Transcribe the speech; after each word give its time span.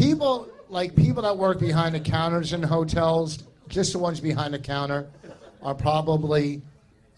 people 0.00 0.48
like 0.70 0.96
people 0.96 1.22
that 1.22 1.36
work 1.36 1.60
behind 1.60 1.94
the 1.94 2.00
counters 2.00 2.52
in 2.54 2.62
hotels, 2.62 3.40
just 3.68 3.92
the 3.92 3.98
ones 3.98 4.18
behind 4.20 4.54
the 4.54 4.58
counter, 4.58 5.10
are 5.62 5.74
probably 5.74 6.62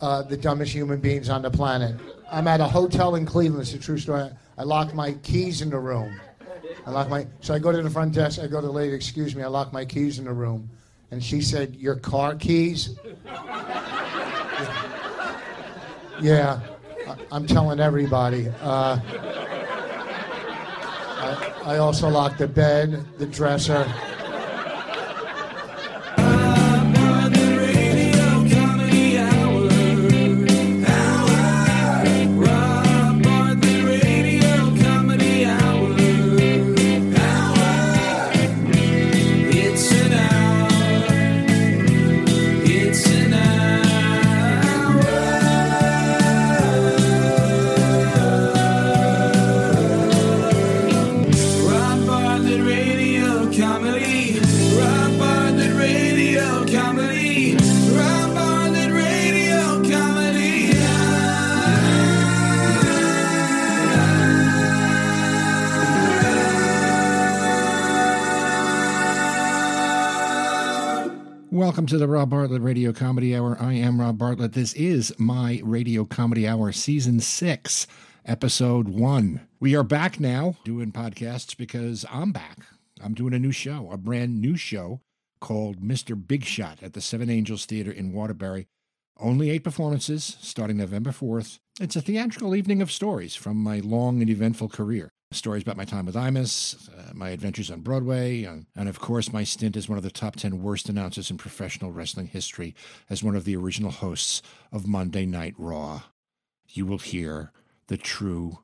uh, 0.00 0.22
the 0.22 0.36
dumbest 0.36 0.72
human 0.72 0.98
beings 1.00 1.28
on 1.28 1.42
the 1.42 1.50
planet. 1.50 1.94
I'm 2.30 2.48
at 2.48 2.60
a 2.60 2.66
hotel 2.66 3.14
in 3.14 3.24
Cleveland. 3.24 3.62
It's 3.62 3.74
a 3.74 3.78
true 3.78 3.98
story. 3.98 4.28
I 4.58 4.64
locked 4.64 4.94
my 4.94 5.12
keys 5.22 5.62
in 5.62 5.70
the 5.70 5.78
room. 5.78 6.20
I 6.84 6.90
lock 6.90 7.08
my 7.08 7.26
so 7.40 7.54
I 7.54 7.60
go 7.60 7.70
to 7.70 7.80
the 7.80 7.90
front 7.90 8.14
desk. 8.14 8.40
I 8.40 8.48
go 8.48 8.60
to 8.60 8.66
the 8.66 8.72
lady. 8.72 8.94
Excuse 8.94 9.36
me. 9.36 9.42
I 9.42 9.46
locked 9.46 9.72
my 9.72 9.84
keys 9.84 10.18
in 10.18 10.24
the 10.24 10.32
room, 10.32 10.68
and 11.12 11.22
she 11.22 11.40
said, 11.40 11.76
"Your 11.76 11.94
car 11.94 12.34
keys." 12.34 12.98
yeah, 16.20 16.60
I, 17.06 17.16
I'm 17.30 17.46
telling 17.46 17.78
everybody. 17.78 18.48
Uh, 18.60 18.98
I, 21.22 21.74
I 21.74 21.78
also 21.78 22.08
locked 22.08 22.38
the 22.38 22.48
bed, 22.48 23.06
the 23.18 23.26
dresser. 23.26 23.86
Welcome 71.82 71.98
to 71.98 72.06
the 72.06 72.06
Rob 72.06 72.30
Bartlett 72.30 72.62
Radio 72.62 72.92
Comedy 72.92 73.34
Hour. 73.34 73.56
I 73.60 73.72
am 73.72 74.00
Rob 74.00 74.16
Bartlett. 74.16 74.52
This 74.52 74.72
is 74.74 75.12
my 75.18 75.60
Radio 75.64 76.04
Comedy 76.04 76.46
Hour, 76.46 76.70
Season 76.70 77.18
6, 77.18 77.88
Episode 78.24 78.86
1. 78.86 79.40
We 79.58 79.74
are 79.74 79.82
back 79.82 80.20
now 80.20 80.54
doing 80.62 80.92
podcasts 80.92 81.56
because 81.56 82.06
I'm 82.08 82.30
back. 82.30 82.58
I'm 83.02 83.14
doing 83.14 83.34
a 83.34 83.40
new 83.40 83.50
show, 83.50 83.90
a 83.90 83.96
brand 83.96 84.40
new 84.40 84.56
show 84.56 85.00
called 85.40 85.80
Mr. 85.80 86.14
Big 86.14 86.44
Shot 86.44 86.80
at 86.84 86.92
the 86.92 87.00
Seven 87.00 87.28
Angels 87.28 87.66
Theater 87.66 87.90
in 87.90 88.12
Waterbury. 88.12 88.68
Only 89.18 89.50
eight 89.50 89.64
performances 89.64 90.36
starting 90.40 90.76
November 90.76 91.10
4th. 91.10 91.58
It's 91.80 91.96
a 91.96 92.00
theatrical 92.00 92.54
evening 92.54 92.80
of 92.80 92.92
stories 92.92 93.34
from 93.34 93.56
my 93.56 93.80
long 93.80 94.20
and 94.20 94.30
eventful 94.30 94.68
career. 94.68 95.10
Stories 95.32 95.62
about 95.62 95.76
my 95.76 95.84
time 95.84 96.06
with 96.06 96.14
Imus, 96.14 96.88
uh, 96.90 97.12
my 97.14 97.30
adventures 97.30 97.70
on 97.70 97.80
Broadway, 97.80 98.44
and, 98.44 98.66
and 98.76 98.88
of 98.88 99.00
course 99.00 99.32
my 99.32 99.44
stint 99.44 99.76
as 99.76 99.88
one 99.88 99.98
of 99.98 100.04
the 100.04 100.10
top 100.10 100.36
10 100.36 100.62
worst 100.62 100.88
announcers 100.88 101.30
in 101.30 101.38
professional 101.38 101.92
wrestling 101.92 102.26
history 102.26 102.74
as 103.08 103.22
one 103.22 103.36
of 103.36 103.44
the 103.44 103.56
original 103.56 103.90
hosts 103.90 104.42
of 104.70 104.86
Monday 104.86 105.26
Night 105.26 105.54
Raw. 105.58 106.02
You 106.68 106.86
will 106.86 106.98
hear 106.98 107.52
the 107.88 107.96
true 107.96 108.60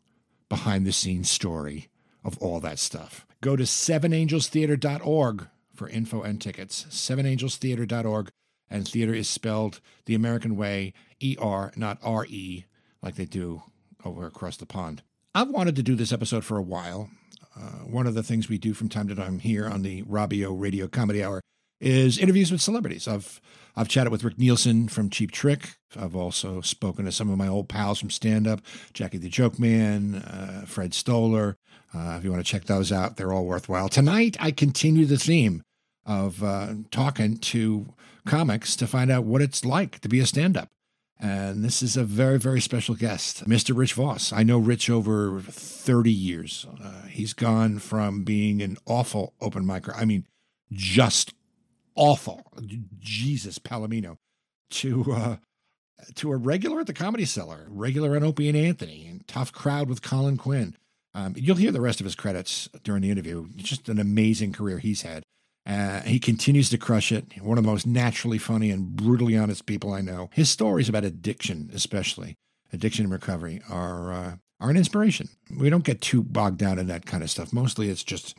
behind 0.49 0.87
the 0.87 0.93
scenes 0.93 1.31
story 1.31 1.89
of 2.25 2.39
all 2.39 2.61
that 2.61 2.79
stuff. 2.79 3.27
Go 3.41 3.57
to 3.57 3.65
sevenangelstheater.org 3.65 5.47
for 5.75 5.89
info 5.89 6.23
and 6.23 6.41
tickets. 6.41 6.87
Sevenangelstheater.org. 6.91 8.31
And 8.71 8.87
theater 8.87 9.15
is 9.15 9.29
spelled 9.29 9.81
the 10.05 10.15
American 10.15 10.57
way, 10.57 10.93
E 11.21 11.37
R, 11.41 11.73
not 11.75 11.99
R 12.03 12.27
E, 12.27 12.67
like 13.01 13.15
they 13.15 13.25
do 13.25 13.63
over 14.05 14.27
across 14.27 14.59
the 14.59 14.67
pond. 14.67 15.03
I've 15.39 15.51
wanted 15.51 15.77
to 15.77 15.85
do 15.85 15.95
this 15.95 16.13
episode 16.13 16.45
for 16.45 16.59
a 16.59 16.63
while. 16.63 17.11
Uh, 17.55 17.85
one 17.85 18.09
of 18.09 18.15
the 18.15 18.25
things 18.25 18.49
we 18.49 18.59
do 18.59 18.75
from 18.75 18.89
time 18.89 19.07
to 19.07 19.15
time 19.15 19.39
here 19.39 19.69
on 19.69 19.83
the 19.83 20.03
Robio 20.03 20.53
Radio 20.53 20.89
Comedy 20.89 21.23
Hour 21.23 21.41
is 21.81 22.19
interviews 22.19 22.51
with 22.51 22.61
celebrities. 22.61 23.07
I've 23.07 23.41
I've 23.77 23.87
chatted 23.87 24.11
with 24.11 24.25
Rick 24.25 24.37
Nielsen 24.37 24.89
from 24.89 25.11
Cheap 25.11 25.31
Trick. 25.31 25.77
I've 25.95 26.17
also 26.17 26.61
spoken 26.61 27.05
to 27.05 27.13
some 27.13 27.31
of 27.31 27.39
my 27.39 27.47
old 27.47 27.69
pals 27.69 28.01
from 28.01 28.11
stand 28.11 28.49
up, 28.49 28.63
Jackie 28.93 29.19
the 29.19 29.29
Joke 29.29 29.61
Man, 29.61 30.17
uh, 30.17 30.65
Fred 30.67 30.93
Stoller. 30.93 31.57
Uh, 31.95 32.17
if 32.19 32.25
you 32.25 32.33
want 32.33 32.45
to 32.45 32.51
check 32.51 32.65
those 32.65 32.91
out, 32.91 33.17
they're 33.17 33.33
all 33.33 33.45
worthwhile. 33.47 33.89
Tonight, 33.89 34.37
I 34.41 34.51
continue 34.51 35.07
the 35.07 35.19
theme 35.19 35.63
of 36.05 36.43
uh, 36.43 36.75
talking 36.91 37.39
to 37.39 37.95
comics 38.27 38.75
to 38.75 38.89
find 38.89 39.09
out 39.09 39.23
what 39.23 39.41
it's 39.41 39.65
like 39.65 40.01
to 40.01 40.09
be 40.09 40.19
a 40.19 40.27
stand 40.27 40.57
up. 40.57 40.69
And 41.21 41.65
this 41.65 41.83
is 41.83 41.97
a 41.97 42.05
very, 42.05 42.39
very 42.39 42.61
special 42.61 42.95
guest, 42.95 43.45
Mr. 43.45 43.77
Rich 43.77 43.95
Vos. 43.95 44.33
I 44.33 44.45
know 44.45 44.59
Rich 44.59 44.89
over 44.89 45.41
30 45.41 46.13
years. 46.13 46.67
Uh, 46.83 47.03
he's 47.03 47.33
gone 47.33 47.81
from 47.81 48.23
being 48.23 48.63
an 48.63 48.77
awful 48.87 49.35
open 49.41 49.65
micer, 49.65 49.93
I 49.97 50.05
mean, 50.05 50.27
just 50.71 51.35
awful, 51.97 52.53
Jesus 53.01 53.59
Palomino, 53.59 54.19
to 54.71 55.13
uh, 55.13 55.37
to 56.15 56.31
a 56.31 56.37
regular 56.37 56.81
at 56.81 56.87
the 56.87 56.93
Comedy 56.93 57.25
Cellar, 57.25 57.67
regular 57.69 58.15
on 58.15 58.23
Opie 58.23 58.49
and 58.49 58.57
Anthony, 58.57 59.07
and 59.09 59.27
tough 59.27 59.53
crowd 59.53 59.89
with 59.89 60.03
Colin 60.03 60.37
Quinn. 60.37 60.77
Um, 61.15 61.35
you'll 61.37 61.57
hear 61.57 61.73
the 61.73 61.81
rest 61.81 62.01
of 62.01 62.05
his 62.05 62.15
credits 62.15 62.69
during 62.85 63.03
the 63.03 63.11
interview. 63.11 63.49
Just 63.57 63.89
an 63.89 63.99
amazing 63.99 64.53
career 64.53 64.79
he's 64.79 65.03
had. 65.03 65.25
Uh, 65.69 66.01
he 66.01 66.19
continues 66.19 66.71
to 66.71 66.79
crush 66.79 67.13
it. 67.13 67.27
One 67.43 67.59
of 67.59 67.65
the 67.65 67.71
most 67.71 67.87
naturally 67.87 68.39
funny 68.39 68.71
and 68.71 68.97
brutally 68.97 69.37
honest 69.37 69.67
people 69.67 69.93
I 69.93 70.01
know. 70.01 70.31
His 70.33 70.49
stories 70.49 70.89
about 70.89 71.05
addiction, 71.05 71.71
especially 71.75 72.37
addiction 72.73 73.05
and 73.05 73.13
recovery, 73.13 73.61
are 73.69 74.13
uh, 74.13 74.37
are 74.61 74.71
an 74.71 74.77
inspiration. 74.77 75.29
We 75.57 75.71
don't 75.71 75.85
get 75.85 76.01
too 76.01 76.23
bogged 76.23 76.59
down 76.59 76.79
in 76.79 76.89
that 76.89 77.07
kind 77.07 77.23
of 77.23 77.31
stuff. 77.31 77.53
Mostly, 77.53 77.91
it's 77.91 78.03
just 78.03 78.35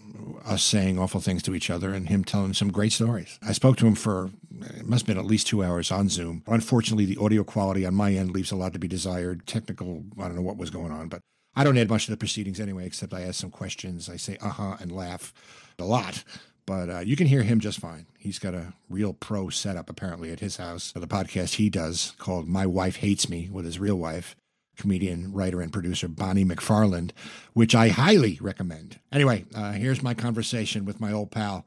us 0.45 0.63
saying 0.63 0.97
awful 0.97 1.21
things 1.21 1.43
to 1.43 1.55
each 1.55 1.69
other 1.69 1.93
and 1.93 2.09
him 2.09 2.23
telling 2.23 2.53
some 2.53 2.71
great 2.71 2.91
stories. 2.91 3.39
I 3.41 3.53
spoke 3.53 3.77
to 3.77 3.87
him 3.87 3.95
for 3.95 4.31
it 4.61 4.87
must 4.87 5.05
have 5.05 5.15
been 5.15 5.23
at 5.23 5.29
least 5.29 5.47
two 5.47 5.63
hours 5.63 5.91
on 5.91 6.09
Zoom. 6.09 6.43
Unfortunately, 6.47 7.05
the 7.05 7.23
audio 7.23 7.43
quality 7.43 7.85
on 7.85 7.93
my 7.93 8.11
end 8.11 8.31
leaves 8.31 8.51
a 8.51 8.55
lot 8.55 8.73
to 8.73 8.79
be 8.79 8.87
desired. 8.87 9.45
Technical, 9.45 10.03
I 10.19 10.23
don't 10.23 10.35
know 10.35 10.41
what 10.41 10.57
was 10.57 10.71
going 10.71 10.91
on, 10.91 11.07
but 11.07 11.21
I 11.55 11.63
don't 11.63 11.77
add 11.77 11.89
much 11.89 12.05
to 12.05 12.11
the 12.11 12.17
proceedings 12.17 12.59
anyway, 12.59 12.85
except 12.85 13.13
I 13.13 13.21
ask 13.21 13.35
some 13.39 13.51
questions. 13.51 14.09
I 14.09 14.17
say 14.17 14.37
uh 14.41 14.49
huh 14.49 14.77
and 14.79 14.91
laugh 14.91 15.33
a 15.77 15.85
lot 15.85 16.23
but 16.69 16.87
uh, 16.87 16.99
you 16.99 17.15
can 17.15 17.25
hear 17.25 17.41
him 17.41 17.59
just 17.59 17.79
fine. 17.79 18.05
He's 18.19 18.37
got 18.37 18.53
a 18.53 18.73
real 18.89 19.11
pro 19.11 19.49
setup 19.49 19.89
apparently 19.89 20.31
at 20.31 20.39
his 20.39 20.57
house. 20.57 20.91
For 20.91 20.99
the 20.99 21.07
podcast 21.07 21.55
he 21.55 21.67
does 21.67 22.13
called 22.19 22.47
My 22.47 22.67
Wife 22.67 22.97
Hates 22.97 23.27
Me 23.27 23.49
with 23.51 23.65
his 23.65 23.79
real 23.79 23.95
wife, 23.95 24.35
comedian, 24.77 25.33
writer, 25.33 25.61
and 25.61 25.73
producer 25.73 26.07
Bonnie 26.07 26.45
McFarlane, 26.45 27.09
which 27.53 27.73
I 27.73 27.87
highly 27.87 28.37
recommend. 28.39 28.99
Anyway, 29.11 29.45
uh, 29.55 29.71
here's 29.71 30.03
my 30.03 30.13
conversation 30.13 30.85
with 30.85 31.01
my 31.01 31.11
old 31.11 31.31
pal, 31.31 31.65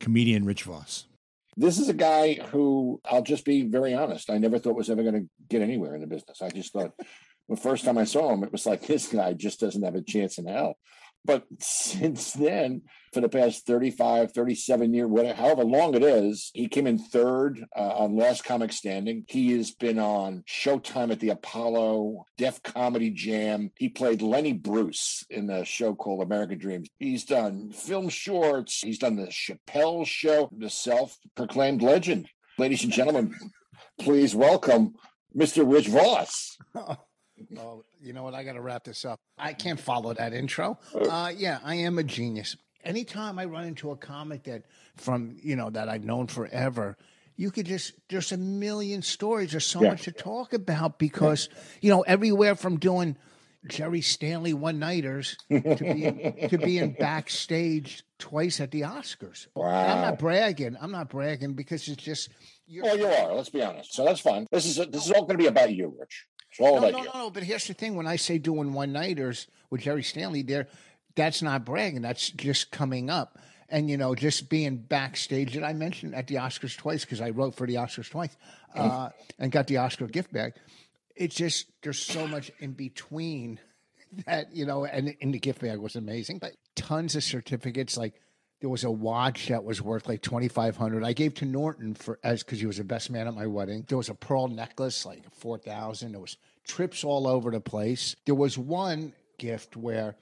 comedian 0.00 0.44
Rich 0.44 0.64
Vos. 0.64 1.06
This 1.56 1.78
is 1.78 1.88
a 1.88 1.94
guy 1.94 2.34
who 2.34 3.00
I'll 3.06 3.22
just 3.22 3.46
be 3.46 3.62
very 3.62 3.94
honest. 3.94 4.28
I 4.28 4.36
never 4.36 4.58
thought 4.58 4.76
was 4.76 4.90
ever 4.90 5.02
going 5.02 5.14
to 5.14 5.28
get 5.48 5.62
anywhere 5.62 5.94
in 5.94 6.02
the 6.02 6.06
business. 6.06 6.42
I 6.42 6.50
just 6.50 6.74
thought 6.74 6.92
the 7.48 7.56
first 7.56 7.86
time 7.86 7.96
I 7.96 8.04
saw 8.04 8.30
him, 8.34 8.44
it 8.44 8.52
was 8.52 8.66
like 8.66 8.86
this 8.86 9.08
guy 9.08 9.32
just 9.32 9.60
doesn't 9.60 9.82
have 9.82 9.94
a 9.94 10.02
chance 10.02 10.36
in 10.36 10.46
hell. 10.46 10.74
But 11.24 11.44
since 11.60 12.32
then, 12.32 12.82
for 13.12 13.20
the 13.20 13.28
past 13.28 13.66
35, 13.66 14.32
37 14.32 14.94
years, 14.94 15.08
whatever, 15.08 15.34
however 15.34 15.64
long 15.64 15.94
it 15.94 16.02
is, 16.02 16.50
he 16.54 16.68
came 16.68 16.86
in 16.86 16.98
third 16.98 17.64
uh, 17.76 17.96
on 17.96 18.16
Last 18.16 18.44
Comic 18.44 18.72
Standing. 18.72 19.24
He 19.28 19.56
has 19.56 19.70
been 19.72 19.98
on 19.98 20.44
Showtime 20.48 21.12
at 21.12 21.20
the 21.20 21.30
Apollo, 21.30 22.24
Def 22.38 22.62
Comedy 22.62 23.10
Jam. 23.10 23.70
He 23.76 23.88
played 23.88 24.22
Lenny 24.22 24.54
Bruce 24.54 25.24
in 25.28 25.46
the 25.46 25.64
show 25.64 25.94
called 25.94 26.22
American 26.22 26.58
Dreams. 26.58 26.88
He's 26.98 27.24
done 27.24 27.70
film 27.70 28.08
shorts. 28.08 28.80
He's 28.80 28.98
done 28.98 29.16
the 29.16 29.26
Chappelle 29.26 30.06
Show, 30.06 30.48
the 30.56 30.70
self-proclaimed 30.70 31.82
legend. 31.82 32.28
Ladies 32.58 32.84
and 32.84 32.92
gentlemen, 32.92 33.34
please 34.00 34.34
welcome 34.34 34.94
Mr. 35.36 35.70
Rich 35.70 35.88
Vos. 35.88 36.56
Oh, 37.58 37.84
you 38.00 38.12
know 38.12 38.22
what? 38.22 38.34
I 38.34 38.44
got 38.44 38.52
to 38.54 38.60
wrap 38.60 38.84
this 38.84 39.04
up. 39.04 39.18
I 39.38 39.52
can't 39.52 39.78
follow 39.80 40.12
that 40.14 40.32
intro. 40.32 40.78
Uh, 40.94 41.32
yeah, 41.36 41.58
I 41.64 41.76
am 41.76 41.98
a 41.98 42.02
genius. 42.04 42.56
Anytime 42.84 43.38
I 43.38 43.44
run 43.44 43.64
into 43.64 43.90
a 43.90 43.96
comic 43.96 44.44
that 44.44 44.64
from 44.96 45.36
you 45.42 45.54
know 45.56 45.70
that 45.70 45.88
I've 45.88 46.04
known 46.04 46.26
forever, 46.26 46.96
you 47.36 47.50
could 47.50 47.66
just 47.66 47.92
there's 48.08 48.32
a 48.32 48.36
million 48.36 49.02
stories. 49.02 49.52
There's 49.52 49.66
so 49.66 49.82
Yeah. 49.82 49.90
much 49.90 50.02
to 50.04 50.12
talk 50.12 50.52
about 50.52 50.98
because 50.98 51.48
you 51.80 51.90
know 51.90 52.02
everywhere 52.02 52.54
from 52.56 52.78
doing 52.78 53.16
Jerry 53.68 54.00
Stanley 54.00 54.52
one 54.54 54.80
nighters 54.80 55.36
to 55.48 55.60
being 55.78 56.36
to 56.50 56.58
being 56.58 56.96
backstage 56.98 58.02
twice 58.18 58.60
at 58.60 58.70
the 58.72 58.80
Oscars. 58.82 59.46
And 59.56 59.64
I'm 59.64 60.00
not 60.02 60.18
bragging. 60.18 60.76
I'm 60.80 60.90
not 60.92 61.08
bragging 61.08 61.54
because 61.54 61.86
it's 61.88 62.02
just 62.02 62.30
you're, 62.66 62.84
Well, 62.84 62.98
you 62.98 63.06
are. 63.06 63.32
Let's 63.34 63.50
be 63.50 63.62
honest. 63.62 63.94
So 63.94 64.04
that's 64.04 64.20
fine. 64.20 64.46
This 64.50 64.66
is 64.66 64.76
this 64.90 65.06
is 65.06 65.12
all 65.12 65.22
going 65.22 65.38
to 65.38 65.42
be 65.42 65.46
about 65.46 65.72
you, 65.72 65.94
Rich. 65.98 66.26
All 66.58 66.80
No, 66.80 66.90
no, 66.90 66.98
you. 66.98 67.04
no, 67.04 67.10
no. 67.14 67.30
But 67.30 67.42
here's 67.42 67.66
the 67.66 67.74
thing: 67.74 67.94
when 67.94 68.06
I 68.06 68.16
say 68.16 68.38
doing 68.38 68.72
one 68.72 68.92
nighters 68.92 69.46
with 69.70 69.82
Jerry 69.82 70.02
Stanley, 70.02 70.42
there, 70.42 70.68
that's 71.14 71.42
not 71.42 71.64
bragging. 71.64 72.02
That's 72.02 72.30
just 72.30 72.70
coming 72.70 73.10
up. 73.10 73.38
And 73.68 73.88
you 73.88 73.96
know, 73.96 74.14
just 74.14 74.50
being 74.50 74.76
backstage. 74.76 75.56
And 75.56 75.64
I 75.64 75.72
mentioned 75.72 76.14
at 76.14 76.26
the 76.26 76.34
Oscars 76.36 76.76
twice 76.76 77.04
because 77.04 77.20
I 77.22 77.30
wrote 77.30 77.54
for 77.54 77.66
the 77.66 77.76
Oscars 77.76 78.10
twice, 78.10 78.36
uh, 78.74 79.10
and 79.38 79.50
got 79.50 79.66
the 79.66 79.78
Oscar 79.78 80.06
gift 80.06 80.32
bag. 80.32 80.54
It's 81.16 81.34
just 81.34 81.66
there's 81.82 81.98
so 81.98 82.26
much 82.26 82.50
in 82.58 82.72
between 82.72 83.58
that 84.26 84.54
you 84.54 84.66
know, 84.66 84.84
and 84.84 85.14
in 85.20 85.32
the 85.32 85.38
gift 85.38 85.60
bag 85.60 85.78
was 85.78 85.96
amazing. 85.96 86.38
But 86.38 86.52
tons 86.76 87.16
of 87.16 87.24
certificates. 87.24 87.96
Like 87.96 88.14
there 88.62 88.70
was 88.70 88.84
a 88.84 88.90
watch 88.90 89.48
that 89.48 89.64
was 89.64 89.82
worth 89.82 90.08
like 90.08 90.22
twenty 90.22 90.46
five 90.46 90.76
hundred. 90.76 91.02
I 91.02 91.12
gave 91.12 91.34
to 91.34 91.44
Norton 91.44 91.94
for 91.94 92.20
as 92.22 92.44
because 92.44 92.60
he 92.60 92.66
was 92.66 92.76
the 92.78 92.84
best 92.84 93.10
man 93.10 93.26
at 93.26 93.34
my 93.34 93.46
wedding. 93.46 93.84
There 93.88 93.98
was 93.98 94.08
a 94.08 94.14
pearl 94.14 94.46
necklace 94.46 95.04
like 95.04 95.24
four 95.34 95.58
thousand. 95.58 96.12
There 96.12 96.20
was 96.20 96.36
trips 96.64 97.02
all 97.02 97.26
over 97.26 97.50
the 97.50 97.60
place. 97.60 98.14
There 98.24 98.36
was 98.36 98.56
one 98.56 99.14
gift 99.36 99.76
where 99.76 100.14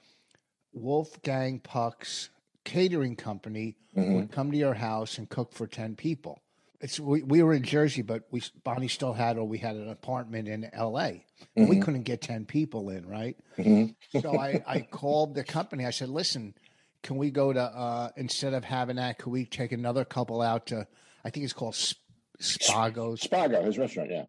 Wolfgang 0.73 1.59
Puck's 1.59 2.29
catering 2.63 3.15
company 3.15 3.75
mm-hmm. 3.95 4.15
would 4.15 4.31
come 4.31 4.51
to 4.51 4.57
your 4.57 4.73
house 4.73 5.19
and 5.19 5.29
cook 5.29 5.53
for 5.53 5.67
ten 5.67 5.95
people. 5.95 6.41
It's 6.79 6.99
we, 6.99 7.21
we 7.21 7.43
were 7.43 7.53
in 7.53 7.61
Jersey, 7.61 8.01
but 8.01 8.23
we 8.31 8.41
Bonnie 8.63 8.87
still 8.87 9.13
had 9.13 9.37
or 9.37 9.47
we 9.47 9.59
had 9.59 9.75
an 9.75 9.89
apartment 9.89 10.47
in 10.47 10.67
L.A. 10.73 11.27
And 11.55 11.69
we 11.69 11.75
mm-hmm. 11.75 11.83
couldn't 11.83 12.03
get 12.03 12.21
ten 12.21 12.45
people 12.45 12.89
in, 12.89 13.07
right? 13.07 13.37
Mm-hmm. 13.59 14.19
So 14.19 14.35
I, 14.35 14.63
I 14.65 14.79
called 14.79 15.35
the 15.35 15.43
company. 15.43 15.85
I 15.85 15.91
said, 15.91 16.09
"Listen, 16.09 16.55
can 17.03 17.17
we 17.17 17.31
go 17.31 17.51
to 17.51 17.61
uh, 17.61 18.09
instead 18.15 18.53
of 18.53 18.63
having 18.63 18.97
that, 18.97 19.17
can 19.17 19.31
we 19.31 19.45
take 19.45 19.71
another 19.71 20.05
couple 20.05 20.41
out 20.41 20.67
to? 20.67 20.87
I 21.23 21.29
think 21.29 21.43
it's 21.43 21.53
called 21.53 21.75
Sp- 21.75 21.99
Spagos. 22.39 23.27
Spago, 23.27 23.63
his 23.63 23.77
restaurant, 23.77 24.09
yeah. 24.11 24.23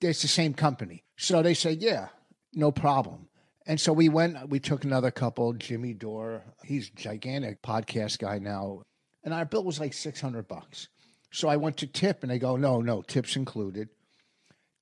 It's 0.00 0.22
the 0.22 0.28
same 0.28 0.54
company. 0.54 1.04
So 1.16 1.42
they 1.42 1.54
said, 1.54 1.80
"Yeah, 1.80 2.08
no 2.52 2.70
problem." 2.70 3.28
And 3.66 3.80
so 3.80 3.92
we 3.92 4.08
went. 4.08 4.48
We 4.48 4.60
took 4.60 4.84
another 4.84 5.10
couple. 5.10 5.52
Jimmy 5.54 5.94
Dore, 5.94 6.44
he's 6.64 6.88
a 6.88 7.00
gigantic 7.00 7.62
podcast 7.62 8.18
guy 8.18 8.38
now, 8.38 8.82
and 9.24 9.32
our 9.32 9.44
bill 9.44 9.64
was 9.64 9.80
like 9.80 9.92
six 9.94 10.20
hundred 10.20 10.48
bucks. 10.48 10.88
So 11.32 11.48
I 11.48 11.56
went 11.56 11.78
to 11.78 11.86
tip, 11.86 12.22
and 12.22 12.30
they 12.30 12.38
go, 12.38 12.56
"No, 12.56 12.80
no, 12.80 13.02
tips 13.02 13.36
included." 13.36 13.88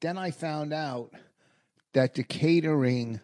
Then 0.01 0.19
I 0.19 0.31
found 0.33 0.73
out 0.73 1.13
that 1.95 2.15
the 2.15 2.25
catering 2.25 3.21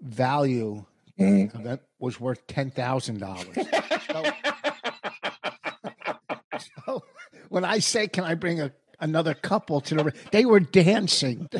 value 0.00 0.84
of 1.18 1.66
it 1.66 1.80
was 2.02 2.20
worth 2.20 2.46
ten 2.48 2.70
thousand 2.70 3.20
dollars. 3.20 3.46
So, 3.54 4.24
so 6.84 7.04
when 7.48 7.64
I 7.64 7.78
say, 7.78 8.08
"Can 8.08 8.24
I 8.24 8.34
bring 8.34 8.60
a 8.60 8.72
another 9.00 9.34
couple 9.34 9.80
to 9.82 9.94
the?" 9.94 10.04
re-" 10.04 10.12
They 10.32 10.44
were 10.44 10.60
dancing. 10.60 11.48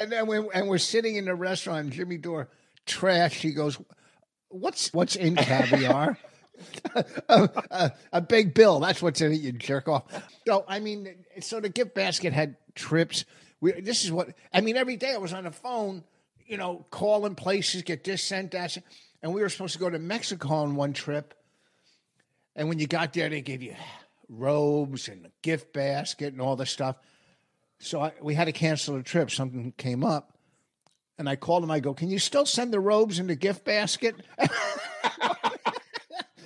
and 0.00 0.10
then 0.10 0.28
and 0.28 0.68
we're 0.68 0.78
sitting 0.78 1.16
in 1.16 1.26
the 1.26 1.34
restaurant, 1.34 1.90
Jimmy 1.90 2.18
Dore 2.18 2.48
trash. 2.86 3.36
He 3.36 3.52
goes, 3.52 3.78
"What's 4.48 4.92
what's 4.92 5.14
in 5.14 5.36
caviar?" 5.36 6.18
a, 6.94 7.04
a, 7.70 7.92
a 8.12 8.20
big 8.20 8.52
bill. 8.52 8.80
That's 8.80 9.00
what's 9.00 9.20
in 9.20 9.32
it. 9.32 9.40
You 9.40 9.52
jerk 9.52 9.86
off. 9.88 10.04
So 10.46 10.64
I 10.66 10.80
mean, 10.80 11.14
so 11.40 11.60
the 11.60 11.68
gift 11.68 11.94
basket 11.94 12.32
had 12.32 12.56
trips. 12.74 13.24
We, 13.60 13.80
this 13.80 14.04
is 14.04 14.10
what 14.10 14.30
I 14.52 14.60
mean. 14.60 14.76
Every 14.76 14.96
day 14.96 15.14
I 15.14 15.18
was 15.18 15.32
on 15.32 15.44
the 15.44 15.52
phone, 15.52 16.02
you 16.52 16.58
know, 16.58 16.84
calling 16.90 17.34
places, 17.34 17.80
get 17.80 18.04
this 18.04 18.22
sent, 18.22 18.50
that, 18.50 18.72
sent. 18.72 18.84
and 19.22 19.32
we 19.32 19.40
were 19.40 19.48
supposed 19.48 19.72
to 19.72 19.78
go 19.78 19.88
to 19.88 19.98
Mexico 19.98 20.50
on 20.50 20.74
one 20.74 20.92
trip. 20.92 21.32
And 22.54 22.68
when 22.68 22.78
you 22.78 22.86
got 22.86 23.14
there, 23.14 23.30
they 23.30 23.40
gave 23.40 23.62
you 23.62 23.74
robes 24.28 25.08
and 25.08 25.24
a 25.24 25.30
gift 25.40 25.72
basket 25.72 26.34
and 26.34 26.42
all 26.42 26.54
this 26.54 26.68
stuff. 26.68 26.96
So 27.78 28.02
I, 28.02 28.12
we 28.20 28.34
had 28.34 28.44
to 28.44 28.52
cancel 28.52 28.96
the 28.96 29.02
trip. 29.02 29.30
Something 29.30 29.72
came 29.78 30.04
up, 30.04 30.36
and 31.16 31.26
I 31.26 31.36
called 31.36 31.64
him. 31.64 31.70
I 31.70 31.80
go, 31.80 31.94
"Can 31.94 32.10
you 32.10 32.18
still 32.18 32.44
send 32.44 32.70
the 32.70 32.80
robes 32.80 33.18
in 33.18 33.28
the 33.28 33.34
gift 33.34 33.64
basket?" 33.64 34.14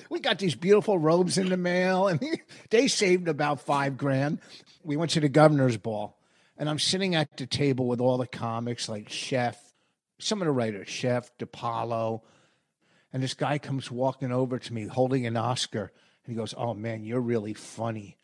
we 0.09 0.21
got 0.21 0.39
these 0.39 0.55
beautiful 0.55 0.99
robes 0.99 1.37
in 1.37 1.49
the 1.49 1.57
mail, 1.57 2.07
and 2.07 2.25
they 2.71 2.87
saved 2.87 3.27
about 3.27 3.61
five 3.61 3.97
grand. 3.97 4.39
We 4.85 4.97
went 4.97 5.11
to 5.13 5.21
the 5.21 5.29
governor's 5.29 5.77
ball, 5.77 6.17
and 6.57 6.71
I'm 6.71 6.79
sitting 6.79 7.17
at 7.17 7.37
the 7.37 7.47
table 7.47 7.89
with 7.89 8.01
all 8.01 8.19
the 8.19 8.29
comics 8.29 8.89
like 8.89 9.09
Chef, 9.09 9.61
some 10.19 10.41
of 10.41 10.47
the 10.47 10.53
writers, 10.53 10.89
Chef, 10.89 11.31
DePaulo, 11.39 12.23
and 13.13 13.23
this 13.23 13.35
guy 13.35 13.59
comes 13.59 13.91
walking 13.91 14.33
over 14.33 14.59
to 14.59 14.73
me 14.73 14.87
holding 14.87 15.27
an 15.27 15.37
Oscar, 15.37 15.93
and 16.25 16.33
he 16.33 16.35
goes, 16.35 16.55
"Oh 16.57 16.75
man, 16.75 17.05
you're 17.05 17.21
really 17.21 17.55
funny." 17.55 18.17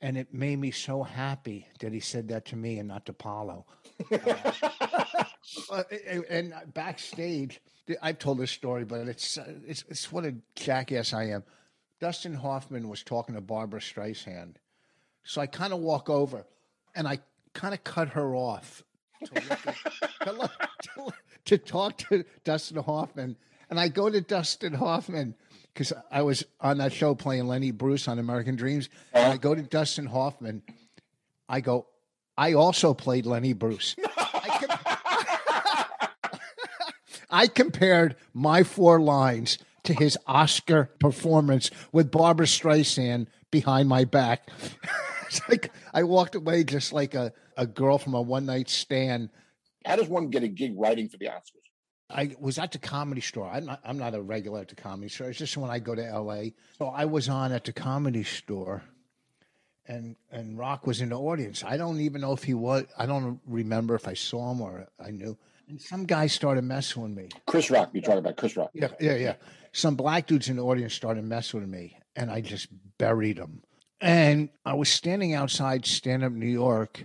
And 0.00 0.18
it 0.18 0.34
made 0.34 0.58
me 0.58 0.70
so 0.70 1.02
happy 1.02 1.68
that 1.80 1.92
he 1.92 2.00
said 2.00 2.28
that 2.28 2.44
to 2.46 2.56
me 2.56 2.78
and 2.78 2.88
not 2.88 3.06
to 3.06 3.12
Paulo. 3.14 3.64
Uh, 5.70 5.82
and- 6.28 6.54
backstage, 6.74 7.60
I've 8.02 8.18
told 8.18 8.38
this 8.38 8.50
story, 8.50 8.84
but 8.84 9.06
it's, 9.08 9.38
uh, 9.38 9.44
it's 9.66 9.84
it's 9.88 10.10
what 10.10 10.24
a 10.24 10.34
jackass 10.56 11.12
I 11.12 11.24
am. 11.26 11.44
Dustin 12.00 12.34
Hoffman 12.34 12.88
was 12.88 13.02
talking 13.02 13.34
to 13.34 13.40
Barbra 13.40 13.80
Streisand, 13.80 14.56
so 15.22 15.40
I 15.40 15.46
kind 15.46 15.72
of 15.72 15.80
walk 15.80 16.10
over, 16.10 16.44
and 16.94 17.06
I 17.06 17.18
kind 17.52 17.72
of 17.74 17.84
cut 17.84 18.08
her 18.10 18.34
off 18.34 18.82
to, 19.24 19.34
look 19.34 19.66
at- 19.66 19.76
to, 20.22 20.32
look- 20.32 20.68
to 20.82 21.02
to 21.46 21.58
talk 21.58 21.98
to 21.98 22.24
Dustin 22.44 22.82
Hoffman, 22.82 23.36
and 23.70 23.78
I 23.78 23.88
go 23.88 24.08
to 24.08 24.20
Dustin 24.20 24.74
Hoffman 24.74 25.34
because 25.72 25.92
I 26.10 26.22
was 26.22 26.44
on 26.60 26.78
that 26.78 26.92
show 26.92 27.14
playing 27.14 27.46
Lenny 27.48 27.72
Bruce 27.72 28.06
on 28.06 28.18
American 28.18 28.56
Dreams, 28.56 28.88
and 29.12 29.32
I 29.32 29.36
go 29.36 29.54
to 29.54 29.62
Dustin 29.62 30.06
Hoffman. 30.06 30.62
I 31.48 31.60
go, 31.60 31.86
I 32.36 32.54
also 32.54 32.94
played 32.94 33.26
Lenny 33.26 33.52
Bruce. 33.52 33.96
I, 34.18 34.66
com- 34.66 36.08
I 37.30 37.46
compared 37.48 38.16
my 38.32 38.62
four 38.62 39.00
lines 39.00 39.58
to 39.84 39.94
his 39.94 40.16
Oscar 40.26 40.90
performance 40.98 41.70
with 41.92 42.10
Barbra 42.10 42.46
Streisand 42.46 43.26
behind 43.50 43.88
my 43.88 44.04
back. 44.04 44.48
it's 45.26 45.40
like 45.48 45.70
I 45.92 46.04
walked 46.04 46.34
away 46.34 46.64
just 46.64 46.92
like 46.92 47.14
a, 47.14 47.32
a 47.56 47.66
girl 47.66 47.98
from 47.98 48.14
a 48.14 48.22
one 48.22 48.46
night 48.46 48.68
stand. 48.68 49.30
How 49.84 49.96
does 49.96 50.08
one 50.08 50.28
get 50.28 50.42
a 50.42 50.48
gig 50.48 50.74
writing 50.76 51.08
for 51.08 51.18
the 51.18 51.26
Oscars? 51.26 51.64
I 52.10 52.34
was 52.38 52.58
at 52.58 52.72
the 52.72 52.78
comedy 52.78 53.20
store. 53.20 53.48
I'm 53.50 53.64
not, 53.64 53.80
I'm 53.84 53.98
not 53.98 54.14
a 54.14 54.22
regular 54.22 54.60
at 54.60 54.68
the 54.68 54.74
comedy 54.74 55.08
store. 55.08 55.30
It's 55.30 55.38
just 55.38 55.56
when 55.56 55.70
I 55.70 55.78
go 55.78 55.94
to 55.94 56.02
LA. 56.02 56.50
So 56.78 56.86
I 56.86 57.06
was 57.06 57.28
on 57.28 57.52
at 57.52 57.64
the 57.64 57.72
comedy 57.72 58.24
store 58.24 58.82
and 59.86 60.16
and 60.30 60.58
Rock 60.58 60.86
was 60.86 61.00
in 61.00 61.10
the 61.10 61.18
audience. 61.18 61.64
I 61.64 61.76
don't 61.76 62.00
even 62.00 62.20
know 62.20 62.32
if 62.32 62.44
he 62.44 62.54
was. 62.54 62.84
I 62.96 63.06
don't 63.06 63.40
remember 63.46 63.94
if 63.94 64.08
I 64.08 64.14
saw 64.14 64.50
him 64.52 64.60
or 64.60 64.86
I 65.04 65.10
knew. 65.10 65.36
And 65.68 65.80
some 65.80 66.04
guy 66.04 66.26
started 66.26 66.62
messing 66.62 67.02
with 67.02 67.12
me. 67.12 67.28
Chris 67.46 67.70
Rock, 67.70 67.90
you're 67.92 68.02
talking 68.02 68.18
about 68.18 68.36
Chris 68.36 68.56
Rock. 68.56 68.70
Yeah, 68.74 68.88
yeah, 69.00 69.16
yeah. 69.16 69.34
Some 69.72 69.96
black 69.96 70.26
dudes 70.26 70.48
in 70.48 70.56
the 70.56 70.62
audience 70.62 70.92
started 70.92 71.24
messing 71.24 71.60
with 71.60 71.68
me, 71.68 71.98
and 72.14 72.30
I 72.30 72.42
just 72.42 72.68
buried 72.98 73.38
them. 73.38 73.62
And 74.00 74.50
I 74.66 74.74
was 74.74 74.90
standing 74.90 75.32
outside 75.32 75.86
stand 75.86 76.22
up 76.22 76.32
New 76.32 76.46
York, 76.46 77.04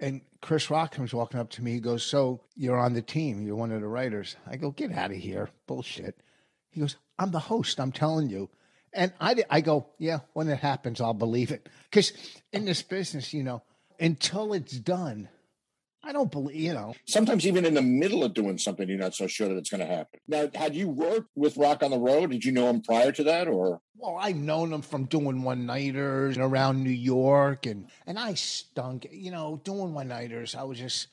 and 0.00 0.20
Chris 0.40 0.70
Rock 0.70 0.92
comes 0.92 1.14
walking 1.14 1.40
up 1.40 1.50
to 1.50 1.62
me. 1.62 1.72
He 1.72 1.80
goes, 1.80 2.04
"So 2.04 2.40
you're 2.56 2.78
on 2.78 2.94
the 2.94 3.02
team? 3.02 3.42
You're 3.42 3.56
one 3.56 3.72
of 3.72 3.80
the 3.80 3.88
writers?" 3.88 4.36
I 4.46 4.56
go, 4.56 4.70
"Get 4.70 4.92
out 4.92 5.10
of 5.10 5.16
here, 5.16 5.50
bullshit." 5.66 6.20
He 6.70 6.80
goes, 6.80 6.96
"I'm 7.18 7.30
the 7.30 7.38
host. 7.38 7.80
I'm 7.80 7.92
telling 7.92 8.28
you." 8.28 8.50
And 8.92 9.12
I, 9.20 9.44
I 9.50 9.60
go, 9.60 9.86
"Yeah, 9.98 10.20
when 10.32 10.48
it 10.48 10.58
happens, 10.60 11.00
I'll 11.00 11.14
believe 11.14 11.50
it." 11.50 11.68
Because 11.90 12.12
in 12.52 12.64
this 12.64 12.82
business, 12.82 13.32
you 13.32 13.42
know, 13.42 13.62
until 13.98 14.52
it's 14.52 14.78
done, 14.78 15.28
I 16.04 16.12
don't 16.12 16.30
believe. 16.30 16.56
You 16.56 16.74
know, 16.74 16.94
Sometimes 17.06 17.46
even 17.46 17.64
in 17.64 17.74
the 17.74 17.82
middle 17.82 18.22
of 18.24 18.34
doing 18.34 18.58
something, 18.58 18.88
you're 18.88 18.98
not 18.98 19.14
so 19.14 19.26
sure 19.26 19.48
that 19.48 19.56
it's 19.56 19.70
going 19.70 19.80
to 19.80 19.86
happen. 19.86 20.20
Now, 20.28 20.48
had 20.54 20.74
you 20.74 20.88
worked 20.88 21.30
with 21.34 21.56
Rock 21.56 21.82
on 21.82 21.90
the 21.90 21.98
road? 21.98 22.30
Did 22.30 22.44
you 22.44 22.52
know 22.52 22.68
him 22.68 22.82
prior 22.82 23.12
to 23.12 23.24
that, 23.24 23.48
or 23.48 23.80
Well, 23.96 24.16
I've 24.20 24.36
known 24.36 24.72
him 24.72 24.82
from 24.82 25.04
doing 25.04 25.42
one 25.42 25.66
nighters 25.66 26.36
around 26.36 26.82
New 26.84 26.90
York, 26.90 27.66
and 27.66 27.86
and 28.06 28.18
I 28.18 28.34
stunk. 28.34 29.06
You 29.10 29.30
know, 29.30 29.60
doing 29.64 29.94
one 29.94 30.08
nighters, 30.08 30.54
I 30.54 30.62
was 30.64 30.78
just, 30.78 31.08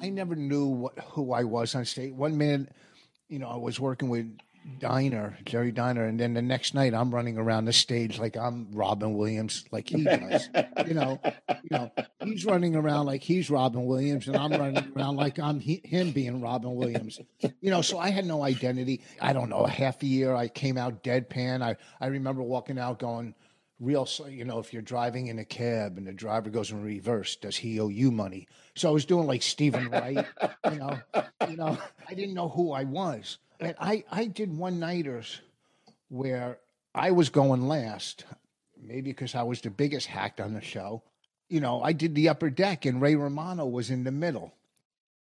I 0.00 0.08
never 0.08 0.34
knew 0.34 0.66
what 0.66 0.98
who 1.12 1.32
I 1.32 1.44
was 1.44 1.74
on 1.74 1.84
stage. 1.84 2.12
One 2.12 2.36
minute, 2.36 2.70
you 3.28 3.38
know, 3.38 3.48
I 3.48 3.56
was 3.56 3.78
working 3.78 4.08
with 4.08 4.26
Diner, 4.78 5.38
Jerry 5.44 5.72
Diner, 5.72 6.04
and 6.04 6.18
then 6.18 6.34
the 6.34 6.42
next 6.42 6.74
night 6.74 6.94
I'm 6.94 7.14
running 7.14 7.38
around 7.38 7.64
the 7.64 7.72
stage 7.72 8.18
like 8.18 8.36
I'm 8.36 8.68
Robin 8.72 9.14
Williams, 9.14 9.64
like 9.70 9.88
he 9.88 10.04
does. 10.04 10.48
you 10.86 10.94
know, 10.94 11.20
you 11.48 11.70
know, 11.70 11.90
he's 12.22 12.44
running 12.44 12.76
around 12.76 13.06
like 13.06 13.22
he's 13.22 13.50
Robin 13.50 13.86
Williams, 13.86 14.26
and 14.28 14.36
I'm 14.36 14.52
running 14.52 14.92
around 14.96 15.16
like 15.16 15.38
I'm 15.38 15.60
he, 15.60 15.80
him 15.84 16.12
being 16.12 16.40
Robin 16.40 16.74
Williams. 16.74 17.20
You 17.60 17.70
know, 17.70 17.82
so 17.82 17.98
I 17.98 18.10
had 18.10 18.24
no 18.24 18.42
identity. 18.42 19.02
I 19.20 19.32
don't 19.32 19.48
know. 19.50 19.64
A 19.64 19.70
half 19.70 20.02
a 20.02 20.06
year, 20.06 20.34
I 20.34 20.48
came 20.48 20.76
out 20.76 21.02
deadpan. 21.02 21.62
I 21.62 21.76
I 22.00 22.06
remember 22.06 22.42
walking 22.42 22.78
out 22.78 22.98
going. 22.98 23.34
Real, 23.80 24.06
you 24.28 24.44
know, 24.44 24.60
if 24.60 24.72
you're 24.72 24.80
driving 24.80 25.26
in 25.26 25.40
a 25.40 25.44
cab 25.44 25.98
and 25.98 26.06
the 26.06 26.12
driver 26.12 26.50
goes 26.50 26.70
in 26.70 26.84
reverse, 26.84 27.34
does 27.34 27.56
he 27.56 27.80
owe 27.80 27.88
you 27.88 28.12
money? 28.12 28.46
So 28.76 28.88
I 28.88 28.92
was 28.92 29.04
doing 29.04 29.26
like 29.26 29.42
Steven 29.42 29.90
Wright, 29.90 30.24
you 30.70 30.78
know, 30.78 31.00
you 31.48 31.56
know, 31.56 31.76
I 32.08 32.14
didn't 32.14 32.34
know 32.34 32.48
who 32.48 32.70
I 32.70 32.84
was. 32.84 33.38
And 33.62 33.76
I, 33.78 34.04
I 34.10 34.24
did 34.26 34.56
one 34.56 34.80
nighters 34.80 35.40
where 36.08 36.58
I 36.94 37.12
was 37.12 37.28
going 37.28 37.68
last, 37.68 38.24
maybe 38.80 39.12
because 39.12 39.36
I 39.36 39.44
was 39.44 39.60
the 39.60 39.70
biggest 39.70 40.08
hack 40.08 40.40
on 40.42 40.52
the 40.54 40.60
show. 40.60 41.02
You 41.48 41.60
know, 41.60 41.80
I 41.80 41.92
did 41.92 42.14
the 42.16 42.28
upper 42.28 42.50
deck 42.50 42.86
and 42.86 43.00
Ray 43.00 43.14
Romano 43.14 43.66
was 43.66 43.88
in 43.90 44.02
the 44.02 44.10
middle. 44.10 44.52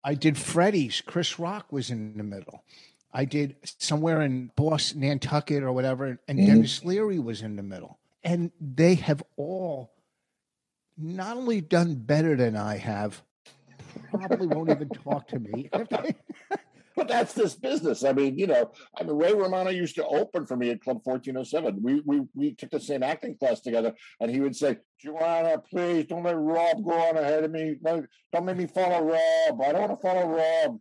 I 0.02 0.14
did 0.14 0.38
Freddie's, 0.38 1.02
Chris 1.02 1.38
Rock 1.38 1.70
was 1.70 1.90
in 1.90 2.16
the 2.16 2.24
middle. 2.24 2.64
I 3.12 3.26
did 3.26 3.56
somewhere 3.78 4.22
in 4.22 4.50
Boston, 4.56 5.00
Nantucket, 5.00 5.62
or 5.62 5.72
whatever, 5.72 6.18
and 6.26 6.38
Mhm. 6.38 6.46
Denis 6.46 6.84
Leary 6.84 7.18
was 7.18 7.42
in 7.42 7.56
the 7.56 7.62
middle. 7.62 7.98
And 8.24 8.50
they 8.58 8.94
have 8.94 9.22
all 9.36 9.92
not 10.96 11.36
only 11.36 11.60
done 11.60 11.96
better 11.96 12.34
than 12.34 12.56
I 12.56 12.78
have, 12.78 13.22
probably 14.10 14.46
won't 14.46 14.70
even 14.70 14.88
talk 14.88 15.28
to 15.28 15.38
me. 15.38 15.68
But 16.96 17.08
that's 17.08 17.32
this 17.32 17.54
business. 17.54 18.04
I 18.04 18.12
mean, 18.12 18.38
you 18.38 18.46
know, 18.46 18.70
I 18.98 19.02
mean, 19.02 19.16
Ray 19.16 19.32
Romano 19.32 19.70
used 19.70 19.96
to 19.96 20.06
open 20.06 20.46
for 20.46 20.56
me 20.56 20.70
at 20.70 20.82
Club 20.82 21.00
1407. 21.02 21.82
We 21.82 22.02
we 22.04 22.22
we 22.34 22.54
took 22.54 22.70
the 22.70 22.80
same 22.80 23.02
acting 23.02 23.36
class 23.36 23.60
together, 23.60 23.94
and 24.20 24.30
he 24.30 24.40
would 24.40 24.56
say, 24.56 24.78
Joanna, 25.00 25.58
please 25.58 26.06
don't 26.06 26.22
let 26.22 26.36
Rob 26.36 26.84
go 26.84 26.92
on 26.92 27.16
ahead 27.16 27.44
of 27.44 27.50
me. 27.50 27.76
Don't 27.84 28.44
make 28.44 28.56
me 28.56 28.66
follow 28.66 29.02
Rob. 29.02 29.62
I 29.62 29.72
don't 29.72 29.88
want 29.88 30.00
to 30.00 30.06
follow 30.06 30.26
Rob. 30.28 30.80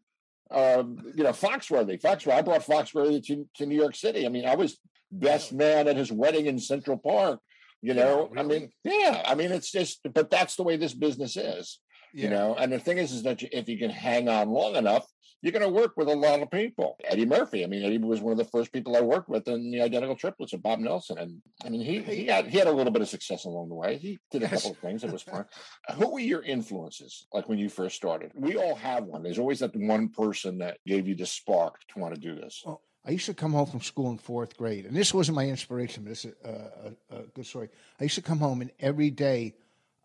Um, 0.51 0.97
you 1.15 1.23
know, 1.23 1.31
Foxworthy. 1.31 2.01
Foxworthy. 2.01 2.33
I 2.33 2.41
brought 2.41 2.65
Foxworthy 2.65 3.23
to, 3.27 3.47
to 3.55 3.65
New 3.65 3.77
York 3.77 3.95
City. 3.95 4.25
I 4.25 4.29
mean, 4.29 4.45
I 4.45 4.55
was 4.55 4.77
best 5.11 5.53
man 5.53 5.87
at 5.87 5.95
his 5.95 6.11
wedding 6.11 6.47
in 6.47 6.59
Central 6.59 6.97
Park. 6.97 7.39
You 7.81 7.93
know, 7.95 8.29
I 8.37 8.43
mean, 8.43 8.69
yeah, 8.83 9.23
I 9.25 9.33
mean, 9.33 9.51
it's 9.51 9.71
just, 9.71 10.01
but 10.13 10.29
that's 10.29 10.55
the 10.55 10.63
way 10.63 10.77
this 10.77 10.93
business 10.93 11.35
is 11.35 11.79
you 12.13 12.29
know 12.29 12.55
and 12.55 12.71
the 12.71 12.79
thing 12.79 12.97
is 12.97 13.11
is 13.11 13.23
that 13.23 13.41
you, 13.41 13.49
if 13.51 13.69
you 13.69 13.77
can 13.77 13.89
hang 13.89 14.27
on 14.27 14.49
long 14.49 14.75
enough 14.75 15.05
you're 15.41 15.51
going 15.51 15.61
to 15.63 15.69
work 15.69 15.97
with 15.97 16.07
a 16.07 16.15
lot 16.15 16.41
of 16.41 16.51
people. 16.51 16.97
Eddie 17.03 17.25
murphy 17.25 17.63
i 17.63 17.67
mean 17.67 17.83
eddie 17.83 17.97
was 17.97 18.21
one 18.21 18.31
of 18.31 18.37
the 18.37 18.45
first 18.45 18.71
people 18.71 18.95
i 18.95 19.01
worked 19.01 19.27
with 19.29 19.47
in 19.47 19.71
the 19.71 19.81
identical 19.81 20.15
triplets 20.15 20.53
of 20.53 20.61
bob 20.61 20.79
nelson 20.79 21.17
and 21.17 21.41
i 21.65 21.69
mean 21.69 21.81
he 21.81 22.01
he 22.01 22.25
had 22.25 22.47
he 22.47 22.57
had 22.57 22.67
a 22.67 22.71
little 22.71 22.91
bit 22.91 23.01
of 23.01 23.09
success 23.09 23.45
along 23.45 23.69
the 23.69 23.75
way. 23.75 23.97
He 23.97 24.19
did 24.31 24.43
a 24.43 24.49
couple 24.49 24.71
of 24.71 24.77
things 24.77 25.03
it 25.03 25.11
was 25.11 25.23
fun. 25.23 25.45
Who 25.95 26.09
were 26.13 26.19
your 26.19 26.41
influences 26.43 27.27
like 27.33 27.49
when 27.49 27.57
you 27.57 27.69
first 27.69 27.95
started? 27.95 28.31
We 28.35 28.55
all 28.57 28.75
have 28.75 29.03
one. 29.05 29.23
There's 29.23 29.39
always 29.39 29.59
that 29.59 29.75
one 29.75 30.09
person 30.09 30.59
that 30.59 30.77
gave 30.85 31.07
you 31.07 31.15
the 31.15 31.25
spark 31.25 31.75
to 31.89 31.99
want 31.99 32.13
to 32.15 32.19
do 32.21 32.35
this. 32.35 32.61
Well, 32.65 32.81
I 33.05 33.11
used 33.11 33.25
to 33.25 33.33
come 33.33 33.53
home 33.53 33.65
from 33.65 33.81
school 33.81 34.11
in 34.11 34.17
fourth 34.19 34.55
grade, 34.57 34.85
and 34.85 34.95
this 34.95 35.13
wasn't 35.13 35.35
my 35.35 35.47
inspiration, 35.47 36.03
but 36.03 36.09
this 36.09 36.25
is 36.25 36.33
a, 36.45 36.93
a, 37.09 37.15
a 37.17 37.21
good 37.33 37.45
story. 37.47 37.69
I 37.99 38.03
used 38.03 38.15
to 38.15 38.21
come 38.21 38.37
home, 38.37 38.61
and 38.61 38.71
every 38.79 39.09
day 39.09 39.55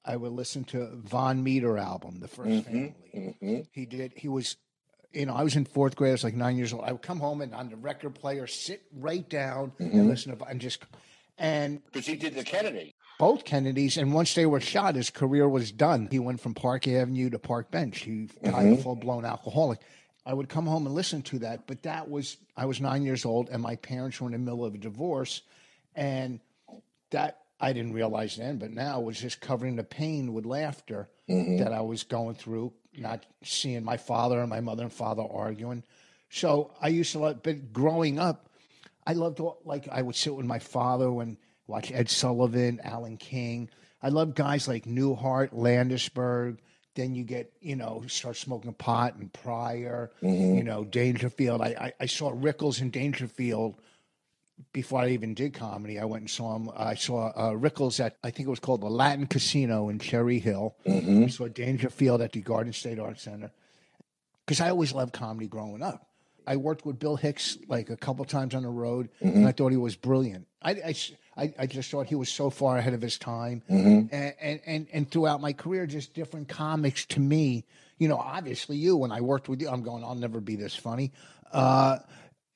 I 0.04 0.16
would 0.16 0.32
listen 0.32 0.64
to 0.64 0.88
Vaughn 0.94 1.42
Meader 1.42 1.76
album, 1.76 2.20
The 2.20 2.28
1st 2.28 2.64
Family. 2.64 2.94
hmm 3.40 3.58
He 3.72 3.84
did. 3.86 4.12
He 4.16 4.28
was, 4.28 4.56
you 5.12 5.26
know, 5.26 5.34
I 5.34 5.42
was 5.42 5.56
in 5.56 5.64
fourth 5.64 5.96
grade. 5.96 6.10
I 6.10 6.12
was 6.12 6.24
like 6.24 6.34
nine 6.34 6.56
years 6.56 6.72
old. 6.72 6.84
I 6.84 6.92
would 6.92 7.02
come 7.02 7.20
home 7.20 7.40
and 7.40 7.54
on 7.54 7.70
the 7.70 7.76
record 7.76 8.14
player, 8.14 8.46
sit 8.46 8.82
right 8.92 9.28
down 9.28 9.72
and 9.78 9.90
mm-hmm. 9.90 10.08
listen 10.08 10.36
to 10.36 10.44
and 10.44 10.60
just 10.60 10.84
and 11.38 11.84
because 11.84 12.06
he 12.06 12.16
did 12.16 12.34
the 12.34 12.44
kennedy 12.44 12.94
both 13.18 13.44
Kennedys. 13.44 13.96
And 13.96 14.12
once 14.12 14.34
they 14.34 14.46
were 14.46 14.60
shot, 14.60 14.94
his 14.94 15.10
career 15.10 15.48
was 15.48 15.72
done. 15.72 16.08
He 16.10 16.18
went 16.18 16.40
from 16.40 16.54
Park 16.54 16.86
Avenue 16.86 17.30
to 17.30 17.38
Park 17.38 17.70
Bench. 17.70 18.00
He 18.00 18.26
died 18.42 18.44
a 18.44 18.50
mm-hmm. 18.50 18.82
full 18.82 18.96
blown 18.96 19.24
alcoholic. 19.24 19.80
I 20.24 20.34
would 20.34 20.48
come 20.48 20.66
home 20.66 20.86
and 20.86 20.94
listen 20.94 21.22
to 21.22 21.38
that, 21.40 21.66
but 21.66 21.84
that 21.84 22.10
was 22.10 22.36
I 22.56 22.66
was 22.66 22.80
nine 22.80 23.04
years 23.04 23.24
old, 23.24 23.48
and 23.48 23.62
my 23.62 23.76
parents 23.76 24.20
were 24.20 24.26
in 24.26 24.32
the 24.32 24.38
middle 24.38 24.64
of 24.64 24.74
a 24.74 24.78
divorce, 24.78 25.42
and 25.94 26.40
that 27.10 27.42
I 27.60 27.72
didn't 27.72 27.92
realize 27.92 28.36
then, 28.36 28.58
but 28.58 28.72
now 28.72 29.00
was 29.00 29.20
just 29.20 29.40
covering 29.40 29.76
the 29.76 29.84
pain 29.84 30.34
with 30.34 30.44
laughter 30.44 31.08
mm-hmm. 31.28 31.58
that 31.58 31.72
I 31.72 31.80
was 31.82 32.02
going 32.02 32.34
through, 32.34 32.72
not 32.98 33.26
seeing 33.42 33.84
my 33.84 33.96
father 33.96 34.40
and 34.40 34.50
my 34.50 34.60
mother 34.60 34.82
and 34.82 34.92
father 34.92 35.22
arguing. 35.28 35.82
So 36.30 36.72
I 36.80 36.88
used 36.88 37.12
to 37.12 37.18
love, 37.18 37.42
but 37.42 37.72
growing 37.72 38.18
up, 38.18 38.48
I 39.06 39.12
loved 39.12 39.40
like 39.64 39.88
I 39.90 40.02
would 40.02 40.16
sit 40.16 40.34
with 40.34 40.46
my 40.46 40.58
father 40.58 41.06
and 41.20 41.36
watch 41.66 41.92
Ed 41.92 42.10
Sullivan, 42.10 42.80
Alan 42.82 43.16
King. 43.16 43.70
I 44.02 44.08
love 44.08 44.34
guys 44.34 44.68
like 44.68 44.84
Newhart, 44.84 45.52
Landisberg. 45.52 46.58
Then 46.94 47.14
you 47.14 47.24
get, 47.24 47.52
you 47.60 47.76
know, 47.76 48.04
start 48.08 48.36
smoking 48.36 48.72
pot 48.72 49.16
and 49.16 49.32
Pryor, 49.32 50.10
mm-hmm. 50.22 50.56
you 50.56 50.64
know, 50.64 50.84
Dangerfield. 50.84 51.60
I, 51.60 51.66
I, 51.78 51.92
I 52.00 52.06
saw 52.06 52.32
Rickles 52.32 52.80
and 52.80 52.90
Dangerfield 52.90 53.74
before 54.72 55.00
I 55.00 55.08
even 55.08 55.34
did 55.34 55.54
comedy. 55.54 55.98
I 55.98 56.04
went 56.04 56.22
and 56.22 56.30
saw 56.30 56.56
him. 56.56 56.70
I 56.76 56.94
saw 56.94 57.28
uh, 57.28 57.50
Rickles 57.52 58.00
at, 58.00 58.16
I 58.22 58.30
think 58.30 58.46
it 58.46 58.50
was 58.50 58.60
called 58.60 58.80
the 58.80 58.90
Latin 58.90 59.26
Casino 59.26 59.88
in 59.88 59.98
Cherry 59.98 60.38
Hill. 60.38 60.76
I 60.86 61.28
saw 61.28 61.48
Dangerfield 61.48 62.20
at 62.22 62.32
the 62.32 62.40
Garden 62.40 62.72
State 62.72 62.98
Arts 62.98 63.22
Center 63.22 63.50
because 64.44 64.60
I 64.60 64.70
always 64.70 64.92
loved 64.92 65.12
comedy 65.12 65.46
growing 65.46 65.82
up. 65.82 66.06
I 66.46 66.56
worked 66.56 66.86
with 66.86 66.98
Bill 66.98 67.16
Hicks 67.16 67.58
like 67.66 67.90
a 67.90 67.96
couple 67.96 68.24
times 68.24 68.54
on 68.54 68.62
the 68.62 68.68
road, 68.68 69.08
and 69.20 69.46
I 69.48 69.52
thought 69.52 69.72
he 69.72 69.76
was 69.76 69.96
brilliant. 69.96 70.46
I, 70.62 70.94
I, 71.36 71.54
I, 71.58 71.66
just 71.66 71.90
thought 71.90 72.06
he 72.06 72.14
was 72.14 72.28
so 72.28 72.50
far 72.50 72.78
ahead 72.78 72.94
of 72.94 73.02
his 73.02 73.18
time. 73.18 73.62
And, 74.12 74.34
and, 74.40 74.60
and, 74.64 74.86
and 74.92 75.10
throughout 75.10 75.40
my 75.40 75.52
career, 75.52 75.86
just 75.86 76.14
different 76.14 76.48
comics 76.48 77.04
to 77.06 77.20
me. 77.20 77.64
You 77.98 78.08
know, 78.08 78.16
obviously, 78.16 78.76
you, 78.76 78.96
when 78.96 79.10
I 79.10 79.20
worked 79.22 79.48
with 79.48 79.60
you, 79.60 79.68
I'm 79.68 79.82
going, 79.82 80.04
I'll 80.04 80.14
never 80.14 80.40
be 80.40 80.54
this 80.54 80.76
funny. 80.76 81.12
Uh, 81.52 81.98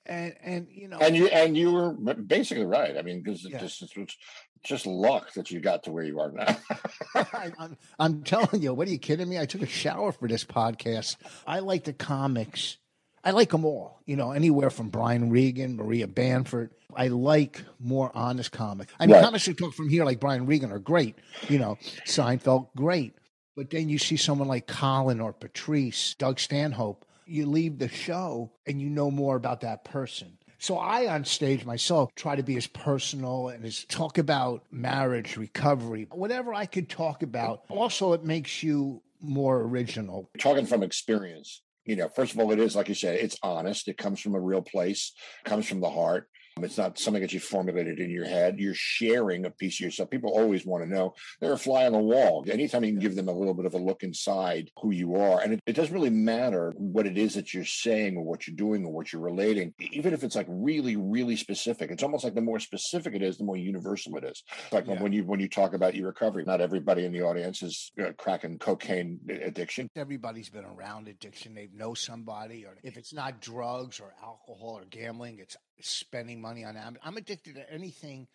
and, 0.07 0.35
and, 0.43 0.67
you 0.71 0.89
know, 0.89 0.99
and 0.99 1.15
you 1.17 1.27
and 1.29 1.57
you 1.57 1.73
were 1.73 1.93
basically 2.15 2.65
right 2.65 2.97
i 2.97 3.03
mean 3.03 3.21
because 3.23 3.45
Yeah. 3.45 3.59
just 3.59 3.83
it's 3.83 4.17
just, 4.63 4.87
luck 4.87 5.33
that 5.35 5.51
you 5.51 5.61
got 5.61 5.85
to 5.85 5.93
where 5.93 6.05
you 6.05 6.21
are 6.21 6.31
now 6.33 6.57
I, 7.15 7.51
I'm, 7.59 7.77
I'm 7.99 8.23
telling 8.23 8.63
you, 8.63 8.75
what 8.75 8.89
are 8.89 8.91
you 8.91 8.99
kidding 8.99 9.29
me? 9.29 9.39
I 9.39 9.47
took 9.47 9.63
a 9.63 9.67
shower 9.67 10.13
for 10.13 10.29
this 10.29 10.45
podcast. 10.45 11.17
I 11.47 11.61
like 11.61 11.85
the 11.85 11.93
comics. 11.95 12.77
I 13.25 13.31
like 13.33 13.51
them 13.51 13.65
all, 13.65 14.01
you 14.07 14.17
know, 14.17 14.33
anywhere 14.33 14.69
from 14.71 14.89
Brian 14.91 15.31
Regan, 15.31 15.77
Maria 15.77 16.07
Bamford. 16.07 16.71
I 16.95 17.09
like 17.09 17.63
more 17.79 18.11
honest 18.15 18.53
comics. 18.53 18.93
I 19.01 19.07
mean, 19.07 19.17
Right. 19.17 19.25
comics 19.25 19.47
who 19.47 19.55
talk 19.55 19.73
from 19.75 19.89
here, 19.89 20.05
like 20.05 20.21
Brian 20.21 20.45
Regan, 20.47 20.73
are 20.73 20.79
great. 20.79 21.17
You 21.49 21.59
know, 21.59 21.79
Seinfeld, 22.07 22.69
great. 22.77 23.15
But 23.57 23.71
then 23.71 23.89
you 23.89 23.99
see 23.99 24.17
someone 24.17 24.49
like 24.49 24.67
Colin 24.67 25.21
or 25.21 25.33
Patrice, 25.33 26.15
Doug 26.15 26.39
Stanhope, 26.39 27.05
you 27.31 27.47
leave 27.47 27.79
the 27.79 27.89
show 27.89 28.53
and 28.67 28.81
you 28.81 28.91
know 28.91 29.11
more 29.11 29.37
about 29.37 29.61
that 29.63 29.85
person. 29.85 30.37
So 30.59 30.77
I, 30.77 31.13
on 31.13 31.25
stage 31.25 31.65
myself, 31.65 32.15
try 32.15 32.37
to 32.37 32.43
be 32.43 32.57
as 32.57 32.67
personal 32.67 33.49
and 33.49 33.65
as 33.65 33.85
talk 33.85 34.19
about 34.19 34.65
marriage, 34.71 35.39
recovery, 35.39 36.07
whatever 36.11 36.53
I 36.53 36.67
could 36.67 36.91
talk 36.91 37.23
about. 37.23 37.63
Also, 37.71 38.13
it 38.13 38.25
makes 38.25 38.63
you 38.63 39.03
more 39.23 39.63
original. 39.63 40.31
talking 40.39 40.65
from 40.65 40.83
experience 40.83 41.63
you 41.85 41.97
know 41.97 42.09
first 42.09 42.33
of 42.33 42.41
all 42.41 42.51
it 42.53 42.59
is 42.59 42.75
like 42.75 42.89
you 42.89 42.95
said 42.95 43.17
it's 43.17 43.37
honest 43.43 43.89
it 43.89 43.99
comes 43.99 44.21
from 44.21 44.35
a 44.35 44.41
real 44.41 44.63
place 44.63 45.13
comes 45.45 45.67
from 45.67 45.81
the 45.81 45.91
heart 45.91 46.29
it's 46.59 46.79
not 46.79 46.99
something 46.99 47.23
that 47.23 47.33
you 47.33 47.41
formulated 47.41 47.99
in 48.01 48.11
your 48.11 48.25
head. 48.25 48.59
You're 48.59 48.75
sharing 48.75 49.47
a 49.47 49.51
piece 49.51 49.77
of 49.77 49.85
yourself. 49.85 50.11
People 50.11 50.31
always 50.31 50.67
want 50.67 50.85
to 50.85 50.91
know. 50.91 51.15
They're 51.41 51.53
a 51.53 51.59
fly 51.59 51.87
on 51.87 51.93
the 51.93 51.99
wall. 51.99 52.45
Anytime 52.51 52.85
you 52.85 52.93
can 52.93 53.01
give 53.01 53.15
them 53.17 53.29
a 53.29 53.33
little 53.33 53.55
bit 53.55 53.67
of 53.67 53.75
a 53.75 53.79
look 53.79 54.03
inside 54.03 54.71
who 54.81 54.91
you 54.91 55.17
are 55.17 55.41
and 55.41 55.55
it, 55.55 55.61
it 55.67 55.73
doesn't 55.75 55.95
really 55.95 56.11
matter 56.11 56.73
what 56.77 57.07
it 57.07 57.17
is 57.19 57.35
that 57.35 57.55
you're 57.55 57.65
saying 57.65 58.17
or 58.17 58.25
what 58.25 58.47
you're 58.47 58.57
doing 58.57 58.85
or 58.85 58.93
what 58.93 59.13
you're 59.13 59.23
relating 59.23 59.73
even 59.93 60.13
if 60.13 60.23
it's 60.25 60.37
like 60.37 60.47
really 60.49 60.97
really 60.97 61.37
specific. 61.37 61.91
It's 61.91 62.03
almost 62.03 62.25
like 62.25 62.35
the 62.35 62.41
more 62.41 62.61
specific 62.61 63.15
it 63.15 63.23
is 63.23 63.39
the 63.39 63.45
more 63.45 63.57
universal 63.57 64.17
it 64.17 64.25
is. 64.25 64.43
Like 64.73 64.87
Yeah. 64.87 65.01
when 65.03 65.13
you 65.13 65.25
when 65.25 65.41
you 65.41 65.49
talk 65.49 65.75
about 65.75 65.95
your 65.95 66.07
recovery 66.09 66.45
not 66.45 66.61
everybody 66.61 67.05
in 67.05 67.13
the 67.13 67.23
audience 67.23 67.63
is 67.63 67.93
uh, 68.01 68.13
cracking 68.19 68.59
cocaine 68.59 69.19
addiction. 69.29 69.89
Everybody's 69.97 70.49
been 70.51 70.65
around 70.65 71.09
addiction. 71.09 71.55
They 71.55 71.69
know 71.75 71.95
somebody, 71.95 72.65
or 72.65 72.77
if 72.83 72.97
it's 72.97 73.13
not 73.13 73.41
drugs 73.41 74.01
or 74.01 74.15
alcohol 74.23 74.79
or 74.79 74.85
gambling, 74.91 75.39
it's 75.39 75.57
spending 75.83 76.41
money 76.41 76.65
on. 76.65 76.77
am- 76.77 76.99
I'm 77.03 77.17
addicted 77.17 77.55
to 77.57 77.73
anything 77.73 78.27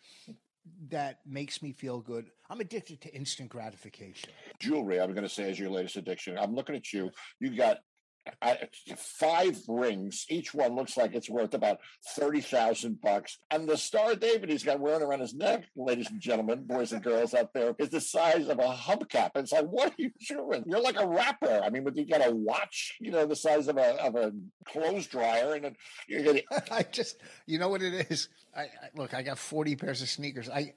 that 0.88 1.20
makes 1.26 1.62
me 1.62 1.72
feel 1.72 2.00
good. 2.00 2.30
I'm 2.50 2.60
addicted 2.60 3.00
to 3.02 3.14
instant 3.14 3.48
gratification. 3.50 4.30
jewelry 4.58 5.00
i'm 5.00 5.12
going 5.12 5.22
to 5.22 5.28
say 5.28 5.50
is 5.50 5.58
your 5.58 5.70
latest 5.70 5.96
addiction 5.96 6.36
i'm 6.38 6.54
looking 6.54 6.74
at 6.74 6.92
you 6.92 7.10
you 7.40 7.54
got 7.56 7.78
I, 8.42 8.68
five 8.96 9.58
rings 9.68 10.26
each 10.28 10.54
one 10.54 10.74
looks 10.74 10.96
like 10.96 11.14
it's 11.14 11.30
worth 11.30 11.54
about 11.54 11.78
30,000 12.16 13.00
bucks 13.00 13.38
and 13.50 13.68
the 13.68 13.76
star 13.76 14.14
david 14.14 14.50
he's 14.50 14.64
got 14.64 14.80
wearing 14.80 15.02
around 15.02 15.20
his 15.20 15.34
neck 15.34 15.64
ladies 15.76 16.10
and 16.10 16.20
gentlemen 16.20 16.64
boys 16.64 16.92
and 16.92 17.02
girls 17.02 17.34
out 17.34 17.52
there 17.52 17.74
is 17.78 17.90
the 17.90 18.00
size 18.00 18.48
of 18.48 18.58
a 18.58 18.68
hubcap 18.68 19.30
it's 19.36 19.52
like 19.52 19.66
what 19.66 19.90
are 19.90 19.94
you 19.98 20.10
doing 20.28 20.64
you're 20.66 20.80
like 20.80 21.00
a 21.00 21.06
rapper 21.06 21.60
i 21.64 21.70
mean 21.70 21.84
but 21.84 21.96
you 21.96 22.04
got 22.06 22.26
a 22.26 22.30
watch 22.30 22.96
you 23.00 23.10
know 23.10 23.26
the 23.26 23.36
size 23.36 23.68
of 23.68 23.76
a 23.76 24.02
of 24.02 24.14
a 24.16 24.32
clothes 24.64 25.06
dryer 25.06 25.54
and 25.54 25.76
you're 26.08 26.22
gonna 26.22 26.40
I 26.70 26.82
just, 26.82 27.18
you 27.46 27.58
know 27.58 27.68
what 27.68 27.82
it 27.82 28.10
is. 28.10 28.28
I, 28.54 28.62
I 28.62 28.68
look. 28.94 29.14
I 29.14 29.22
got 29.22 29.38
40 29.38 29.76
pairs 29.76 30.02
of 30.02 30.08
sneakers. 30.08 30.48
I, 30.48 30.74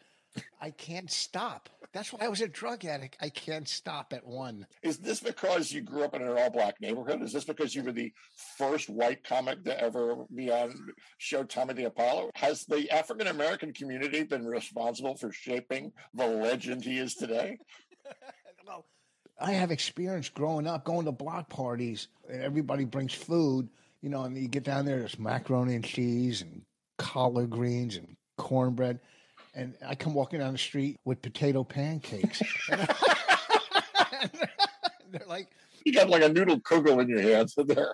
I 0.62 0.72
can't 0.72 1.10
stop. 1.10 1.70
That's 1.92 2.14
why 2.14 2.26
I 2.26 2.28
was 2.28 2.42
a 2.42 2.48
drug 2.48 2.86
addict. 2.86 3.18
I 3.20 3.30
can't 3.30 3.68
stop 3.68 4.14
at 4.14 4.26
one. 4.26 4.68
Is 4.84 5.00
this 5.00 5.20
because 5.20 5.72
you 5.72 5.82
grew 5.82 6.04
up 6.04 6.14
in 6.14 6.22
an 6.22 6.38
all 6.38 6.52
black 6.52 6.80
neighborhood? 6.80 7.24
Is 7.24 7.34
this 7.34 7.46
because 7.46 7.74
you 7.74 7.84
were 7.84 7.92
the 7.92 8.14
first 8.58 8.90
white 8.90 9.24
comic 9.24 9.64
to 9.64 9.82
ever 9.82 10.26
be 10.34 10.52
on 10.52 10.76
Showtime 11.20 11.70
at 11.70 11.76
the 11.76 11.86
Apollo? 11.86 12.30
Has 12.36 12.66
the 12.66 12.92
African 12.92 13.28
American 13.28 13.74
community 13.74 14.24
been 14.24 14.46
responsible 14.46 15.16
for 15.16 15.32
shaping 15.32 15.92
the 16.14 16.28
legend 16.28 16.84
he 16.84 17.00
is 17.00 17.16
today? 17.16 17.58
well, 18.68 18.86
I 19.40 19.54
have 19.54 19.72
experience 19.72 20.30
growing 20.30 20.68
up, 20.68 20.86
going 20.86 21.06
to 21.06 21.12
block 21.12 21.50
parties. 21.50 22.08
And 22.30 22.44
everybody 22.44 22.86
brings 22.86 23.16
food, 23.16 23.68
you 24.02 24.10
know, 24.10 24.24
and 24.24 24.38
you 24.38 24.48
get 24.48 24.64
down 24.64 24.86
there, 24.86 25.00
there's 25.00 25.18
macaroni 25.18 25.74
and 25.74 25.84
cheese 25.84 26.44
and 26.44 26.62
collard 27.00 27.50
greens 27.50 27.96
and 27.96 28.16
cornbread. 28.38 29.00
And 29.56 29.76
I 29.86 29.96
come 29.96 30.14
walking 30.14 30.40
down 30.40 30.54
the 30.54 30.60
street 30.60 31.00
with 31.06 31.22
potato 31.22 31.64
pancakes. 31.64 32.42
They're 35.12 35.22
like, 35.28 35.48
You 35.86 35.94
got 35.94 36.10
like 36.10 36.24
a 36.24 36.30
noodle 36.30 36.60
kugel 36.60 37.02
in 37.02 37.10
your 37.10 37.22
hands 37.22 37.56
in 37.58 37.68
there. 37.68 37.94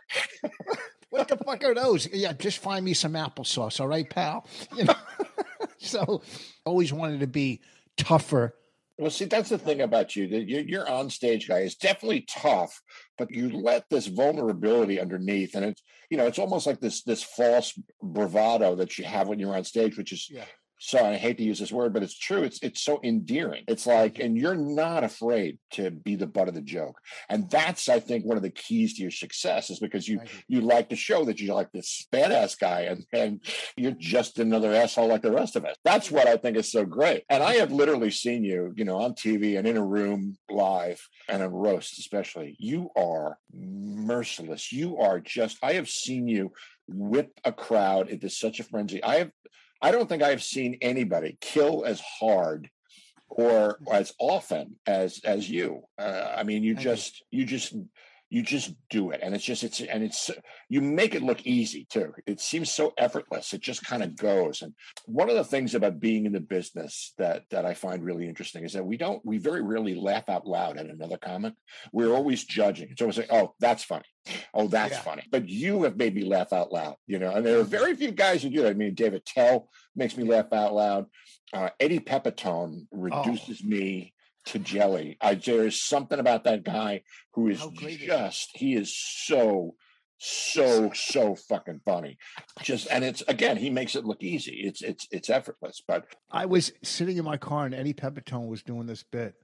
what 1.10 1.28
the 1.28 1.38
fuck 1.38 1.64
are 1.64 1.74
those? 1.74 2.08
Yeah, 2.12 2.34
just 2.34 2.60
find 2.60 2.84
me 2.84 2.94
some 2.94 3.14
applesauce, 3.14 3.80
all 3.80 3.88
right, 3.88 4.10
pal. 4.10 4.46
You 4.76 4.86
know. 4.86 4.96
so 5.78 6.22
always 6.66 6.92
wanted 6.92 7.22
to 7.22 7.28
be 7.28 7.62
tougher. 7.98 8.56
Well, 8.98 9.12
see, 9.12 9.26
that's 9.26 9.50
the 9.50 9.58
thing 9.58 9.82
about 9.82 10.16
you. 10.16 10.28
That 10.30 10.48
your 10.48 10.62
your 10.62 10.90
on 10.90 11.10
stage 11.10 11.50
guy 11.50 11.60
It's 11.60 11.76
definitely 11.76 12.26
tough, 12.30 12.82
but 13.18 13.30
you 13.30 13.50
let 13.50 13.90
this 13.90 14.08
vulnerability 14.08 15.02
underneath, 15.02 15.56
and 15.56 15.66
it's 15.66 15.84
you 16.10 16.18
know 16.18 16.28
it's 16.28 16.40
almost 16.40 16.66
like 16.66 16.80
this 16.80 17.04
this 17.04 17.22
false 17.22 17.78
bravado 18.02 18.76
that 18.76 18.98
you 18.98 19.04
have 19.04 19.28
when 19.28 19.38
you're 19.38 19.56
on 19.56 19.66
stage, 19.66 19.98
which 19.98 20.14
is 20.14 20.30
Yeah. 20.32 20.46
So 20.88 21.04
I 21.04 21.16
hate 21.16 21.38
to 21.38 21.44
use 21.44 21.60
this 21.60 21.72
word, 21.72 21.94
but 21.94 22.04
it's 22.04 22.18
true. 22.18 22.44
It's 22.44 22.60
it's 22.62 22.82
so 22.82 23.00
endearing. 23.04 23.64
It's 23.68 23.88
like, 23.88 24.20
and 24.20 24.38
you're 24.38 24.56
not 24.56 25.04
afraid 25.04 25.60
to 25.72 25.92
be 25.92 26.16
the 26.16 26.28
butt 26.28 26.48
of 26.48 26.54
the 26.54 26.62
joke, 26.62 27.00
and 27.30 27.50
that's 27.50 27.90
I 27.90 28.00
think 28.00 28.26
one 28.26 28.38
of 28.38 28.44
the 28.44 28.50
keys 28.50 28.96
to 28.96 29.02
your 29.02 29.12
success 29.12 29.70
is 29.70 29.80
because 29.80 30.08
you. 30.08 30.20
you 30.48 30.62
like 30.62 30.90
to 30.90 30.96
show 30.96 31.26
that 31.26 31.40
you're 31.40 31.56
like 31.56 31.72
this 31.72 32.08
badass 32.12 32.58
guy, 32.60 32.82
and 32.82 33.06
and 33.14 33.40
you're 33.76 33.92
just 33.92 34.40
another 34.40 34.74
asshole 34.74 35.08
like 35.08 35.22
the 35.22 35.32
rest 35.32 35.56
of 35.56 35.66
us. 35.66 35.76
That's 35.84 36.12
what 36.12 36.28
I 36.28 36.38
think 36.38 36.58
is 36.58 36.72
so 36.72 36.86
great. 36.86 37.24
And 37.30 37.44
I 37.44 37.56
have 37.56 37.72
literally 37.72 38.12
seen 38.12 38.44
you, 38.44 38.74
you 38.76 38.86
know, 38.86 39.00
on 39.02 39.14
TV 39.14 39.58
and 39.58 39.68
in 39.68 39.78
a 39.78 39.86
room 39.86 40.38
live 40.50 41.08
and 41.30 41.42
on 41.42 41.52
roast, 41.52 42.00
especially. 42.00 42.56
You 42.60 42.90
are 42.96 43.38
merciless. 43.54 44.72
You 44.72 44.98
are 44.98 45.20
just. 45.20 45.58
I 45.64 45.74
have 45.74 45.90
seen 45.90 46.28
you 46.28 46.52
whip 46.88 47.32
a 47.44 47.52
crowd 47.52 48.10
into 48.10 48.30
such 48.30 48.60
a 48.60 48.64
frenzy. 48.64 49.04
I 49.04 49.16
have. 49.18 49.32
I 49.82 49.92
don't 49.92 50.08
think 50.08 50.24
I 50.24 50.30
have 50.30 50.44
seen 50.44 50.78
anybody 50.82 51.38
kill 51.42 51.86
as 51.86 52.02
hard 52.02 52.70
or 53.30 53.80
as 53.92 54.14
often 54.20 54.76
as 54.88 55.22
as 55.24 55.50
you. 55.50 55.84
Uh, 55.98 56.34
I 56.36 56.44
mean, 56.44 56.64
you. 56.64 56.76
just 56.76 57.24
you 57.32 57.46
just 57.46 57.76
you 58.36 58.42
just 58.42 58.74
do 58.90 59.12
it, 59.12 59.22
and 59.24 59.34
it's 59.34 59.46
just 59.46 59.64
it's 59.64 59.80
and 59.80 60.04
it's 60.04 60.30
you 60.68 60.82
make 60.82 61.16
it 61.16 61.24
look 61.24 61.46
easy 61.46 61.88
too. 61.90 62.12
It 62.28 62.42
seems 62.42 62.70
so 62.70 62.92
effortless. 62.98 63.54
It 63.54 63.62
just 63.62 63.86
kind 63.86 64.04
of 64.04 64.18
goes. 64.18 64.62
And 64.62 64.74
one 65.06 65.30
of 65.30 65.38
the 65.38 65.46
things 65.46 65.74
about 65.74 66.02
being 66.02 66.26
in 66.26 66.34
the 66.34 66.42
business 66.42 67.14
that 67.18 67.44
that 67.52 67.66
I 67.66 67.74
find 67.74 68.04
really 68.04 68.28
interesting 68.28 68.66
is 68.66 68.74
that 68.74 68.86
we 68.86 68.98
don't 68.98 69.26
we 69.26 69.38
very 69.38 69.62
rarely 69.62 69.96
laugh 69.96 70.28
out 70.28 70.46
loud 70.46 70.78
at 70.78 70.88
another 70.88 71.18
comic. 71.18 71.54
We're 71.94 72.14
always 72.14 72.44
judging. 72.44 72.90
It's 72.92 73.00
always 73.02 73.18
like, 73.18 73.32
oh, 73.32 73.54
that's 73.62 73.86
funny. 73.86 74.04
Oh, 74.54 74.68
that's 74.68 74.96
Yeah. 74.96 75.02
funny. 75.02 75.24
But 75.32 75.48
you 75.48 75.84
have 75.84 75.96
made 75.96 76.14
me 76.14 76.26
laugh 76.26 76.52
out 76.52 76.74
loud. 76.74 76.98
You 77.08 77.20
know, 77.20 77.32
and 77.32 77.46
there 77.46 77.58
are 77.60 77.64
very 77.64 77.96
few 77.96 78.12
guys 78.12 78.44
who 78.44 78.50
do 78.50 78.64
that. 78.64 78.72
I 78.72 78.74
mean, 78.74 78.96
Dave 78.96 79.14
Attell 79.14 79.70
makes 79.96 80.18
me 80.18 80.26
laugh 80.26 80.52
out 80.52 80.74
loud. 80.74 81.06
Uh, 81.54 81.70
Eddie 81.80 82.02
Pepitone 82.02 82.88
reduces 82.92 83.64
me 83.64 84.14
to 84.48 84.60
jelly. 84.60 85.18
I 85.22 85.36
there's 85.36 85.82
something 85.82 86.20
about 86.20 86.44
that 86.46 86.64
guy 86.64 87.04
who 87.34 87.48
is 87.48 87.62
great 87.78 87.96
is 87.96 88.00
he? 88.02 88.06
just 88.08 88.50
he 88.56 88.76
is 88.76 88.96
so 88.98 89.76
so 90.18 90.92
so 90.94 91.36
fucking 91.36 91.82
funny. 91.86 92.18
Just 92.62 92.88
and 92.90 93.04
it's 93.04 93.22
again 93.28 93.58
he 93.58 93.70
makes 93.70 93.96
it 93.96 94.06
look 94.06 94.24
easy. 94.24 94.62
It's 94.64 94.82
it's 94.82 95.08
it's 95.12 95.30
effortless. 95.30 95.82
But 95.88 96.06
I 96.32 96.46
was 96.46 96.72
sitting 96.84 97.18
in 97.18 97.26
my 97.26 97.38
car 97.38 97.66
and 97.66 97.76
Eddie 97.76 97.94
Pepitone 97.94 98.48
was 98.48 98.64
doing 98.64 98.86
this 98.86 99.04
bit. 99.04 99.36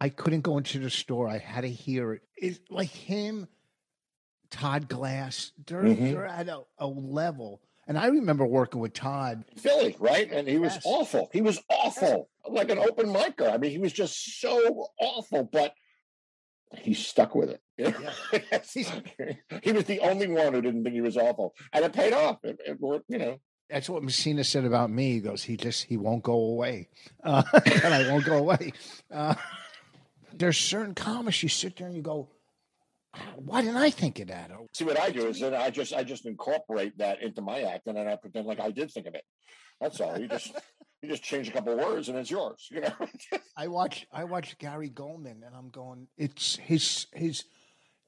I 0.00 0.08
couldn't 0.08 0.40
go 0.40 0.58
into 0.58 0.80
the 0.80 0.90
store. 0.90 1.28
I 1.28 1.38
had 1.38 1.60
to 1.60 1.68
hear 1.70 2.14
it. 2.14 2.22
It's 2.36 2.58
like 2.70 2.88
him, 2.90 3.46
Todd 4.50 4.88
Glass. 4.88 5.52
They're, 5.66 5.82
Mhm. 5.84 6.10
they're 6.12 6.26
at 6.26 6.48
a, 6.48 6.62
a 6.78 6.86
level. 6.88 7.62
And 7.92 7.98
I 7.98 8.06
remember 8.06 8.46
working 8.46 8.80
with 8.80 8.94
Todd. 8.94 9.44
Philly, 9.58 9.94
right? 9.98 10.32
And 10.32 10.48
he 10.48 10.56
was 10.56 10.76
Yes. 10.76 10.82
awful. 10.86 11.28
He 11.30 11.42
was 11.42 11.60
awful, 11.68 12.30
like 12.48 12.70
an 12.70 12.78
open 12.78 13.08
micer. 13.08 13.52
I 13.52 13.58
mean, 13.58 13.70
he 13.70 13.76
was 13.76 13.92
just 13.92 14.40
so 14.40 14.86
awful, 14.98 15.44
but 15.44 15.74
he 16.78 16.94
stuck 16.94 17.34
with 17.34 17.50
it. 17.50 17.60
He 19.62 19.72
was 19.72 19.84
the 19.84 20.00
only 20.00 20.26
one 20.26 20.54
who 20.54 20.62
didn't 20.62 20.84
think 20.84 20.94
he 20.94 21.02
was 21.02 21.18
awful, 21.18 21.54
and 21.74 21.84
it 21.84 21.92
paid 21.92 22.14
off. 22.14 22.38
It, 22.44 22.58
it 22.66 22.80
worked, 22.80 23.04
you 23.10 23.18
know. 23.18 23.36
That's 23.68 23.90
what 23.90 24.02
Messina 24.02 24.42
said 24.42 24.64
about 24.64 24.88
me. 24.90 25.12
He 25.12 25.20
goes, 25.20 25.42
he 25.42 25.58
just, 25.58 25.84
he 25.84 25.98
won't 25.98 26.22
go 26.22 26.32
away. 26.32 26.88
Uh, 27.22 27.42
and 27.84 27.92
I 27.92 28.10
won't 28.10 28.24
go 28.24 28.38
away. 28.38 28.72
Uh, 29.10 29.34
there's 30.32 30.56
certain 30.56 30.94
comics 30.94 31.42
you 31.42 31.50
sit 31.50 31.76
there 31.76 31.88
and 31.88 31.96
you 31.96 32.00
go, 32.02 32.30
why 33.36 33.62
didn't 33.62 33.76
I 33.76 33.90
think 33.90 34.18
of 34.20 34.28
that? 34.28 34.50
Oh, 34.52 34.68
See 34.72 34.84
what 34.84 34.98
I 34.98 35.10
do 35.10 35.26
is 35.26 35.40
that 35.40 35.54
I 35.54 35.70
just 35.70 35.92
I 35.92 36.02
just 36.02 36.26
incorporate 36.26 36.96
that 36.98 37.22
into 37.22 37.42
my 37.42 37.62
act, 37.62 37.86
and 37.86 37.96
then 37.96 38.08
I 38.08 38.16
pretend 38.16 38.46
like 38.46 38.60
I 38.60 38.70
did 38.70 38.90
think 38.90 39.06
of 39.06 39.14
it. 39.14 39.24
That's 39.80 40.00
all. 40.00 40.18
You 40.18 40.28
just 40.28 40.52
you 41.02 41.08
just 41.08 41.22
change 41.22 41.48
a 41.48 41.52
couple 41.52 41.76
words, 41.76 42.08
and 42.08 42.18
it's 42.18 42.30
yours. 42.30 42.68
You 42.70 42.82
know. 42.82 42.92
I 43.56 43.68
watch 43.68 44.06
I 44.12 44.24
watch 44.24 44.56
Gary 44.58 44.90
Gulman 44.90 45.46
and 45.46 45.54
I'm 45.56 45.68
going 45.68 46.08
it's 46.16 46.56
his 46.56 47.06
his 47.12 47.44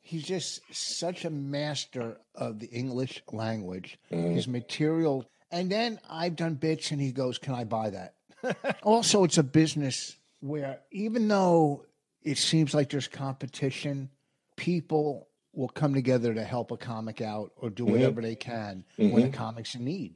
he's 0.01 0.25
just 0.25 0.61
such 0.71 1.25
a 1.25 1.31
master 1.31 2.19
of 2.35 2.59
the 2.61 2.67
English 2.67 3.23
language 3.31 3.99
mm-hmm. 4.11 4.35
his 4.35 4.49
material 4.49 5.27
and 5.51 5.71
then 5.71 6.01
I've 6.09 6.37
done 6.37 6.55
bits 6.55 6.91
and 6.91 7.01
he 7.01 7.13
goes 7.13 7.39
can 7.39 7.55
I 7.55 7.65
buy 7.65 7.91
that 7.91 8.15
also 8.83 9.25
it's 9.25 9.39
a 9.39 9.43
business 9.43 10.17
where 10.41 10.81
even 10.91 11.29
though 11.29 11.85
it 12.23 12.39
seems 12.39 12.75
like 12.75 12.91
there's 12.91 13.09
competition 13.09 14.09
people 14.57 15.29
will 15.53 15.69
come 15.69 15.95
together 15.95 16.35
to 16.35 16.43
help 16.43 16.71
a 16.71 16.77
comic 16.77 17.21
out 17.21 17.53
or 17.57 17.71
do 17.71 17.85
mm-hmm. 17.85 17.93
whatever 17.93 18.21
they 18.21 18.35
can 18.35 18.85
when 18.97 19.11
mm-hmm. 19.11 19.29
a 19.29 19.31
comic's 19.31 19.75
in 19.75 19.85
need 19.85 20.15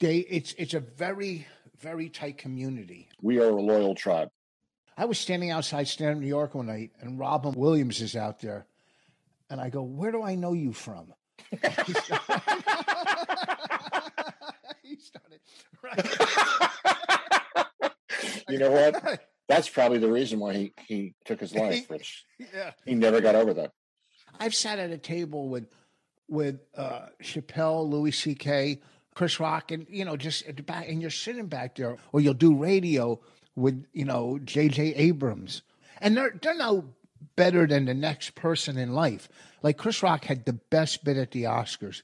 they 0.00 0.18
it's 0.18 0.54
it's 0.58 0.74
a 0.74 0.80
very 0.80 1.46
very 1.78 2.08
tight 2.08 2.36
community 2.38 3.08
we 3.20 3.38
are 3.38 3.48
a 3.48 3.60
loyal 3.60 3.94
tribe. 3.94 4.30
I 4.96 5.06
was 5.06 5.18
standing 5.18 5.50
outside 5.50 5.88
Stand 5.88 6.20
New 6.20 6.28
York 6.28 6.54
one 6.54 6.66
night, 6.66 6.92
and 7.00 7.18
Robin 7.18 7.52
Williams 7.54 8.00
is 8.00 8.14
out 8.14 8.40
there, 8.40 8.66
and 9.50 9.60
I 9.60 9.68
go, 9.68 9.82
"Where 9.82 10.12
do 10.12 10.22
I 10.22 10.36
know 10.36 10.52
you 10.52 10.72
from?" 10.72 11.12
he 14.82 14.96
started. 14.96 15.40
Right. 15.82 16.16
You 18.48 18.58
know 18.58 18.70
what? 18.70 19.24
That's 19.48 19.68
probably 19.68 19.98
the 19.98 20.10
reason 20.10 20.38
why 20.40 20.54
he 20.54 20.72
he 20.86 21.14
took 21.24 21.40
his 21.40 21.54
life, 21.54 21.86
Rich. 21.90 22.24
yeah. 22.38 22.72
He 22.84 22.94
never 22.94 23.20
got 23.20 23.34
over 23.34 23.54
that. 23.54 23.72
I've 24.40 24.54
sat 24.54 24.78
at 24.78 24.90
a 24.90 24.98
table 24.98 25.48
with 25.48 25.66
with 26.28 26.60
uh, 26.76 27.06
Chappelle, 27.22 27.88
Louis 27.88 28.10
C.K., 28.10 28.80
Chris 29.14 29.38
Rock, 29.38 29.70
and 29.70 29.86
you 29.88 30.04
know, 30.04 30.16
just 30.16 30.46
at 30.46 30.56
the 30.56 30.62
back, 30.62 30.88
and 30.88 31.00
you're 31.00 31.10
sitting 31.10 31.46
back 31.46 31.76
there, 31.76 31.96
or 32.12 32.20
you'll 32.20 32.34
do 32.34 32.54
radio 32.56 33.20
with 33.54 33.84
you 33.92 34.04
know 34.04 34.38
J.J. 34.42 34.94
Abrams, 34.94 35.62
and 36.00 36.16
they're 36.16 36.34
they're 36.40 36.56
no 36.56 36.88
better 37.36 37.66
than 37.66 37.84
the 37.84 37.94
next 37.94 38.34
person 38.34 38.78
in 38.78 38.94
life. 38.94 39.28
Like 39.62 39.76
Chris 39.76 40.02
Rock 40.02 40.24
had 40.24 40.44
the 40.44 40.52
best 40.54 41.04
bit 41.04 41.16
at 41.16 41.30
the 41.30 41.44
Oscars. 41.44 42.02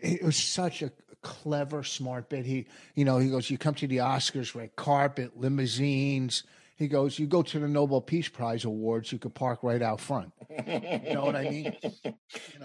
It 0.00 0.22
was 0.22 0.36
such 0.36 0.82
a 0.82 0.92
clever, 1.22 1.82
smart 1.82 2.28
bit. 2.28 2.44
He, 2.44 2.66
you 2.94 3.04
know, 3.04 3.18
he 3.18 3.30
goes, 3.30 3.50
"You 3.50 3.58
come 3.58 3.74
to 3.74 3.86
the 3.86 3.98
Oscars, 3.98 4.54
red 4.54 4.76
carpet, 4.76 5.38
limousines." 5.38 6.42
He 6.76 6.88
goes, 6.88 7.18
"You 7.18 7.26
go 7.26 7.42
to 7.42 7.58
the 7.58 7.68
Nobel 7.68 8.00
Peace 8.00 8.28
Prize 8.28 8.64
awards, 8.64 9.12
you 9.12 9.18
could 9.18 9.34
park 9.34 9.60
right 9.62 9.82
out 9.82 10.00
front." 10.00 10.32
You 10.50 11.14
know 11.14 11.24
what 11.24 11.36
I 11.36 11.48
mean? 11.48 11.76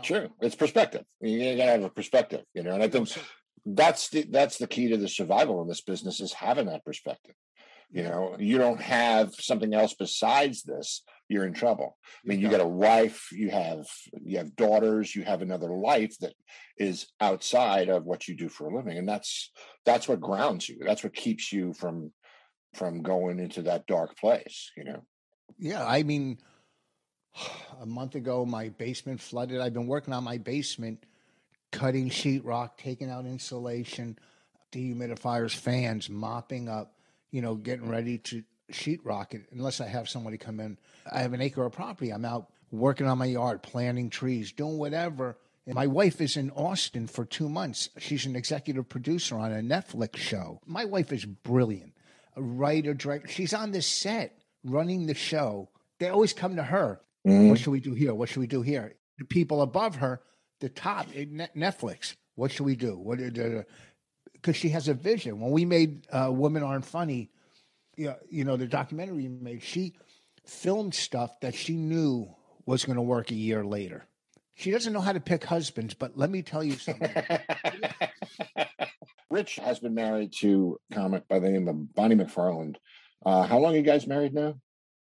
Sure, 0.02 0.28
it's 0.41 0.56
perspective. 0.56 1.06
You 1.22 1.56
gotta 1.56 1.72
have 1.72 1.84
a 1.84 1.89
perspective, 1.89 2.43
you 2.54 2.63
know. 2.63 2.74
And 2.74 2.84
I 2.84 2.88
think 2.88 3.10
that's 3.65 4.10
the 4.10 4.24
that's 4.24 4.58
the 4.58 4.67
key 4.67 4.89
to 4.89 4.98
the 4.98 5.10
survival 5.10 5.62
in 5.62 5.67
this 5.67 5.82
business 5.82 6.20
is 6.20 6.34
having 6.34 6.67
that 6.67 6.86
perspective. 6.86 7.36
You 7.89 8.04
know, 8.04 8.36
you 8.38 8.58
don't 8.58 8.82
have 8.82 9.34
something 9.36 9.74
else 9.74 9.93
besides 9.93 10.63
this, 10.63 11.04
you're 11.30 11.46
in 11.46 11.54
trouble. 11.54 11.98
I 12.06 12.28
mean, 12.28 12.40
you 12.40 12.50
got 12.50 12.62
a 12.62 12.68
wife, 12.68 13.30
you 13.32 13.50
have 13.50 13.86
you 14.24 14.38
have 14.38 14.56
daughters, 14.56 15.16
you 15.16 15.24
have 15.24 15.42
another 15.42 15.70
life 15.70 16.18
that 16.20 16.34
is 16.78 17.08
outside 17.20 17.90
of 17.90 18.06
what 18.06 18.28
you 18.28 18.36
do 18.36 18.50
for 18.50 18.68
a 18.68 18.76
living, 18.76 18.98
and 18.98 19.08
that's 19.08 19.52
that's 19.86 20.08
what 20.08 20.22
grounds 20.22 20.70
you. 20.70 20.78
That's 20.82 21.04
what 21.04 21.13
keeps 21.13 21.52
you 21.52 21.74
from 21.74 22.12
from 22.74 23.02
going 23.02 23.40
into 23.40 23.63
that 23.63 23.88
dark 23.88 24.18
place. 24.18 24.72
You 24.78 24.86
know. 24.86 25.04
Yeah, 25.58 25.86
I 25.86 26.04
mean, 26.04 26.38
a 27.82 27.86
month 27.86 28.16
ago, 28.16 28.46
my 28.46 28.70
basement 28.70 29.20
flooded. 29.20 29.60
I've 29.60 29.74
been 29.74 29.88
working 29.88 30.13
on 30.13 30.24
my 30.24 30.38
basement, 30.38 31.06
cutting 31.72 32.10
sheetrock, 32.10 32.78
taking 32.78 33.10
out 33.10 33.26
insulation, 33.26 34.18
dehumidifiers, 34.72 35.56
fans, 35.56 36.10
mopping 36.10 36.70
up, 36.70 36.94
you 37.32 37.42
know, 37.42 37.56
getting 37.56 37.90
ready 37.90 38.18
to 38.20 38.44
sheetrock 38.71 39.34
it. 39.34 39.43
Unless 39.51 39.82
I 39.82 39.88
have 39.88 40.10
somebody 40.10 40.38
come 40.38 40.60
in, 40.60 40.77
I 41.12 41.19
have 41.19 41.34
an 41.34 41.41
acre 41.41 41.63
of 41.65 41.73
property. 41.73 42.12
I'm 42.12 42.25
out 42.25 42.49
working 42.71 43.08
on 43.08 43.17
my 43.17 43.25
yard, 43.25 43.63
planting 43.63 44.10
trees, 44.10 44.51
doing 44.51 44.77
whatever. 44.77 45.38
And 45.65 45.75
my 45.75 45.88
wife 45.88 46.21
is 46.21 46.38
in 46.38 46.49
Austin 46.51 47.08
for 47.08 47.25
two 47.25 47.49
months. 47.49 47.89
She's 47.97 48.25
an 48.25 48.36
executive 48.36 48.88
producer 48.88 49.38
on 49.38 49.51
a 49.51 49.62
Netflix 49.62 50.15
show. 50.17 50.62
My 50.65 50.86
wife 50.86 51.12
is 51.12 51.25
brilliant, 51.25 51.93
a 52.36 52.41
writer, 52.41 52.93
director. 52.93 53.27
She's 53.27 53.53
on 53.53 53.71
the 53.71 53.82
set 53.82 54.39
running 54.63 55.08
the 55.08 55.13
show. 55.13 55.69
They 55.99 56.10
always 56.10 56.34
come 56.34 56.56
to 56.56 56.63
her. 56.63 57.01
What 57.49 57.60
should 57.60 57.71
we 57.71 57.82
do 57.82 57.93
here? 57.93 58.13
What 58.13 58.30
should 58.30 58.39
we 58.39 58.47
do 58.47 58.62
here? 58.62 58.95
The 59.17 59.25
people 59.25 59.62
above 59.62 59.97
her, 59.97 60.21
the 60.62 60.69
top, 60.69 61.08
eh, 61.13 61.25
Netflix. 61.56 62.15
What 62.36 62.51
should 62.51 62.65
we 62.65 62.77
do? 62.77 62.97
What? 62.97 63.19
Because 64.32 64.56
she 64.56 64.69
has 64.69 64.88
a 64.88 64.93
vision. 64.93 65.41
When 65.41 65.51
we 65.51 65.65
made 65.65 66.08
uh, 66.10 66.30
"Women 66.32 66.63
Aren't 66.63 66.86
Funny," 66.86 67.30
you 67.97 68.07
know, 68.07 68.15
you 68.29 68.45
know, 68.45 68.55
the 68.55 68.67
documentary 68.67 69.23
you 69.23 69.29
made, 69.29 69.63
she 69.63 69.95
filmed 70.45 70.95
stuff 70.95 71.41
that 71.41 71.55
she 71.55 71.75
knew 71.75 72.29
was 72.65 72.86
going 72.86 72.95
to 72.95 73.01
work 73.01 73.31
a 73.31 73.36
year 73.36 73.65
later. 73.65 74.05
She 74.55 74.71
doesn't 74.71 74.93
know 74.93 75.01
how 75.01 75.12
to 75.12 75.19
pick 75.19 75.43
husbands, 75.43 75.93
but 75.93 76.17
let 76.17 76.29
me 76.29 76.41
tell 76.41 76.63
you 76.63 76.77
something. 76.77 77.10
Rich 79.29 79.57
has 79.57 79.79
been 79.79 79.93
married 79.93 80.31
to 80.39 80.79
a 80.91 80.95
comic 80.95 81.27
by 81.27 81.39
the 81.39 81.49
name 81.49 81.67
of 81.67 81.93
Bonnie 81.93 82.15
McFarlane. 82.15 82.75
Uh, 83.25 83.43
how 83.43 83.60
long 83.60 83.73
are 83.73 83.77
you 83.77 83.83
guys 83.83 84.07
married 84.07 84.33
now? 84.33 84.55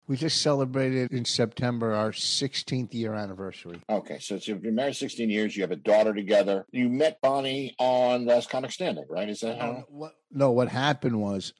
we 0.10 0.18
just 0.18 0.42
celebrated 0.42 1.12
in 1.12 1.24
September 1.24 1.94
our 1.94 2.12
16th 2.12 2.96
year 2.96 3.14
anniversary. 3.14 3.80
Okay, 3.88 4.18
so 4.18 4.40
you've 4.42 4.64
been 4.64 4.74
married 4.74 4.96
16 4.96 5.30
years. 5.30 5.56
You 5.56 5.62
have 5.62 5.72
a 5.72 5.76
daughter 5.76 6.16
together. 6.16 6.66
You 6.72 6.90
met 6.90 7.22
Bonnie 7.22 7.76
on 7.78 8.26
Last 8.26 8.50
Comic 8.50 8.72
Standing, 8.72 9.06
right? 9.08 9.30
Is 9.30 9.42
that 9.42 9.60
how? 9.60 9.72
No, 9.72 9.84
what, 9.88 10.16
no, 10.32 10.52
what 10.52 10.68
happened 10.68 11.22
was 11.22 11.54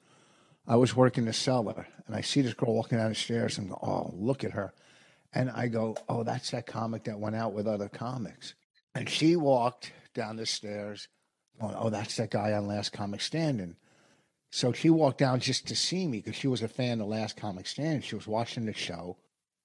I 0.66 0.76
was 0.76 0.94
working 0.94 1.24
the 1.24 1.32
cellar 1.32 1.86
and 2.06 2.14
I 2.14 2.20
see 2.20 2.42
this 2.42 2.54
girl 2.54 2.74
walking 2.74 2.98
down 2.98 3.08
the 3.10 3.14
stairs 3.14 3.58
and 3.58 3.68
go, 3.68 3.78
oh, 3.82 4.10
look 4.14 4.44
at 4.44 4.52
her. 4.52 4.72
And 5.32 5.50
I 5.50 5.68
go, 5.68 5.96
oh, 6.08 6.24
that's 6.24 6.50
that 6.50 6.66
comic 6.66 7.04
that 7.04 7.20
went 7.20 7.36
out 7.36 7.52
with 7.52 7.66
other 7.66 7.88
comics. 7.88 8.54
And 8.94 9.08
she 9.08 9.36
walked 9.36 9.92
down 10.14 10.36
the 10.36 10.46
stairs 10.46 11.08
going, 11.60 11.76
oh, 11.78 11.90
that's 11.90 12.16
that 12.16 12.30
guy 12.30 12.52
on 12.52 12.66
Last 12.66 12.92
Comic 12.92 13.20
Standing. 13.20 13.76
So 14.50 14.72
she 14.72 14.90
walked 14.90 15.18
down 15.18 15.38
just 15.40 15.68
to 15.68 15.76
see 15.76 16.06
me 16.08 16.18
because 16.18 16.34
she 16.34 16.48
was 16.48 16.62
a 16.62 16.68
fan 16.68 17.00
of 17.00 17.06
Last 17.06 17.36
Comic 17.36 17.66
Standing. 17.66 18.02
She 18.02 18.16
was 18.16 18.26
watching 18.26 18.66
the 18.66 18.72
show. 18.72 19.16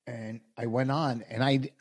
And 0.05 0.41
I 0.55 0.67
went 0.67 0.91
on 0.91 1.23
and 1.29 1.43
I, 1.43 1.71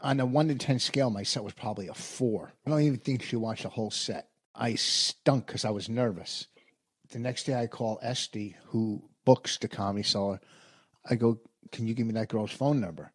on 0.00 0.20
a 0.20 0.26
one 0.26 0.48
to 0.48 0.54
10 0.54 0.78
scale, 0.78 1.10
my 1.10 1.24
set 1.24 1.42
was 1.42 1.54
probably 1.54 1.88
a 1.88 1.94
four. 1.94 2.52
I 2.64 2.70
don't 2.70 2.82
even 2.82 3.00
think 3.00 3.22
she 3.22 3.36
watched 3.36 3.64
the 3.64 3.68
whole 3.70 3.90
set. 3.90 4.28
I 4.54 4.76
stunk 4.76 5.46
because 5.46 5.64
I 5.64 5.70
was 5.70 5.88
nervous. 5.88 6.46
The 7.14 7.20
next 7.20 7.44
day 7.44 7.54
I 7.54 7.68
call 7.68 8.00
Estee, 8.02 8.56
who 8.70 9.00
books 9.24 9.56
the 9.58 9.68
comedy 9.68 10.02
cellar. 10.02 10.40
I 11.08 11.14
go, 11.14 11.38
Can 11.70 11.86
you 11.86 11.94
give 11.94 12.08
me 12.08 12.14
that 12.14 12.26
girl's 12.28 12.50
phone 12.50 12.80
number? 12.80 13.12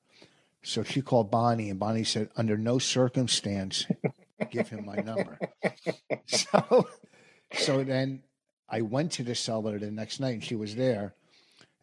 So 0.64 0.84
she 0.84 1.02
called 1.02 1.30
Bonnie, 1.30 1.70
and 1.70 1.78
Bonnie 1.78 2.06
said, 2.06 2.30
Under 2.38 2.56
no 2.56 2.80
circumstance, 2.80 3.86
give 4.52 4.70
him 4.70 4.86
my 4.86 4.96
number. 4.96 5.38
So, 6.28 6.88
so 7.52 7.84
then 7.84 8.24
I 8.70 8.82
went 8.82 9.12
to 9.14 9.24
the 9.24 9.36
cellar 9.36 9.78
the 9.78 9.92
next 9.92 10.22
night, 10.22 10.36
and 10.36 10.44
she 10.44 10.56
was 10.56 10.76
there. 10.76 11.14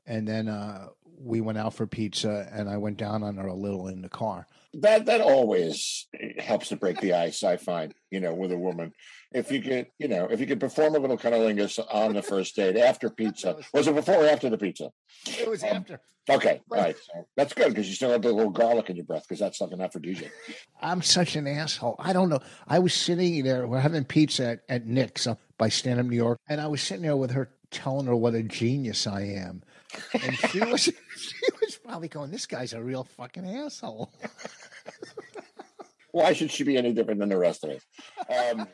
And 0.06 0.26
then 0.26 0.48
uh, 0.48 0.88
we 1.18 1.42
went 1.42 1.58
out 1.58 1.74
for 1.74 1.86
pizza, 1.86 2.48
and 2.50 2.70
I 2.70 2.78
went 2.78 2.96
down 2.96 3.24
on 3.24 3.36
her 3.36 3.46
a 3.46 3.54
little 3.54 3.88
in 3.88 4.00
the 4.00 4.08
car. 4.08 4.46
That 4.80 5.06
that 5.06 5.20
always 5.20 6.06
helps 6.38 6.68
to 6.68 6.76
break 6.76 7.00
the 7.00 7.14
ice. 7.14 7.42
I 7.42 7.56
find, 7.56 7.94
you 8.10 8.20
know, 8.20 8.34
with 8.34 8.52
a 8.52 8.58
woman, 8.58 8.92
if 9.32 9.50
you 9.50 9.60
could, 9.62 9.86
you 9.98 10.08
know, 10.08 10.26
if 10.30 10.40
you 10.40 10.46
could 10.46 10.60
perform 10.60 10.94
a 10.94 10.98
little 10.98 11.18
cunnilingus 11.18 11.78
on 11.90 12.14
the 12.14 12.22
first 12.22 12.56
date 12.56 12.76
after 12.76 13.10
pizza, 13.10 13.56
was 13.74 13.86
it 13.86 13.94
before 13.94 14.24
or 14.24 14.28
after 14.28 14.50
the 14.50 14.58
pizza? 14.58 14.90
It 15.26 15.48
was 15.48 15.62
Um, 15.62 15.70
after. 15.70 16.00
Okay, 16.28 16.60
all 16.72 16.78
right, 16.78 16.96
so 16.96 17.26
that's 17.36 17.54
good 17.54 17.68
because 17.68 17.88
you 17.88 17.94
still 17.94 18.10
have 18.10 18.22
the 18.22 18.32
little 18.32 18.50
garlic 18.50 18.90
in 18.90 18.96
your 18.96 19.04
breath 19.04 19.24
because 19.28 19.38
that's 19.38 19.58
something 19.58 19.80
aphrodisiac. 19.80 20.32
I'm 20.80 21.00
such 21.00 21.36
an 21.36 21.46
asshole. 21.46 21.96
I 21.98 22.12
don't 22.12 22.28
know. 22.28 22.40
I 22.66 22.80
was 22.80 22.94
sitting 22.94 23.44
there, 23.44 23.66
we're 23.66 23.78
having 23.78 24.04
pizza 24.04 24.44
at, 24.46 24.60
at 24.68 24.86
Nick's 24.86 25.26
up 25.26 25.40
by 25.56 25.68
Stand 25.68 26.00
Up 26.00 26.06
New 26.06 26.16
York, 26.16 26.40
and 26.48 26.60
I 26.60 26.66
was 26.66 26.82
sitting 26.82 27.02
there 27.02 27.16
with 27.16 27.30
her 27.30 27.50
telling 27.70 28.06
her 28.06 28.16
what 28.16 28.34
a 28.34 28.42
genius 28.42 29.06
I 29.06 29.22
am. 29.22 29.62
And 30.12 30.36
she 30.36 30.60
was 30.64 30.82
she 30.82 30.92
was 31.60 31.76
probably 31.76 32.08
going, 32.08 32.30
This 32.30 32.46
guy's 32.46 32.72
a 32.72 32.82
real 32.82 33.04
fucking 33.04 33.48
asshole. 33.48 34.12
Why 36.12 36.32
should 36.32 36.50
she 36.50 36.64
be 36.64 36.76
any 36.76 36.92
different 36.92 37.20
than 37.20 37.28
the 37.28 37.38
rest 37.38 37.64
of 37.64 37.70
us? 37.70 37.82
Um, 38.28 38.66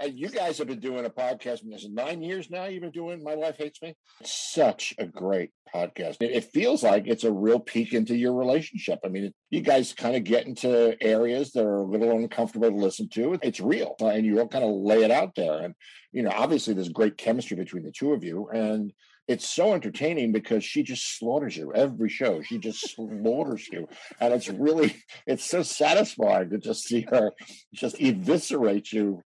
and 0.00 0.18
you 0.18 0.28
guys 0.28 0.58
have 0.58 0.68
been 0.68 0.80
doing 0.80 1.04
a 1.04 1.10
podcast. 1.10 1.60
Is 1.72 1.88
nine 1.88 2.22
years 2.22 2.50
now? 2.50 2.64
You've 2.64 2.82
been 2.82 2.90
doing 2.90 3.22
My 3.22 3.34
Wife 3.34 3.56
Hates 3.56 3.80
Me. 3.82 3.94
Such 4.22 4.94
a 4.98 5.06
great 5.06 5.50
podcast. 5.74 6.16
It, 6.20 6.44
feels 6.44 6.82
like 6.82 7.06
it's 7.06 7.24
a 7.24 7.32
real 7.32 7.60
peek 7.60 7.94
into 7.94 8.14
your 8.14 8.34
relationship. 8.34 8.98
I 9.04 9.08
mean, 9.08 9.32
you 9.50 9.60
guys 9.60 9.92
kind 9.92 10.16
of 10.16 10.24
get 10.24 10.46
into 10.46 10.96
areas 11.02 11.52
that 11.52 11.64
are 11.64 11.78
a 11.78 11.84
little 11.84 12.12
uncomfortable 12.12 12.70
to 12.70 12.76
listen 12.76 13.08
to. 13.10 13.38
It's 13.42 13.60
real, 13.60 13.94
and 14.00 14.24
you 14.24 14.38
all 14.40 14.48
kind 14.48 14.64
of 14.64 14.74
lay 14.74 15.02
it 15.02 15.10
out 15.10 15.34
there. 15.34 15.62
And 15.62 15.74
you 16.12 16.22
know, 16.22 16.32
obviously, 16.34 16.74
there's 16.74 16.88
great 16.88 17.16
chemistry 17.16 17.56
between 17.56 17.84
the 17.84 17.92
two 17.92 18.12
of 18.12 18.22
you, 18.22 18.48
and 18.52 18.92
it's 19.28 19.48
so 19.48 19.74
entertaining 19.74 20.32
because 20.32 20.64
she 20.64 20.82
just 20.82 21.18
slaughters 21.18 21.56
you 21.56 21.72
every 21.74 22.08
show. 22.08 22.42
She 22.42 22.58
just 22.58 22.94
slaughters 22.94 23.68
you, 23.68 23.88
and 24.20 24.32
it's 24.32 24.48
really 24.48 24.96
it's 25.26 25.44
so 25.44 25.62
satisfying 25.62 26.50
to 26.50 26.58
just 26.58 26.84
see 26.84 27.06
her 27.10 27.32
just 27.74 28.00
eviscerate 28.00 28.92
you. 28.92 29.22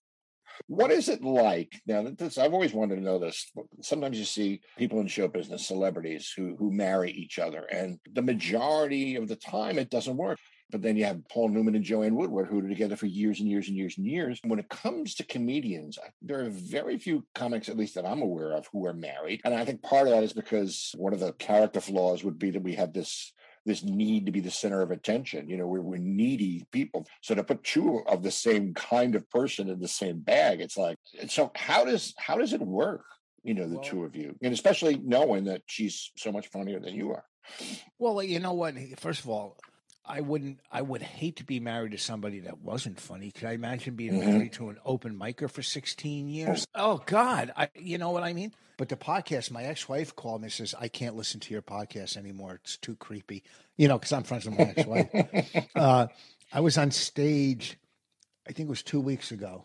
What 0.67 0.93
is 0.93 1.09
it 1.09 1.23
like 1.23 1.81
now? 1.87 2.03
that 2.03 2.19
This 2.19 2.39
I've 2.39 2.55
always 2.55 2.73
wanted 2.73 2.97
to 2.97 3.03
know 3.03 3.19
this. 3.19 3.51
Sometimes 3.83 4.19
you 4.19 4.25
see 4.25 4.61
people 4.79 5.01
in 5.01 5.09
show 5.09 5.29
business, 5.29 5.67
celebrities 5.67 6.33
who 6.37 6.57
who 6.57 6.73
marry 6.73 7.11
each 7.11 7.39
other, 7.39 7.65
and 7.71 7.99
the 8.13 8.23
majority 8.23 9.17
of 9.17 9.29
the 9.29 9.37
time 9.37 9.79
it 9.79 9.91
doesn't 9.91 10.17
work. 10.17 10.39
But 10.71 10.83
then 10.83 10.97
you 10.97 11.05
have 11.05 11.29
Paul 11.29 11.51
Newman 11.51 11.75
and 11.75 11.85
Joanne 11.85 12.17
Woodward, 12.17 12.49
who 12.49 12.59
are 12.65 12.69
together 12.69 12.97
for 12.97 13.07
years 13.07 13.39
and 13.41 13.49
years 13.49 13.69
and 13.69 13.77
years 13.77 13.97
and 13.97 14.07
years. 14.07 14.41
When 14.45 14.59
it 14.59 14.69
comes 14.69 15.15
to 15.17 15.25
comedians, 15.25 15.99
there 16.23 16.45
are 16.45 16.51
very 16.51 16.99
few 16.99 17.25
comics, 17.35 17.69
at 17.69 17.77
least 17.77 17.95
that 17.95 18.07
I'm 18.07 18.23
aware 18.23 18.53
of, 18.53 18.69
who 18.73 18.87
are 18.87 18.95
married. 18.95 19.41
And 19.45 19.55
I 19.55 19.65
think 19.65 19.83
part 19.83 20.09
of 20.09 20.15
that 20.15 20.25
is 20.25 20.33
because 20.33 20.93
one 20.97 21.13
of 21.13 21.21
the 21.21 21.33
character 21.35 21.81
flaws 21.81 22.25
would 22.25 22.39
be 22.39 22.51
that 22.51 22.63
we 22.63 22.75
have 22.75 22.93
this 22.93 23.33
this 23.67 23.83
need 23.83 24.27
to 24.27 24.33
be 24.33 24.41
the 24.41 24.51
center 24.51 24.83
of 24.83 24.91
attention. 24.91 25.49
You 25.49 25.57
know, 25.57 25.67
we're, 25.67 25.81
we're 25.81 25.97
needy 25.97 26.67
people. 26.71 27.07
So 27.23 27.35
to 27.35 27.43
put 27.43 27.65
two 27.65 28.03
of 28.07 28.23
the 28.23 28.31
same 28.31 28.75
kind 28.75 29.15
of 29.15 29.29
person 29.31 29.71
in 29.71 29.81
the 29.81 29.89
same 29.89 30.21
bag, 30.21 30.61
it's 30.61 30.77
like, 30.77 30.99
so 31.29 31.51
how 31.55 31.85
does 31.85 32.15
how 32.19 32.37
does 32.37 32.53
it 32.53 32.61
work? 32.61 33.05
You 33.43 33.55
know, 33.55 33.67
the 33.69 33.77
Well- 33.77 33.85
two 33.85 34.05
of 34.05 34.17
you, 34.17 34.37
and 34.43 34.53
especially 34.53 34.99
knowing 35.03 35.45
that 35.45 35.63
she's 35.67 36.11
so 36.17 36.33
much 36.33 36.49
funnier 36.49 36.81
than 36.81 36.95
you 36.95 37.13
are. 37.13 37.25
Well, 37.99 38.23
you 38.23 38.41
know 38.41 38.55
what? 38.55 38.75
First 38.99 39.21
of 39.25 39.29
all, 39.29 39.59
I 40.07 40.21
wouldn't. 40.21 40.61
I 40.71 40.83
would 40.83 41.03
hate 41.03 41.37
to 41.37 41.45
be 41.45 41.61
married 41.61 41.93
to 41.93 41.99
somebody 41.99 42.41
that 42.41 42.59
wasn't 42.59 43.01
funny. 43.01 43.31
Could 43.31 43.45
I 43.49 43.53
imagine 43.53 43.97
being 43.97 44.15
Mhm. 44.15 44.27
married 44.27 44.53
to 44.55 44.69
an 44.69 44.79
open 44.85 45.19
micer 45.19 45.51
for 45.51 45.63
16 45.63 46.29
years? 46.29 46.67
Oh 46.75 47.03
God, 47.07 47.53
I, 47.57 47.71
you 47.75 47.97
know 47.97 48.11
what 48.11 48.23
I 48.23 48.33
mean. 48.35 48.53
But 48.77 48.89
the 48.91 48.97
podcast, 48.97 49.51
my 49.51 49.63
ex-wife 49.65 50.15
called 50.17 50.43
me 50.43 50.47
and 50.47 50.53
says, 50.53 50.75
"I 50.79 50.89
can't 50.89 51.17
listen 51.17 51.41
to 51.41 51.53
your 51.55 51.63
podcast 51.63 52.17
anymore. 52.19 52.57
It's 52.63 52.77
too 52.77 52.97
creepy." 52.97 53.45
You 53.77 53.89
know, 53.89 53.99
because 53.99 54.13
I'm 54.13 54.25
friends 54.25 54.45
with 54.47 54.59
my 54.59 54.75
ex-wife. 54.77 55.69
uh, 55.75 56.09
I 56.53 56.61
was 56.61 56.77
on 56.77 56.91
stage, 56.91 57.79
I 58.47 58.53
think 58.53 58.67
it 58.67 58.71
was 58.71 58.83
two 58.83 59.01
weeks 59.01 59.31
ago, 59.33 59.65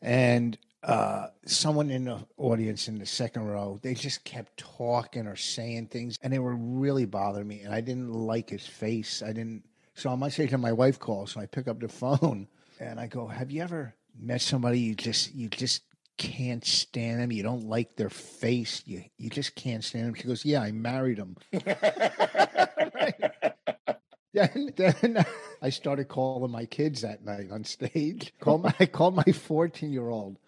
and 0.00 0.56
uh, 0.82 1.28
someone 1.46 1.90
in 1.90 2.04
the 2.04 2.18
audience 2.36 2.88
in 2.88 2.98
the 2.98 3.06
second 3.06 3.46
row, 3.46 3.78
they 3.82 3.94
just 3.94 4.24
kept 4.24 4.56
talking 4.56 5.26
or 5.26 5.36
saying 5.36 5.86
things, 5.86 6.18
and 6.22 6.32
they 6.32 6.38
were 6.38 6.56
really 6.56 7.04
bothering 7.04 7.46
me. 7.46 7.60
And 7.60 7.72
I 7.72 7.80
didn't 7.80 8.12
like 8.12 8.50
his 8.50 8.66
face. 8.66 9.22
I 9.22 9.28
didn't. 9.28 9.64
So 9.94 10.10
on 10.10 10.18
my 10.18 10.28
stage, 10.28 10.52
and 10.52 10.62
my 10.62 10.72
wife 10.72 10.98
calls, 10.98 11.32
so 11.32 11.40
I 11.40 11.46
pick 11.46 11.68
up 11.68 11.80
the 11.80 11.88
phone 11.88 12.48
and 12.80 12.98
I 12.98 13.06
go, 13.06 13.26
"Have 13.26 13.50
you 13.50 13.62
ever 13.62 13.94
met 14.18 14.40
somebody 14.40 14.80
you 14.80 14.94
just 14.94 15.34
you 15.34 15.48
just 15.48 15.82
can't 16.18 16.64
stand 16.64 17.20
them? 17.20 17.32
You 17.32 17.42
don't 17.42 17.68
like 17.68 17.96
their 17.96 18.10
face. 18.10 18.82
You 18.84 19.04
you 19.18 19.30
just 19.30 19.54
can't 19.54 19.84
stand 19.84 20.06
them." 20.06 20.14
She 20.14 20.26
goes, 20.26 20.44
"Yeah, 20.44 20.62
I 20.62 20.72
married 20.72 21.18
him." 21.18 21.36
Then, 24.32 24.72
then 24.76 25.26
I 25.60 25.70
started 25.70 26.08
calling 26.08 26.50
my 26.50 26.64
kids 26.64 27.02
that 27.02 27.24
night 27.24 27.50
on 27.50 27.64
stage. 27.64 28.32
Call 28.40 28.58
my, 28.58 28.74
I 28.80 28.86
called 28.86 29.14
my 29.14 29.30
14 29.30 29.92
year 29.92 30.08
old. 30.08 30.38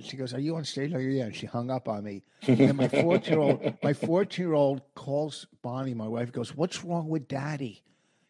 She 0.00 0.16
goes, 0.16 0.32
"Are 0.32 0.40
you 0.40 0.56
on 0.56 0.64
stage?" 0.64 0.90
I 0.90 0.94
go, 0.94 1.00
"Yeah." 1.00 1.24
And 1.24 1.36
she 1.36 1.46
hung 1.46 1.70
up 1.70 1.88
on 1.88 2.04
me. 2.04 2.22
And 2.48 2.76
my 2.76 2.88
14 2.88 3.32
year 3.32 3.40
old, 3.40 3.74
my 3.82 3.92
14 3.92 4.44
year 4.44 4.54
old 4.54 4.82
calls 4.94 5.46
Bonnie, 5.62 5.94
my 5.94 6.08
wife. 6.08 6.32
Goes, 6.32 6.56
"What's 6.56 6.82
wrong 6.84 7.08
with 7.08 7.28
Daddy? 7.28 7.82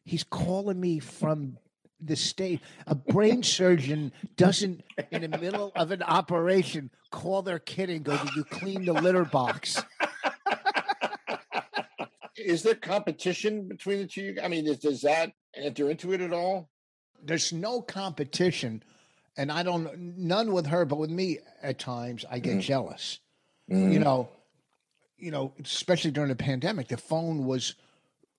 He's 0.05 0.25
calling 0.25 0.81
me 0.81 0.99
from 0.99 1.59
the 2.01 2.17
state. 2.17 2.61
A 2.87 2.95
brain 2.95 3.43
surgeon 3.59 4.13
doesn't, 4.37 4.83
in 5.11 5.31
the 5.31 5.39
middle 5.39 5.71
of 5.77 5.93
an 5.93 6.03
operation, 6.03 6.91
call 7.11 7.43
their 7.43 7.59
kid 7.61 7.91
and 7.91 8.05
go, 8.05 8.17
"Did 8.17 8.35
you 8.35 8.45
clean 8.45 8.85
the 8.85 8.95
litter 8.95 9.25
box?" 9.25 9.83
Is 12.37 12.63
there 12.63 12.75
competition 12.75 13.69
between 13.69 13.99
the 13.99 14.07
two? 14.07 14.37
I 14.43 14.49
mean, 14.49 14.67
is, 14.67 14.79
does 14.79 15.03
that 15.03 15.33
enter 15.55 15.91
into 15.91 16.13
it 16.13 16.23
at 16.23 16.33
all? 16.33 16.71
there's 17.23 17.53
no 17.53 17.81
competition 17.83 18.83
and 19.37 19.51
i 19.51 19.63
don't 19.63 19.97
none 19.99 20.53
with 20.53 20.67
her 20.67 20.85
but 20.85 20.97
with 20.97 21.11
me 21.11 21.39
at 21.63 21.79
times 21.79 22.25
i 22.31 22.39
get 22.39 22.57
mm. 22.57 22.61
jealous. 22.61 23.19
You 23.69 23.77
mm. 23.77 24.01
know 24.01 24.29
you 25.19 25.31
know 25.31 25.53
especially 25.63 26.11
during 26.11 26.31
the 26.31 26.37
pandemic 26.37 26.89
the 26.89 26.97
phone 26.97 27.45
was 27.45 27.75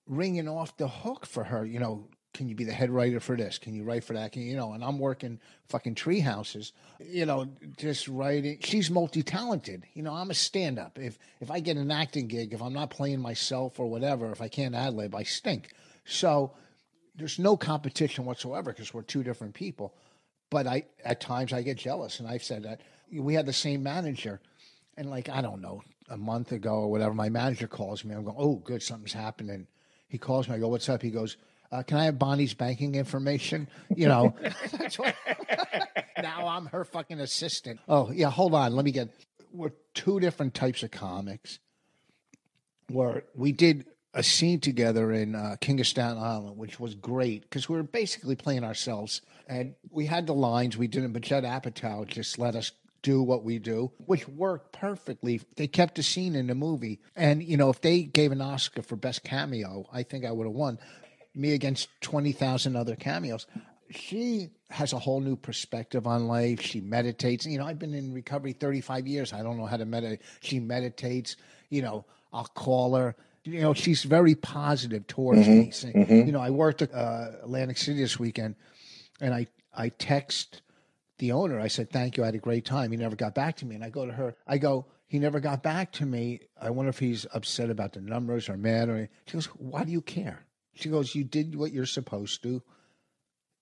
ringing 0.06 0.48
off 0.48 0.76
the 0.76 0.88
hook 0.88 1.26
for 1.26 1.44
her 1.44 1.64
you 1.64 1.78
know 1.78 2.08
can 2.34 2.48
you 2.48 2.54
be 2.54 2.64
the 2.64 2.72
head 2.72 2.88
writer 2.88 3.20
for 3.20 3.36
this? 3.36 3.58
Can 3.58 3.74
you 3.74 3.84
write 3.84 4.04
for 4.04 4.14
that? 4.14 4.32
Can 4.32 4.40
you, 4.40 4.52
you 4.52 4.56
know 4.56 4.72
and 4.72 4.84
i'm 4.84 4.98
working 4.98 5.40
fucking 5.68 5.94
tree 5.94 6.20
houses 6.20 6.72
you 7.00 7.26
know 7.26 7.46
just 7.76 8.08
writing. 8.08 8.58
She's 8.60 8.90
multi-talented. 8.90 9.84
You 9.94 10.02
know 10.02 10.12
i'm 10.12 10.30
a 10.30 10.34
stand-up. 10.34 10.98
If 10.98 11.18
if 11.40 11.50
i 11.50 11.60
get 11.60 11.76
an 11.76 11.90
acting 11.90 12.28
gig 12.28 12.52
if 12.52 12.62
i'm 12.62 12.74
not 12.74 12.90
playing 12.90 13.20
myself 13.20 13.78
or 13.80 13.88
whatever 13.88 14.30
if 14.32 14.42
i 14.42 14.48
can't 14.48 14.74
ad 14.74 14.94
lib 14.94 15.14
i 15.14 15.22
stink. 15.22 15.70
So 16.04 16.52
there's 17.14 17.38
no 17.38 17.56
competition 17.56 18.24
whatsoever 18.24 18.72
because 18.72 18.92
we're 18.94 19.02
two 19.02 19.22
different 19.22 19.54
people. 19.54 19.94
But 20.52 20.66
I 20.66 20.84
at 21.02 21.18
times 21.18 21.54
I 21.54 21.62
get 21.62 21.78
jealous, 21.78 22.20
and 22.20 22.28
I've 22.28 22.44
said 22.44 22.64
that 22.64 22.82
we 23.10 23.32
had 23.32 23.46
the 23.46 23.54
same 23.54 23.82
manager, 23.82 24.38
and 24.98 25.08
like 25.08 25.30
I 25.30 25.40
don't 25.40 25.62
know, 25.62 25.82
a 26.10 26.18
month 26.18 26.52
ago 26.52 26.74
or 26.74 26.90
whatever, 26.90 27.14
my 27.14 27.30
manager 27.30 27.66
calls 27.66 28.04
me. 28.04 28.14
I'm 28.14 28.22
going, 28.22 28.36
oh, 28.38 28.56
good, 28.56 28.82
something's 28.82 29.14
happening. 29.14 29.66
He 30.08 30.18
calls 30.18 30.50
me. 30.50 30.54
I 30.54 30.58
go, 30.58 30.68
what's 30.68 30.90
up? 30.90 31.00
He 31.00 31.08
goes, 31.08 31.38
uh, 31.72 31.82
"Can 31.82 31.96
I 31.96 32.04
have 32.04 32.18
Bonnie's 32.18 32.52
banking 32.52 32.96
information?" 32.96 33.66
You 33.96 34.08
know, 34.08 34.34
what. 34.96 35.14
now 36.22 36.46
I'm 36.48 36.66
her 36.66 36.84
fucking 36.84 37.18
assistant. 37.18 37.80
Oh 37.88 38.10
yeah, 38.10 38.28
hold 38.28 38.52
on. 38.54 38.76
Let 38.76 38.84
me 38.84 38.90
get. 38.90 39.08
We're 39.54 39.72
two 39.94 40.20
different 40.20 40.52
types 40.52 40.82
of 40.82 40.90
comics. 40.90 41.60
Where 42.90 43.24
we 43.34 43.52
did 43.52 43.86
a 44.14 44.22
scene 44.22 44.60
together 44.60 45.12
in 45.12 45.34
uh, 45.34 45.56
King 45.60 45.80
of 45.80 45.86
Staten 45.86 46.18
Island, 46.18 46.58
which 46.58 46.78
was 46.78 46.94
great 46.94 47.42
because 47.42 47.68
we 47.68 47.76
were 47.76 47.82
basically 47.82 48.36
playing 48.36 48.64
ourselves, 48.64 49.22
and 49.48 49.74
we 49.90 50.06
had 50.06 50.26
the 50.26 50.34
lines. 50.34 50.76
We 50.76 50.86
didn't, 50.86 51.12
but 51.12 51.22
Judd 51.22 51.44
Apatow 51.44 52.06
just 52.06 52.38
let 52.38 52.54
us 52.54 52.72
do 53.02 53.22
what 53.22 53.42
we 53.42 53.58
do, 53.58 53.90
which 54.06 54.28
worked 54.28 54.72
perfectly. 54.72 55.40
They 55.56 55.66
kept 55.66 55.96
the 55.96 56.02
scene 56.02 56.34
in 56.34 56.46
the 56.46 56.54
movie, 56.54 57.00
and 57.16 57.42
you 57.42 57.56
know, 57.56 57.70
if 57.70 57.80
they 57.80 58.02
gave 58.02 58.32
an 58.32 58.40
Oscar 58.40 58.82
for 58.82 58.96
best 58.96 59.24
cameo, 59.24 59.88
I 59.92 60.02
think 60.02 60.24
I 60.24 60.30
would 60.32 60.46
have 60.46 60.54
won. 60.54 60.78
Me 61.34 61.54
against 61.54 61.88
twenty 62.00 62.32
thousand 62.32 62.76
other 62.76 62.96
cameos. 62.96 63.46
She 63.90 64.48
has 64.70 64.92
a 64.92 64.98
whole 64.98 65.20
new 65.20 65.36
perspective 65.36 66.06
on 66.06 66.26
life. 66.26 66.60
She 66.60 66.80
meditates. 66.80 67.46
You 67.46 67.58
know, 67.58 67.66
I've 67.66 67.78
been 67.78 67.92
in 67.92 68.14
recovery 68.14 68.54
35 68.54 69.06
years. 69.06 69.34
I 69.34 69.42
don't 69.42 69.58
know 69.58 69.66
how 69.66 69.76
to 69.76 69.84
meditate. 69.84 70.22
She 70.40 70.60
meditates. 70.60 71.36
You 71.68 71.82
know, 71.82 72.06
I'll 72.32 72.46
call 72.46 72.94
her. 72.96 73.14
You 73.44 73.60
know, 73.60 73.74
she's 73.74 74.04
very 74.04 74.34
positive 74.34 75.06
towards 75.06 75.46
me. 75.48 75.70
Saying, 75.72 76.06
You 76.26 76.32
know, 76.32 76.40
I 76.40 76.50
worked 76.50 76.82
at 76.82 76.94
uh, 76.94 77.32
Atlantic 77.42 77.76
City 77.76 77.98
this 77.98 78.18
weekend, 78.18 78.54
and 79.20 79.34
I 79.34 79.46
I 79.74 79.88
text 79.88 80.62
the 81.18 81.32
owner. 81.32 81.58
I 81.58 81.68
said, 81.68 81.90
"Thank 81.90 82.16
you. 82.16 82.22
I 82.22 82.26
had 82.26 82.34
a 82.36 82.38
great 82.38 82.64
time." 82.64 82.92
He 82.92 82.96
never 82.96 83.16
got 83.16 83.34
back 83.34 83.56
to 83.56 83.66
me, 83.66 83.74
and 83.74 83.84
I 83.84 83.90
go 83.90 84.06
to 84.06 84.12
her. 84.12 84.36
I 84.46 84.58
go, 84.58 84.86
"He 85.08 85.18
never 85.18 85.40
got 85.40 85.62
back 85.62 85.90
to 85.92 86.06
me. 86.06 86.40
I 86.60 86.70
wonder 86.70 86.90
if 86.90 87.00
he's 87.00 87.26
upset 87.34 87.68
about 87.68 87.94
the 87.94 88.00
numbers 88.00 88.48
or 88.48 88.56
mad 88.56 88.88
or." 88.88 89.08
She 89.26 89.32
goes, 89.32 89.46
"Why 89.46 89.82
do 89.84 89.90
you 89.90 90.02
care?" 90.02 90.46
She 90.74 90.88
goes, 90.88 91.14
"You 91.14 91.24
did 91.24 91.56
what 91.56 91.72
you're 91.72 91.86
supposed 91.86 92.42
to. 92.44 92.62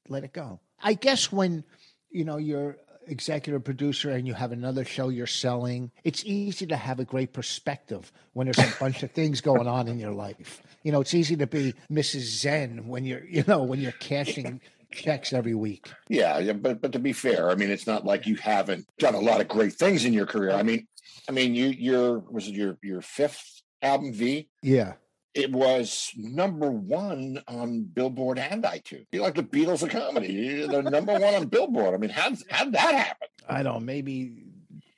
Let 0.09 0.25
it 0.25 0.35
go." 0.35 0.61
I 0.83 0.93
guess 0.95 1.33
when 1.33 1.64
you 2.11 2.25
know 2.25 2.37
you're 2.37 2.77
executive 3.07 3.65
producer 3.65 4.11
and 4.11 4.27
you 4.27 4.35
have 4.35 4.53
another 4.53 4.85
show 4.85 5.09
you're 5.09 5.27
selling, 5.27 5.91
it's 6.05 6.25
easy 6.25 6.67
to 6.67 6.77
have 6.77 7.01
a 7.01 7.05
great 7.05 7.33
perspective 7.33 8.13
when 8.33 8.47
there's 8.47 8.59
a 8.59 8.77
bunch 8.81 9.03
of 9.03 9.11
things 9.11 9.41
going 9.41 9.67
on 9.67 9.89
in 9.89 9.99
your 9.99 10.13
life. 10.13 10.63
You 10.83 10.93
know, 10.93 11.01
it's 11.01 11.15
easy 11.15 11.37
to 11.37 11.47
be 11.47 11.75
Mrs. 11.91 12.21
Zen 12.21 12.87
when 12.87 13.05
you're, 13.05 13.25
you 13.25 13.45
know, 13.47 13.63
when 13.63 13.81
you're 13.81 13.93
cashing 13.93 14.61
checks 14.91 15.33
every 15.33 15.55
week. 15.55 15.91
Yeah, 16.09 16.39
yeah, 16.39 16.53
but 16.53 16.81
but 16.81 16.93
to 16.93 16.99
be 16.99 17.13
fair, 17.13 17.51
I 17.51 17.55
mean, 17.55 17.71
it's 17.71 17.87
not 17.87 18.05
like 18.05 18.27
you 18.27 18.37
haven't 18.37 18.87
done 18.99 19.15
a 19.15 19.21
lot 19.21 19.41
of 19.41 19.49
great 19.49 19.75
things 19.75 20.05
in 20.05 20.13
your 20.13 20.27
career. 20.27 20.53
I 20.53 20.63
mean, 20.63 20.87
I 21.29 21.33
mean, 21.33 21.55
you 21.55 21.67
your 21.67 22.19
was 22.19 22.49
it 22.49 22.55
your 22.55 22.79
your 22.83 23.01
fifth 23.01 23.63
album 23.83 24.13
V? 24.13 24.49
Yeah. 24.63 24.95
It 25.35 25.53
was 25.53 26.12
number 26.16 26.71
one 26.71 27.40
on 27.47 27.85
Billboard 27.85 28.38
and 28.38 28.64
iTunes. 28.64 29.07
You're 29.12 29.23
like 29.23 29.37
the 29.37 29.45
Beatles 29.45 29.83
of 29.83 29.90
comedy. 29.90 30.66
They're 30.66 30.83
number 30.83 31.12
one 31.12 31.35
on 31.35 31.47
Billboard. 31.47 31.95
I 31.95 31.99
mean, 31.99 32.11
how 32.11 32.33
how 32.51 32.64
did 32.64 32.75
that 32.75 32.95
happen? 32.95 33.29
I 33.49 33.62
don't 33.62 33.75
know, 33.75 33.81
maybe 33.81 34.45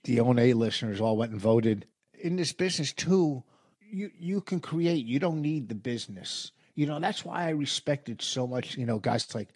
the 0.05 0.21
ONA 0.21 0.55
listeners 0.55 1.01
all 1.01 1.17
went 1.17 1.33
and 1.33 1.41
voted. 1.41 1.87
In 2.19 2.37
this 2.37 2.53
business 2.53 2.93
too, 2.93 3.43
you 3.91 4.11
you 4.19 4.41
can 4.41 4.61
create. 4.61 5.05
You 5.05 5.19
don't 5.19 5.43
need 5.43 5.69
the 5.69 5.75
business. 5.75 6.53
You 6.75 6.87
know, 6.87 6.99
that's 6.99 7.25
why 7.25 7.45
I 7.45 7.51
respected 7.51 8.23
so 8.23 8.47
much, 8.47 8.77
you 8.79 8.87
know, 8.87 8.99
guys 8.99 9.35
like 9.35 9.51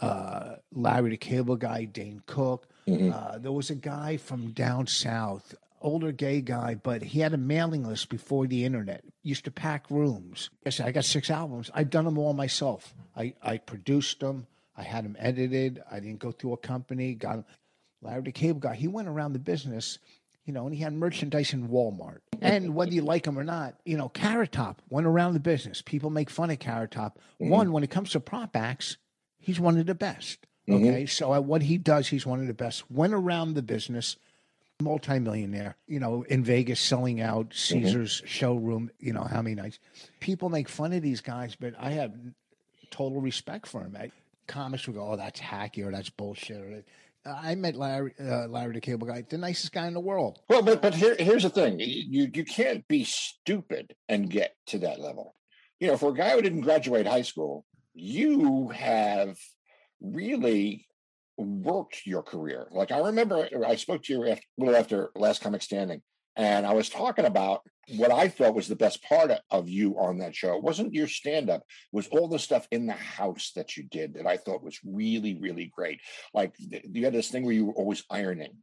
uh, 0.00 0.54
Larry 0.72 1.10
the 1.10 1.16
Cable 1.18 1.56
Guy, 1.56 1.84
Dane 1.84 2.22
Cook. 2.26 2.66
Uh, 2.88 3.38
there 3.38 3.52
was 3.52 3.68
a 3.70 3.74
guy 3.74 4.16
from 4.16 4.52
down 4.52 4.86
south, 4.86 5.54
older 5.82 6.10
gay 6.12 6.40
guy, 6.40 6.74
but 6.74 7.02
he 7.02 7.20
had 7.20 7.34
a 7.34 7.38
mailing 7.38 7.84
list 7.84 8.08
before 8.08 8.46
the 8.46 8.64
internet. 8.64 9.04
Used 9.24 9.44
to 9.44 9.50
pack 9.52 9.88
rooms. 9.90 10.50
I 10.66 10.70
said, 10.70 10.86
I 10.86 10.92
got 10.92 11.04
six 11.04 11.30
albums. 11.30 11.70
I've 11.74 11.90
done 11.90 12.04
them 12.04 12.18
all 12.18 12.32
myself. 12.32 12.92
I, 13.16 13.34
I 13.42 13.58
produced 13.58 14.18
them. 14.20 14.46
I 14.76 14.82
had 14.82 15.04
them 15.04 15.16
edited. 15.18 15.80
I 15.90 16.00
didn't 16.00 16.18
go 16.18 16.32
through 16.32 16.54
a 16.54 16.56
company. 16.56 17.14
Got 17.14 17.32
'em. 17.38 17.44
Larry 18.00 18.22
the 18.22 18.32
Cable 18.32 18.58
Guy. 18.58 18.74
He 18.74 18.88
went 18.88 19.06
around 19.06 19.32
the 19.32 19.38
business, 19.38 19.98
you 20.44 20.52
know, 20.52 20.66
and 20.66 20.74
he 20.74 20.82
had 20.82 20.92
merchandise 20.92 21.52
in 21.52 21.68
Walmart. 21.68 22.18
And 22.40 22.74
whether 22.74 22.90
you 22.92 23.02
like 23.02 23.24
him 23.26 23.38
or 23.38 23.44
not, 23.44 23.74
you 23.84 23.96
know, 23.96 24.08
Carrot 24.08 24.50
Top 24.50 24.82
went 24.90 25.06
around 25.06 25.34
the 25.34 25.40
business. 25.40 25.82
People 25.82 26.10
make 26.10 26.28
fun 26.28 26.50
of 26.50 26.58
Carrot 26.58 26.90
Top. 26.90 27.20
One, 27.38 27.70
when 27.70 27.84
it 27.84 27.90
comes 27.90 28.10
to 28.10 28.20
prop 28.20 28.56
acts, 28.56 28.96
he's 29.38 29.60
one 29.60 29.78
of 29.78 29.86
the 29.86 29.94
best. 29.94 30.46
Okay, 30.68 31.06
so 31.06 31.32
uh, 31.32 31.40
what 31.40 31.62
he 31.62 31.78
does, 31.78 32.08
he's 32.08 32.26
one 32.26 32.40
of 32.40 32.48
the 32.48 32.54
best. 32.54 32.90
Went 32.90 33.14
around 33.14 33.54
the 33.54 33.62
business, 33.62 34.16
multimillionaire. 34.80 35.76
You 35.86 36.00
know, 36.00 36.22
in 36.28 36.44
Vegas, 36.44 36.80
selling 36.80 37.20
out 37.20 37.54
Caesar's 37.54 38.22
showroom. 38.24 38.90
You 38.98 39.12
know 39.12 39.24
how 39.24 39.42
many 39.42 39.54
nights? 39.54 39.78
People 40.20 40.48
make 40.48 40.68
fun 40.68 40.92
of 40.92 41.02
these 41.02 41.20
guys, 41.20 41.56
but 41.58 41.74
I 41.78 41.90
have 41.92 42.12
total 42.90 43.20
respect 43.20 43.66
for 43.66 43.82
him. 43.82 43.96
I, 43.98 44.10
comics 44.46 44.86
would 44.86 44.96
go, 44.96 45.12
"Oh, 45.12 45.16
that's 45.16 45.40
hacky," 45.40 45.84
or 45.84 45.90
"That's 45.90 46.10
bullshit." 46.10 46.56
Or, 46.56 46.82
I 47.24 47.54
met 47.54 47.76
Larry, 47.76 48.14
uh, 48.20 48.48
Larry 48.48 48.74
the 48.74 48.80
Cable 48.80 49.06
Guy, 49.06 49.22
the 49.28 49.38
nicest 49.38 49.72
guy 49.72 49.86
in 49.86 49.94
the 49.94 50.00
world. 50.00 50.40
Well, 50.48 50.62
but 50.62 50.82
but 50.82 50.94
here 50.94 51.16
here's 51.18 51.44
the 51.44 51.50
thing: 51.50 51.78
you 51.78 52.28
you 52.32 52.44
can't 52.44 52.86
be 52.88 53.04
stupid 53.04 53.94
and 54.08 54.28
get 54.28 54.56
to 54.66 54.78
that 54.80 55.00
level. 55.00 55.34
You 55.78 55.88
know, 55.88 55.96
for 55.96 56.10
a 56.10 56.14
guy 56.14 56.30
who 56.30 56.42
didn't 56.42 56.60
graduate 56.62 57.06
high 57.06 57.22
school, 57.22 57.64
you 57.94 58.68
have 58.68 59.38
really 60.00 60.86
worked 61.36 62.06
your 62.06 62.22
career. 62.22 62.68
Like 62.70 62.92
I 62.92 62.98
remember, 62.98 63.48
I 63.66 63.76
spoke 63.76 64.02
to 64.04 64.12
you 64.12 64.28
after, 64.28 64.42
a 64.58 64.64
little 64.64 64.76
after 64.76 65.10
Last 65.14 65.40
Comic 65.42 65.62
Standing, 65.62 66.02
and 66.36 66.66
I 66.66 66.72
was 66.74 66.88
talking 66.88 67.24
about 67.24 67.62
what 67.96 68.12
I 68.12 68.28
felt 68.28 68.54
was 68.54 68.68
the 68.68 68.76
best 68.76 69.02
part 69.02 69.32
of- 69.50 69.68
you 69.68 69.98
on 69.98 70.18
that 70.18 70.34
show. 70.36 70.56
It 70.56 70.62
wasn't 70.62 70.94
your 70.94 71.08
stand 71.08 71.50
up, 71.50 71.62
was 71.90 72.06
all 72.08 72.28
the 72.28 72.38
stuff 72.38 72.66
in 72.70 72.86
the 72.86 72.92
house 72.92 73.52
that 73.56 73.76
you 73.76 73.84
did 73.84 74.14
that 74.14 74.26
I 74.26 74.36
thought 74.36 74.62
was 74.62 74.78
really, 74.84 75.36
really 75.38 75.66
great. 75.74 76.00
Like 76.32 76.54
you 76.58 77.04
had 77.04 77.12
this 77.12 77.30
thing 77.30 77.44
where 77.44 77.54
you 77.54 77.66
were 77.66 77.74
always 77.74 78.04
ironing 78.08 78.54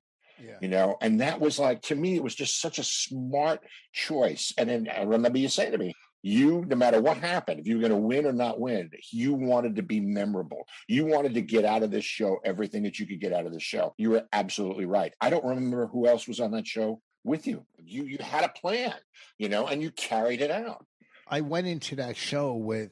Yeah. 0.41 0.57
you 0.61 0.69
know 0.69 0.95
and 1.01 1.19
that 1.19 1.41
was 1.41 1.59
like 1.59 1.81
to 1.83 1.95
me 1.95 2.15
it 2.15 2.23
was 2.23 2.33
just 2.33 2.61
such 2.61 2.79
a 2.79 2.83
smart 2.83 3.59
choice 3.91 4.53
and 4.57 4.69
then 4.69 4.87
i 4.87 5.03
remember 5.03 5.37
you 5.37 5.49
saying 5.49 5.73
to 5.73 5.77
me 5.77 5.93
you 6.21 6.65
no 6.67 6.75
matter 6.75 7.01
what 7.01 7.17
happened 7.17 7.59
if 7.59 7.67
you 7.67 7.75
were 7.75 7.87
going 7.87 7.91
to 7.91 8.07
win 8.07 8.25
or 8.25 8.33
not 8.33 8.59
win 8.59 8.89
you 9.11 9.33
wanted 9.33 9.75
to 9.75 9.81
be 9.83 9.99
memorable. 9.99 10.67
You 10.87 11.05
wanted 11.05 11.33
to 11.35 11.41
get 11.41 11.65
out 11.65 11.83
of 11.83 11.91
this 11.91 12.05
show 12.05 12.39
everything 12.43 12.83
that 12.83 12.99
you 12.99 13.07
could 13.07 13.21
get 13.21 13.33
out 13.33 13.45
of 13.45 13.53
the 13.53 13.59
show. 13.59 13.93
You 13.97 14.11
were 14.11 14.27
absolutely 14.33 14.85
right. 14.85 15.13
I 15.21 15.29
don't 15.29 15.45
remember 15.45 15.87
who 15.87 16.07
else 16.07 16.27
was 16.27 16.39
on 16.39 16.51
that 16.51 16.67
show 16.67 17.01
with 17.23 17.47
you. 17.47 17.65
You 17.77 18.03
you 18.03 18.17
had 18.19 18.43
a 18.43 18.49
plan 18.49 18.93
you 19.37 19.49
know 19.49 19.67
and 19.67 19.81
you 19.81 19.91
carried 19.91 20.41
it 20.41 20.51
out. 20.51 20.85
I 21.27 21.41
went 21.41 21.67
into 21.67 21.95
that 21.97 22.17
show 22.17 22.53
with 22.55 22.91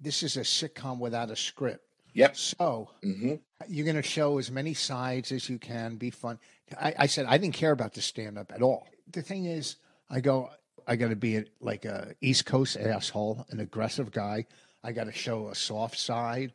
this 0.00 0.22
is 0.22 0.36
a 0.36 0.40
sitcom 0.40 0.98
without 0.98 1.30
a 1.30 1.36
script. 1.36 1.84
yep. 2.14 2.36
So 2.36 2.90
hmm 3.02 3.34
you're 3.68 3.84
going 3.86 3.96
to 3.96 4.02
show 4.02 4.36
as 4.38 4.50
many 4.50 4.74
sides 4.74 5.32
as 5.32 5.48
you 5.48 5.58
can, 5.58 5.96
be 5.96 6.10
fun. 6.10 6.38
I, 6.78 6.94
I 6.98 7.06
said 7.06 7.24
I 7.26 7.38
didn't 7.38 7.54
care 7.54 7.70
about 7.72 7.94
the 7.94 8.02
stand 8.02 8.36
up 8.38 8.52
at 8.54 8.60
all. 8.60 8.86
The 9.10 9.22
thing 9.22 9.46
is, 9.46 9.76
I 10.10 10.20
go, 10.20 10.50
I 10.86 10.96
got 10.96 11.08
to 11.08 11.16
be 11.16 11.36
a, 11.36 11.44
like 11.60 11.84
a 11.84 12.14
East 12.20 12.46
Coast 12.46 12.76
asshole, 12.76 13.46
an 13.50 13.60
aggressive 13.60 14.10
guy. 14.10 14.46
I 14.82 14.92
got 14.92 15.04
to 15.04 15.12
show 15.12 15.48
a 15.48 15.54
soft 15.54 15.98
side. 15.98 16.52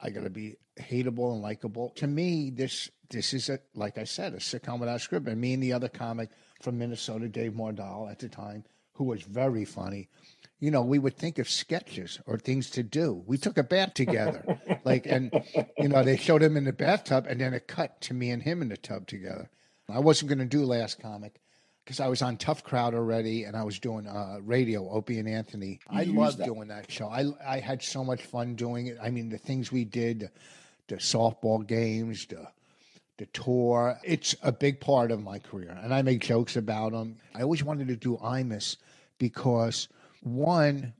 I 0.00 0.10
got 0.10 0.24
to 0.24 0.30
be 0.30 0.56
hateable 0.78 1.32
and 1.32 1.42
likable. 1.42 1.90
To 1.96 2.06
me, 2.06 2.50
this 2.50 2.90
this 3.10 3.34
is 3.34 3.48
a 3.48 3.58
like 3.74 3.98
I 3.98 4.04
said, 4.04 4.34
a 4.34 4.38
sitcom 4.38 4.80
without 4.80 5.00
script. 5.00 5.28
And 5.28 5.40
me 5.40 5.54
and 5.54 5.62
the 5.62 5.72
other 5.72 5.88
comic 5.88 6.30
from 6.60 6.78
Minnesota, 6.78 7.28
Dave 7.28 7.52
Mordal, 7.52 8.10
at 8.10 8.18
the 8.18 8.28
time, 8.28 8.64
who 8.94 9.04
was 9.04 9.22
very 9.22 9.64
funny. 9.64 10.08
You 10.60 10.70
know, 10.70 10.82
we 10.82 11.00
would 11.00 11.16
think 11.16 11.38
of 11.38 11.50
sketches 11.50 12.20
or 12.24 12.38
things 12.38 12.70
to 12.70 12.84
do. 12.84 13.24
We 13.26 13.36
took 13.36 13.58
a 13.58 13.64
bath 13.64 13.94
together, 13.94 14.60
like, 14.84 15.06
and 15.06 15.32
you 15.76 15.88
know, 15.88 16.04
they 16.04 16.16
showed 16.16 16.42
him 16.42 16.56
in 16.56 16.64
the 16.64 16.72
bathtub, 16.72 17.26
and 17.28 17.40
then 17.40 17.52
it 17.52 17.66
cut 17.66 18.00
to 18.02 18.14
me 18.14 18.30
and 18.30 18.42
him 18.42 18.62
in 18.62 18.68
the 18.68 18.76
tub 18.76 19.08
together. 19.08 19.50
I 19.88 19.98
wasn't 19.98 20.28
going 20.28 20.38
to 20.38 20.44
do 20.44 20.64
last 20.64 21.00
comic 21.00 21.41
because 21.84 22.00
I 22.00 22.08
was 22.08 22.22
on 22.22 22.36
Tough 22.36 22.62
Crowd 22.62 22.94
already, 22.94 23.44
and 23.44 23.56
I 23.56 23.64
was 23.64 23.78
doing 23.78 24.06
uh, 24.06 24.38
radio, 24.42 24.88
Opie 24.90 25.18
and 25.18 25.28
Anthony. 25.28 25.80
I 25.88 26.02
used 26.02 26.14
loved 26.14 26.38
that. 26.38 26.46
doing 26.46 26.68
that 26.68 26.90
show. 26.90 27.08
I 27.08 27.26
I 27.46 27.58
had 27.58 27.82
so 27.82 28.04
much 28.04 28.22
fun 28.22 28.54
doing 28.54 28.86
it. 28.86 28.98
I 29.02 29.10
mean, 29.10 29.28
the 29.28 29.38
things 29.38 29.72
we 29.72 29.84
did, 29.84 30.30
the, 30.88 30.96
softball 30.96 31.66
games, 31.66 32.26
the 32.26 32.46
the 33.18 33.26
tour. 33.26 33.98
It's 34.04 34.34
a 34.42 34.52
big 34.52 34.80
part 34.80 35.10
of 35.10 35.22
my 35.22 35.38
career, 35.38 35.76
and 35.82 35.92
I 35.92 36.02
make 36.02 36.20
jokes 36.20 36.56
about 36.56 36.92
them. 36.92 37.16
I 37.34 37.42
always 37.42 37.64
wanted 37.64 37.88
to 37.88 37.96
do 37.96 38.16
Imus 38.18 38.76
because 39.18 39.88
one, 40.22 40.92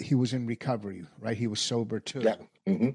he 0.00 0.14
was 0.14 0.32
in 0.32 0.46
recovery, 0.46 1.04
right? 1.20 1.36
He 1.36 1.46
was 1.46 1.60
sober 1.60 2.00
too. 2.00 2.20
yeah 2.20 2.36
hmm 2.66 2.90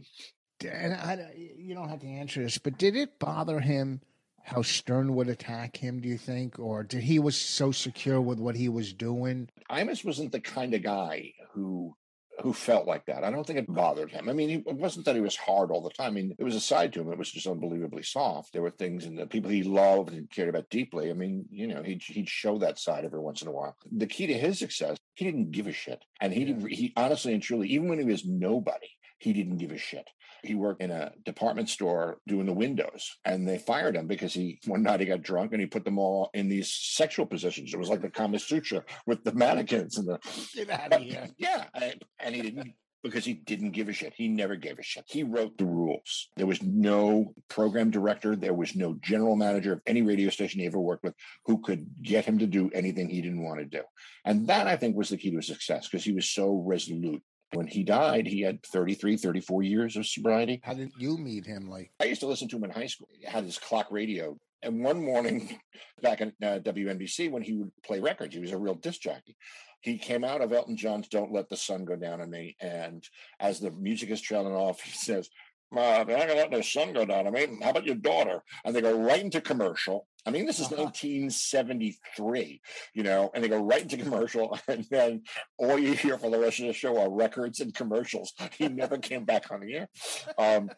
And 0.64 0.94
I, 0.94 1.32
you 1.58 1.74
don't 1.74 1.90
have 1.90 2.02
to 2.02 2.08
answer 2.08 2.42
this, 2.44 2.58
but 2.58 2.78
did 2.78 2.96
it 2.96 3.18
bother 3.20 3.60
him 3.60 4.02
how 4.44 4.62
Stern 4.62 5.16
would 5.16 5.30
attack 5.30 5.78
him? 5.78 6.00
Do 6.02 6.10
you 6.10 6.18
think, 6.18 6.60
or 6.60 6.84
did 6.84 7.04
he 7.04 7.20
was 7.20 7.38
so 7.38 7.72
secure 7.72 8.22
with 8.22 8.40
what 8.40 8.56
he 8.56 8.70
was 8.70 8.94
doing? 8.94 9.50
Imus 9.70 10.04
wasn't 10.04 10.32
the 10.32 10.42
kind 10.42 10.74
of 10.74 10.84
guy 10.84 11.34
who 11.54 11.96
who 12.42 12.54
felt 12.54 12.88
like 12.88 13.06
that. 13.06 13.24
I 13.24 13.30
don't 13.30 13.46
think 13.46 13.60
it 13.60 13.72
bothered 13.72 14.10
him. 14.10 14.28
I 14.28 14.34
mean, 14.34 14.64
it 14.66 14.76
wasn't 14.76 15.06
that 15.06 15.16
he 15.16 15.22
was 15.22 15.36
hard 15.36 15.70
all 15.70 15.82
the 15.82 15.90
time. 15.92 16.08
I 16.08 16.12
mean, 16.12 16.36
it 16.40 16.44
was 16.44 16.56
a 16.56 16.62
side 16.62 16.92
to 16.94 17.02
him. 17.02 17.12
It 17.12 17.18
was 17.18 17.32
just 17.32 17.46
unbelievably 17.46 18.04
soft. 18.04 18.54
There 18.54 18.62
were 18.62 18.72
things 18.72 19.06
in 19.06 19.16
the 19.16 19.28
people 19.28 19.52
he 19.52 19.64
loved 19.64 20.12
and 20.12 20.30
cared 20.30 20.50
about 20.50 20.70
deeply. 20.70 21.10
I 21.10 21.14
mean, 21.14 21.46
you 21.50 21.68
know, 21.68 21.84
he'd 21.84 22.02
he'd 22.02 22.30
show 22.30 22.58
that 22.60 22.80
side 22.80 23.06
every 23.06 23.20
once 23.20 23.42
in 23.42 23.48
a 23.48 23.52
while. 23.52 23.76
The 23.92 24.08
key 24.08 24.28
to 24.28 24.34
his 24.34 24.60
success, 24.60 24.98
he 25.16 25.26
didn't 25.26 25.52
give 25.52 25.68
a 25.68 25.72
shit, 25.72 26.04
and 26.20 26.34
he 26.34 26.46
didn't. 26.46 26.68
He 26.72 26.94
honestly 26.96 27.34
and 27.34 27.44
truly, 27.44 27.68
even 27.70 27.90
when 27.90 28.00
he 28.00 28.06
was 28.06 28.26
nobody, 28.26 28.90
he 29.20 29.34
didn't 29.34 29.58
give 29.58 29.72
a 29.72 29.78
shit. 29.78 30.08
He 30.44 30.56
worked 30.56 30.82
in 30.82 30.92
a 30.92 31.12
department 31.24 31.70
store 31.70 32.20
doing 32.28 32.46
the 32.46 32.54
windows, 32.54 33.18
and 33.26 33.48
they 33.48 33.58
fired 33.58 33.96
him 33.96 34.08
because 34.08 34.34
he 34.34 34.60
one 34.66 34.84
night 34.84 35.00
he 35.00 35.06
got 35.06 35.22
drunk 35.22 35.52
and 35.52 35.62
he 35.62 35.68
put 35.68 35.86
them 35.86 36.00
all 36.00 36.30
in 36.34 36.50
these 36.50 36.74
sexual 36.74 37.26
positions. 37.26 37.74
It 37.74 37.80
was 37.80 37.90
like 37.90 38.02
the 38.02 38.10
Kama 38.10 38.40
Sutra 38.40 38.84
with 39.06 39.24
the 39.24 39.34
mannequins 39.34 39.98
and 39.98 40.08
the 40.08 40.20
Get 40.56 40.70
out 40.70 40.94
of 40.94 41.02
here. 41.02 41.28
yeah, 41.38 41.66
and, 41.74 42.04
and 42.20 42.36
he 42.36 42.42
didn't 42.42 42.74
because 43.04 43.26
he 43.26 43.34
didn't 43.34 43.72
give 43.72 43.90
a 43.90 43.94
shit. 43.94 44.14
He 44.16 44.28
never 44.28 44.56
gave 44.56 44.78
a 44.78 44.84
shit. 44.84 45.06
He 45.08 45.24
wrote 45.24 45.58
the 45.58 45.66
rules. 45.66 46.30
There 46.38 46.46
was 46.46 46.62
no 46.62 47.34
program 47.50 47.90
director. 47.90 48.36
There 48.36 48.54
was 48.54 48.76
no 48.76 48.96
general 49.02 49.36
manager 49.36 49.74
of 49.74 49.82
any 49.88 50.02
radio 50.02 50.30
station 50.30 50.60
he 50.60 50.68
ever 50.68 50.80
worked 50.80 51.04
with 51.04 51.16
who 51.46 51.62
could 51.62 51.88
get 52.02 52.26
him 52.26 52.40
to 52.40 52.48
do 52.48 52.70
anything 52.74 53.10
he 53.10 53.22
didn't 53.22 53.44
want 53.44 53.60
to 53.60 53.66
do. 53.66 53.82
And 54.26 54.48
that 54.48 54.68
I 54.68 54.76
think 54.76 54.96
was 54.96 55.10
the 55.10 55.18
key 55.18 55.32
to 55.32 55.38
his 55.38 55.48
success 55.48 55.88
because 55.88 56.04
he 56.04 56.14
was 56.14 56.30
so 56.30 56.64
resolute. 56.66 57.24
When 57.54 57.68
he 57.68 57.84
died, 57.84 58.28
he 58.28 58.42
had 58.42 58.64
33, 58.66 59.18
34 59.18 59.64
years 59.64 59.98
of 59.98 60.08
sobriety. 60.08 60.62
How 60.64 60.74
did 60.74 60.92
you 60.98 61.18
meet 61.18 61.46
him? 61.46 61.70
Like, 61.70 61.92
I 62.00 62.06
used 62.06 62.22
to 62.22 62.28
listen 62.28 62.48
to 62.50 62.56
him 62.56 62.64
in 62.64 62.70
high 62.70 62.88
school. 62.88 63.10
He 63.12 63.26
had 63.26 63.44
his 63.44 63.58
clock 63.58 63.88
radio. 63.92 64.38
And 64.64 64.84
one 64.84 65.04
morning 65.04 65.60
back 66.02 66.22
at 66.22 66.30
uh, 66.42 66.60
WNBC, 66.60 67.30
when 67.30 67.42
he 67.42 67.54
would 67.54 67.72
play 67.84 68.00
records, 68.00 68.34
he 68.34 68.42
was 68.42 68.52
a 68.52 68.58
real 68.58 68.76
disc 68.76 69.02
jockey. 69.02 69.36
He 69.82 69.98
came 69.98 70.24
out 70.24 70.42
of 70.42 70.54
Elton 70.54 70.78
John's 70.78 71.08
Don't 71.08 71.34
Let 71.34 71.50
the 71.50 71.58
Sun 71.58 71.86
Go 71.86 71.96
Down 71.96 72.22
on 72.22 72.30
Me. 72.30 72.56
And 72.62 73.04
as 73.40 73.60
the 73.60 73.72
music 73.72 74.12
is 74.12 74.22
trailing 74.22 74.54
off, 74.54 74.82
he 74.84 74.92
says, 74.92 75.30
uh, 75.76 76.04
they're 76.04 76.18
not 76.18 76.28
going 76.28 76.38
to 76.38 76.44
let 76.44 76.52
the 76.52 76.64
sun 76.64 76.94
go 76.94 77.06
down 77.06 77.28
I 77.28 77.32
mean, 77.32 77.62
How 77.62 77.70
about 77.72 77.86
your 77.86 77.96
daughter? 77.96 78.44
And 78.66 78.76
they 78.76 78.82
go 78.82 78.98
right 78.98 79.22
into 79.22 79.42
commercial. 79.42 80.08
I 80.26 80.30
mean, 80.32 80.46
this 80.46 80.60
is 80.60 80.68
Uh-huh. 80.68 80.84
1973, 80.84 82.62
you 82.94 83.04
know, 83.04 83.32
and 83.34 83.44
they 83.44 83.48
go 83.50 83.64
right 83.64 83.82
into 83.82 83.98
commercial. 83.98 84.58
And 84.68 84.86
then 84.90 85.24
all 85.58 85.80
you 85.80 85.94
hear 85.94 86.18
for 86.18 86.30
the 86.30 86.40
rest 86.40 86.60
of 86.60 86.68
the 86.68 86.74
show 86.74 87.00
are 87.00 87.10
records 87.10 87.60
and 87.60 87.74
commercials. 87.74 88.34
He 88.58 88.68
never 88.68 88.98
came 88.98 89.26
back 89.26 89.52
on 89.52 89.62
the 89.62 89.74
air. 89.76 89.90
Um, 90.38 90.70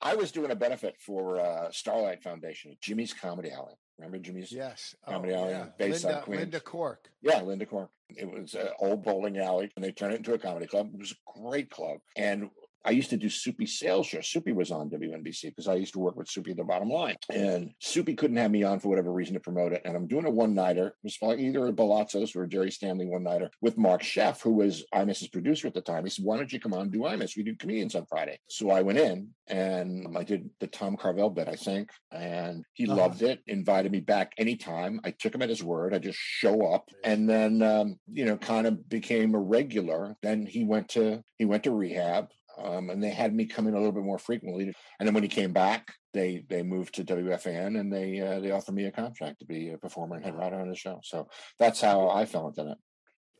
I 0.00 0.14
was 0.14 0.30
doing 0.30 0.50
a 0.52 0.56
benefit 0.56 0.94
for 1.04 1.40
uh, 1.40 1.70
Starlight 1.72 2.22
Foundation, 2.22 2.76
Jimmy's 2.80 3.12
Comedy 3.12 3.50
Alley. 3.50 3.74
Remember 3.98 4.18
Jimmy's? 4.18 4.52
yes. 4.52 4.94
Comedy 5.08 5.34
Alley, 5.34 5.56
based 5.76 6.04
on 6.04 6.12
Linda, 6.12 6.24
Queens. 6.24 6.40
Linda 6.40 6.60
Cork. 6.60 7.10
Yeah, 7.20 7.42
Linda 7.42 7.66
Cork. 7.66 7.90
It 8.10 8.30
was 8.30 8.54
an 8.54 8.68
old 8.78 9.02
bowling 9.02 9.38
alley, 9.38 9.70
and 9.74 9.84
they 9.84 9.90
turned 9.90 10.14
it 10.14 10.18
into 10.18 10.34
a 10.34 10.38
comedy 10.38 10.66
club. 10.66 10.90
It 10.94 11.00
was 11.00 11.12
a 11.12 11.40
great 11.40 11.68
club. 11.68 11.98
And 12.16 12.48
I 12.88 12.92
used 12.92 13.10
to 13.10 13.18
do 13.18 13.28
Soupy 13.28 13.66
Sales 13.66 14.06
show. 14.06 14.22
Soupy 14.22 14.52
was 14.52 14.70
on 14.70 14.88
WNBC 14.88 15.42
because 15.42 15.68
I 15.68 15.74
used 15.74 15.92
to 15.92 15.98
work 15.98 16.16
with 16.16 16.26
Soupy 16.26 16.52
at 16.52 16.56
the 16.56 16.64
bottom 16.64 16.88
line. 16.88 17.16
And 17.30 17.72
Soupy 17.82 18.14
couldn't 18.16 18.38
have 18.38 18.50
me 18.50 18.62
on 18.62 18.80
for 18.80 18.88
whatever 18.88 19.12
reason 19.12 19.34
to 19.34 19.40
promote 19.40 19.74
it. 19.74 19.82
And 19.84 19.94
I'm 19.94 20.06
doing 20.06 20.24
a 20.24 20.30
one 20.30 20.54
nighter. 20.54 20.86
It 20.86 20.94
was 21.04 21.18
like 21.20 21.38
either 21.38 21.66
a 21.66 21.72
Balazos 21.72 22.34
or 22.34 22.44
a 22.44 22.48
Jerry 22.48 22.70
Stanley 22.70 23.04
one 23.04 23.24
nighter 23.24 23.50
with 23.60 23.76
Mark 23.76 24.00
Sheff, 24.02 24.40
who 24.40 24.52
was 24.54 24.86
IMUS's 24.94 25.28
producer 25.28 25.66
at 25.68 25.74
the 25.74 25.82
time. 25.82 26.04
He 26.04 26.08
said, 26.10 26.24
Why 26.24 26.38
don't 26.38 26.50
you 26.50 26.58
come 26.58 26.72
on 26.72 26.80
and 26.80 26.90
do 26.92 27.00
IMUS? 27.00 27.36
We 27.36 27.42
do 27.42 27.54
comedians 27.56 27.94
on 27.94 28.06
Friday. 28.06 28.38
So 28.48 28.70
I 28.70 28.80
went 28.80 28.98
in 28.98 29.28
and 29.48 30.16
I 30.16 30.24
did 30.24 30.48
the 30.58 30.66
Tom 30.66 30.96
Carvel 30.96 31.28
bit, 31.28 31.46
I 31.48 31.56
think. 31.56 31.90
And 32.10 32.64
he 32.72 32.86
Uh-huh. 32.86 32.96
loved 32.96 33.20
it, 33.20 33.40
invited 33.46 33.92
me 33.92 34.00
back 34.00 34.32
anytime. 34.38 34.98
I 35.04 35.10
took 35.10 35.34
him 35.34 35.42
at 35.42 35.50
his 35.50 35.62
word. 35.62 35.92
I 35.92 35.98
just 35.98 36.18
show 36.18 36.72
up 36.72 36.88
and 37.04 37.28
then 37.28 37.60
um, 37.60 37.96
you 38.10 38.24
know, 38.24 38.38
kind 38.38 38.66
of 38.66 38.88
became 38.88 39.34
a 39.34 39.38
regular. 39.38 40.16
Then 40.22 40.46
he 40.46 40.64
went 40.64 40.88
to 40.90 41.22
he 41.36 41.44
went 41.44 41.64
to 41.64 41.70
rehab. 41.70 42.28
Um, 42.62 42.90
and 42.90 43.02
they 43.02 43.10
had 43.10 43.34
me 43.34 43.46
come 43.46 43.66
in 43.66 43.74
a 43.74 43.78
little 43.78 43.92
bit 43.92 44.02
more 44.02 44.18
frequently. 44.18 44.72
And 44.98 45.06
then 45.06 45.14
when 45.14 45.22
he 45.22 45.28
came 45.28 45.52
back, 45.52 45.92
they 46.12 46.44
they 46.48 46.62
moved 46.62 46.94
to 46.94 47.04
WFAN 47.04 47.78
and 47.78 47.92
they 47.92 48.20
uh, 48.20 48.40
they 48.40 48.50
offered 48.50 48.74
me 48.74 48.86
a 48.86 48.92
contract 48.92 49.40
to 49.40 49.44
be 49.46 49.70
a 49.70 49.78
performer 49.78 50.16
and 50.16 50.24
head 50.24 50.34
writer 50.34 50.58
on 50.58 50.68
the 50.68 50.76
show. 50.76 51.00
So 51.02 51.28
that's 51.58 51.80
how 51.80 52.08
I 52.08 52.24
fell 52.24 52.48
into 52.48 52.72
it. 52.72 52.78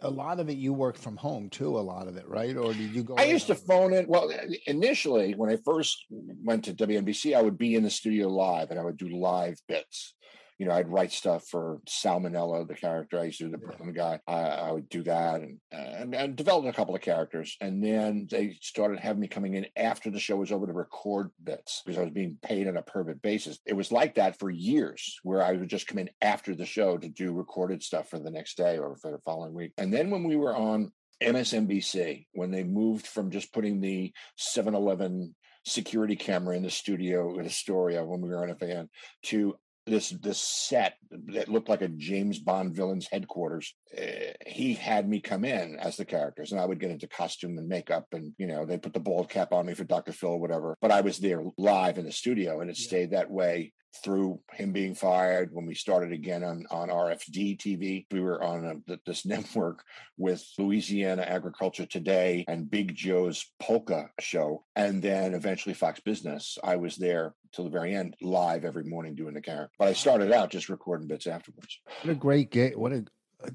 A 0.01 0.11
lot 0.11 0.39
of 0.39 0.49
it 0.49 0.59
you 0.59 0.73
worked 0.73 0.99
from 0.99 1.17
home 1.17 1.51
too. 1.51 1.77
A 1.77 1.81
lot 1.81 2.07
of 2.07 2.17
it, 2.17 2.29
right? 2.29 2.57
Or 2.57 2.73
did 2.73 2.95
you 2.95 3.03
go? 3.03 3.17
I 3.17 3.25
used 3.25 3.49
to 3.49 3.57
phone 3.57 3.93
it. 3.93 4.09
Well, 4.09 4.31
initially, 4.67 5.35
when 5.35 5.51
I 5.51 5.57
first 5.65 6.05
went 6.11 6.65
to 6.67 6.75
WNBC, 6.75 7.37
I 7.37 7.43
would 7.43 7.59
be 7.59 7.75
in 7.75 7.83
the 7.83 7.91
studio 7.91 8.29
live 8.29 8.71
and 8.71 8.79
I 8.79 8.85
would 8.85 8.97
do 8.97 9.09
live 9.09 9.59
bits. 9.67 10.15
You 10.59 10.67
know, 10.67 10.73
I'd 10.73 10.91
write 10.91 11.13
stuff 11.13 11.47
for 11.47 11.81
Salmonella, 11.89 12.67
the 12.67 12.75
character 12.75 13.19
I 13.19 13.25
used 13.25 13.39
to 13.39 13.45
do, 13.45 13.51
the 13.51 13.59
Brooklyn 13.59 13.93
guy. 13.93 14.21
I, 14.27 14.41
I 14.41 14.73
would 14.73 14.89
do 14.89 15.03
that 15.05 15.41
and, 15.41 15.59
and 15.71 16.15
and 16.15 16.37
developed 16.37 16.69
a 16.69 16.73
couple 16.73 16.95
of 16.95 17.01
characters. 17.01 17.57
And 17.61 17.83
then 17.83 18.27
they 18.31 18.57
started 18.61 18.99
having 18.99 19.21
me 19.21 19.29
coming 19.29 19.55
in 19.55 19.67
after 19.77 20.11
the 20.11 20.19
show 20.19 20.37
was 20.37 20.53
over 20.53 20.67
to 20.67 20.73
record 20.73 21.31
bits 21.43 21.83
because 21.85 21.99
I 21.99 22.03
was 22.03 22.13
being 22.13 22.39
paid 22.43 22.67
on 22.67 22.77
a 22.77 22.83
per 22.83 23.05
bit 23.05 23.23
basis. 23.23 23.59
It 23.67 23.75
was 23.75 23.93
like 23.93 24.17
that 24.17 24.39
for 24.39 24.51
years, 24.51 25.19
where 25.23 25.43
I 25.43 25.53
would 25.53 25.69
just 25.69 25.87
come 25.87 25.99
in 25.99 26.11
after 26.21 26.55
the 26.55 26.67
show 26.67 26.99
to 26.99 27.09
do 27.09 27.33
recorded 27.33 27.83
stuff 27.83 28.09
for 28.09 28.19
the 28.19 28.31
next 28.31 28.57
day 28.57 28.79
or 28.79 28.97
for 28.97 29.11
the 29.11 29.19
following 29.25 29.55
week. 29.55 29.73
And 29.79 29.93
then 29.93 30.11
when 30.11 30.25
we 30.25 30.37
were 30.37 30.57
on 30.57 30.91
MSNBC 31.23 32.27
when 32.33 32.51
they 32.51 32.63
moved 32.63 33.07
from 33.07 33.31
just 33.31 33.53
putting 33.53 33.81
the 33.81 34.13
7 34.37 34.75
Eleven 34.75 35.35
security 35.65 36.17
camera 36.17 36.57
in 36.57 36.63
the 36.63 36.71
studio 36.71 37.39
at 37.39 37.47
Astoria 37.47 38.05
when 38.05 38.21
we 38.21 38.29
were 38.29 38.43
on 38.43 38.51
a 38.51 38.55
van 38.55 38.89
to 39.25 39.55
this 39.89 40.11
this 40.11 40.41
set 40.41 40.95
that 41.11 41.49
looked 41.49 41.69
like 41.69 41.83
a 41.83 41.89
James 41.89 42.39
Bond 42.39 42.75
villain's 42.75 43.09
headquarters. 43.11 43.75
Uh, 43.97 44.33
he 44.47 44.75
had 44.75 45.09
me 45.09 45.21
come 45.21 45.45
in 45.45 45.77
as 45.77 45.97
the 45.97 46.05
characters, 46.05 46.53
and 46.53 46.61
I 46.61 46.67
would 46.67 46.81
get 46.81 46.91
into 46.91 47.09
costume 47.09 47.59
and 47.59 47.69
makeup, 47.69 48.07
and 48.13 48.33
you 48.39 48.47
know 48.47 48.65
they 48.65 48.79
put 48.79 48.93
the 48.95 49.01
bald 49.01 49.29
cap 49.29 49.53
on 49.53 49.67
me 49.67 49.75
for 49.75 49.85
Dr. 49.85 50.13
Phil 50.13 50.31
or 50.31 50.41
whatever. 50.41 50.77
But 50.81 50.93
I 50.93 51.01
was 51.01 51.19
there 51.19 51.43
live 51.57 51.99
in 51.99 52.05
the 52.05 52.13
studio, 52.13 52.61
and 52.61 52.71
it 52.71 52.79
Yeah. 52.79 52.87
stayed 52.87 53.11
that 53.11 53.31
way 53.31 53.73
through 54.03 54.41
him 54.53 54.73
being 54.73 54.95
fired 54.95 55.51
when 55.53 55.67
we 55.67 55.75
started 55.75 56.13
again 56.13 56.45
on 56.45 56.67
on 56.71 56.89
RFD 56.89 57.59
TV. 57.59 58.07
We 58.11 58.21
were 58.21 58.43
on 58.43 58.65
a, 58.65 58.75
th- 58.87 59.01
this 59.07 59.27
network 59.27 59.85
with 60.17 60.45
Louisiana 60.59 61.23
Agriculture 61.23 61.87
Today 61.87 62.45
and 62.49 62.71
Big 62.71 62.95
Joe's 62.95 63.45
Polka 63.61 64.11
show, 64.21 64.65
and 64.77 65.03
then 65.03 65.35
eventually 65.35 65.75
Fox 65.75 66.01
Business. 66.01 66.59
I 66.63 66.77
was 66.77 66.97
there 66.97 67.35
till 67.53 67.65
the 67.65 67.71
very 67.71 67.95
end, 67.95 68.17
live 68.21 68.65
every 68.65 68.85
morning 68.85 69.15
doing 69.15 69.35
the 69.35 69.41
character. 69.41 69.73
But 69.79 69.89
I 69.89 69.93
started 69.93 70.33
out 70.33 70.51
just 70.51 70.69
recording 70.69 71.09
bits 71.09 71.27
afterwards. 71.27 71.81
What 72.03 72.13
a 72.13 72.15
great 72.15 72.51
gig! 72.51 72.77
What 72.77 72.93
a 72.93 73.05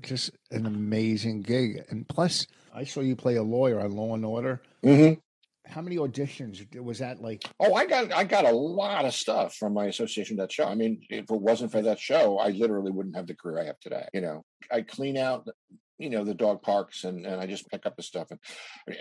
just 0.02 0.32
an 0.52 0.66
amazing 0.66 1.42
gig! 1.42 1.84
And 1.90 2.08
plus, 2.08 2.48
I 2.74 2.84
saw 2.84 3.02
you 3.02 3.16
play 3.16 3.36
a 3.36 3.44
lawyer 3.44 3.80
on 3.80 3.92
Law 3.92 4.16
and 4.16 4.26
Order. 4.26 4.62
Mm-hmm. 4.84 5.20
How 5.66 5.82
many 5.82 5.98
auditions 5.98 6.64
was 6.78 7.00
that? 7.00 7.22
Like, 7.22 7.44
Oh, 7.60 7.74
I 7.74 7.86
got 7.86 8.12
I 8.12 8.24
got 8.24 8.46
a 8.46 8.52
lot 8.52 9.06
of 9.06 9.14
stuff 9.14 9.56
from 9.56 9.74
my 9.74 9.86
association 9.86 10.38
that 10.38 10.52
show. 10.52 10.66
I 10.66 10.76
mean, 10.76 11.02
if 11.10 11.30
it 11.30 11.42
wasn't 11.42 11.72
for 11.72 11.82
that 11.82 12.00
show, 12.00 12.38
I 12.38 12.50
literally 12.50 12.92
wouldn't 12.92 13.16
have 13.16 13.28
the 13.28 13.36
career 13.36 13.62
I 13.62 13.66
have 13.66 13.80
today. 13.80 14.08
You 14.14 14.22
know, 14.22 14.46
I 14.72 14.82
clean 14.82 15.18
out, 15.18 15.48
you 15.98 16.10
know, 16.10 16.24
the 16.24 16.34
dog 16.34 16.62
parks 16.62 17.04
and 17.04 17.26
and 17.26 17.40
I 17.40 17.46
just 17.48 17.70
pick 17.70 17.86
up 17.86 17.96
the 17.96 18.04
stuff. 18.04 18.28
And 18.32 18.40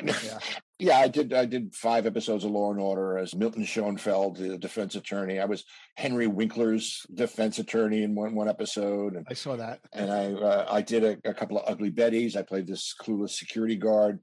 Yeah. 0.08 0.38
yeah, 0.78 0.98
I 0.98 1.08
did 1.08 1.32
I 1.32 1.44
did 1.46 1.74
five 1.74 2.06
episodes 2.06 2.44
of 2.44 2.50
Law 2.50 2.70
and 2.72 2.80
Order 2.80 3.18
as 3.18 3.34
Milton 3.34 3.64
Schoenfeld, 3.64 4.36
the 4.36 4.58
defense 4.58 4.94
attorney. 4.94 5.40
I 5.40 5.44
was 5.46 5.64
Henry 5.96 6.26
Winkler's 6.26 7.04
defense 7.14 7.58
attorney 7.58 8.02
in 8.02 8.14
one 8.14 8.34
one 8.34 8.48
episode, 8.48 9.14
and 9.14 9.26
I 9.30 9.34
saw 9.34 9.56
that. 9.56 9.80
and 9.92 10.10
I 10.12 10.32
uh, 10.32 10.66
I 10.70 10.82
did 10.82 11.04
a, 11.04 11.30
a 11.30 11.34
couple 11.34 11.58
of 11.58 11.64
Ugly 11.68 11.92
Bettys. 11.92 12.36
I 12.36 12.42
played 12.42 12.66
this 12.66 12.94
clueless 13.00 13.30
security 13.30 13.76
guard. 13.76 14.18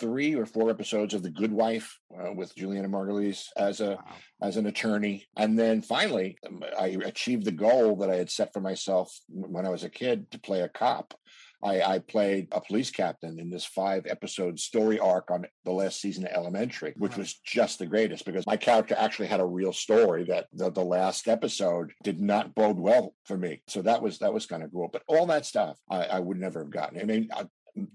Three 0.00 0.34
or 0.34 0.46
four 0.46 0.68
episodes 0.68 1.14
of 1.14 1.22
The 1.22 1.30
Good 1.30 1.52
Wife 1.52 1.96
uh, 2.18 2.32
with 2.32 2.56
Julianna 2.56 2.88
Margulies 2.88 3.44
as 3.56 3.80
a 3.80 3.90
Wow. 3.92 4.04
as 4.42 4.56
an 4.56 4.66
attorney, 4.66 5.26
and 5.36 5.56
then 5.56 5.80
finally 5.80 6.36
um, 6.46 6.62
I 6.78 6.96
achieved 7.04 7.44
the 7.44 7.52
goal 7.52 7.96
that 7.96 8.10
I 8.10 8.16
had 8.16 8.28
set 8.30 8.52
for 8.52 8.60
myself 8.60 9.16
when 9.28 9.64
I 9.64 9.68
was 9.70 9.84
a 9.84 9.88
kid 9.88 10.30
to 10.32 10.40
play 10.40 10.60
a 10.62 10.68
cop. 10.68 11.14
I, 11.62 11.82
I 11.82 11.98
played 12.00 12.48
a 12.52 12.60
police 12.60 12.90
captain 12.90 13.38
in 13.38 13.50
this 13.50 13.64
five 13.64 14.06
episode 14.06 14.58
story 14.58 14.98
arc 14.98 15.30
on 15.30 15.46
the 15.64 15.72
last 15.72 16.00
season 16.00 16.26
of 16.26 16.32
Elementary, 16.32 16.94
which 16.96 17.12
uh-huh. 17.12 17.20
was 17.20 17.34
just 17.44 17.78
the 17.78 17.86
greatest 17.86 18.24
because 18.24 18.46
my 18.46 18.56
character 18.56 18.94
actually 18.98 19.28
had 19.28 19.40
a 19.40 19.46
real 19.46 19.72
story 19.72 20.24
that 20.24 20.46
the, 20.52 20.70
the 20.70 20.84
last 20.84 21.28
episode 21.28 21.92
did 22.02 22.20
not 22.20 22.54
bode 22.54 22.78
well 22.78 23.14
for 23.24 23.36
me. 23.36 23.62
So 23.68 23.82
that 23.82 24.02
was 24.02 24.18
that 24.18 24.34
was 24.34 24.46
kind 24.46 24.62
of 24.62 24.72
cool. 24.72 24.88
But 24.92 25.02
all 25.06 25.26
that 25.26 25.46
stuff 25.46 25.78
I, 25.90 26.04
I 26.04 26.20
would 26.20 26.38
never 26.38 26.60
have 26.60 26.70
gotten. 26.70 27.00
I 27.00 27.04
mean, 27.04 27.28
I, 27.32 27.44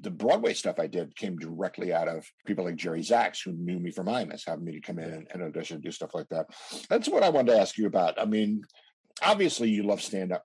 the 0.02 0.12
Broadway 0.12 0.54
stuff 0.54 0.80
I 0.80 0.88
did 0.88 1.16
came 1.16 1.38
directly 1.38 1.94
out 1.94 2.08
of 2.08 2.26
people 2.46 2.66
like 2.66 2.78
Jerry 2.78 3.02
Zaks, 3.02 3.42
who 3.42 3.52
knew 3.52 3.80
me 3.80 3.92
from 3.92 4.08
IMUS, 4.08 4.48
having 4.48 4.66
me 4.66 4.74
to 4.74 4.82
come 4.82 4.98
in 5.00 5.12
and, 5.12 5.28
and 5.32 5.44
audition 5.44 5.76
and 5.76 5.84
do 5.84 5.92
stuff 5.92 6.16
like 6.16 6.30
that. 6.30 6.48
That's 6.90 7.08
what 7.08 7.24
I 7.24 7.30
wanted 7.30 7.52
to 7.52 7.60
ask 7.60 7.78
you 7.78 7.86
about. 7.86 8.20
I 8.20 8.26
mean, 8.26 8.64
obviously 9.22 9.70
you 9.70 9.84
love 9.84 10.02
stand 10.02 10.32
up. 10.32 10.44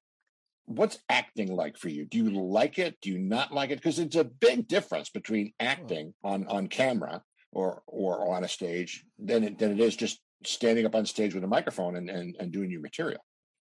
What's 0.67 0.99
acting 1.09 1.55
like 1.55 1.77
for 1.77 1.89
you? 1.89 2.05
Do 2.05 2.19
you 2.19 2.31
like 2.31 2.79
it? 2.79 2.97
Do 3.01 3.11
you 3.11 3.19
not 3.19 3.53
like 3.53 3.71
it? 3.71 3.77
Because 3.77 3.99
it's 3.99 4.17
a 4.17 4.25
big 4.25 4.69
difference 4.69 5.11
between 5.11 5.53
acting 5.61 6.15
on 6.23 6.47
on 6.47 6.69
camera 6.69 7.23
or 7.51 7.83
or 7.87 8.35
on 8.35 8.45
a 8.45 8.49
stage 8.49 9.05
than 9.19 9.45
it, 9.45 9.59
than 9.59 9.73
it 9.73 9.81
is 9.81 9.97
just 9.97 10.21
standing 10.45 10.87
up 10.87 10.95
on 10.95 11.07
stage 11.07 11.35
with 11.35 11.45
a 11.45 11.49
microphone 11.49 11.97
and, 11.97 12.11
and, 12.11 12.37
and 12.41 12.53
doing 12.53 12.71
your 12.71 12.81
material. 12.81 13.21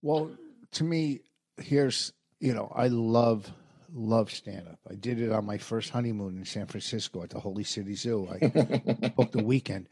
Well, 0.02 0.32
to 0.74 0.84
me, 0.84 1.22
here's 1.58 2.14
you 2.40 2.54
know, 2.54 2.72
I 2.76 2.88
love 2.88 3.52
love 3.94 4.32
stand 4.32 4.68
up. 4.68 4.80
I 4.90 4.96
did 4.96 5.22
it 5.22 5.32
on 5.32 5.46
my 5.46 5.58
first 5.58 5.90
honeymoon 5.92 6.38
in 6.38 6.46
San 6.46 6.66
Francisco 6.66 7.24
at 7.24 7.30
the 7.30 7.40
Holy 7.40 7.64
City 7.64 7.96
Zoo. 7.96 8.28
I 8.30 9.10
booked 9.16 9.36
a 9.36 9.44
weekend. 9.44 9.88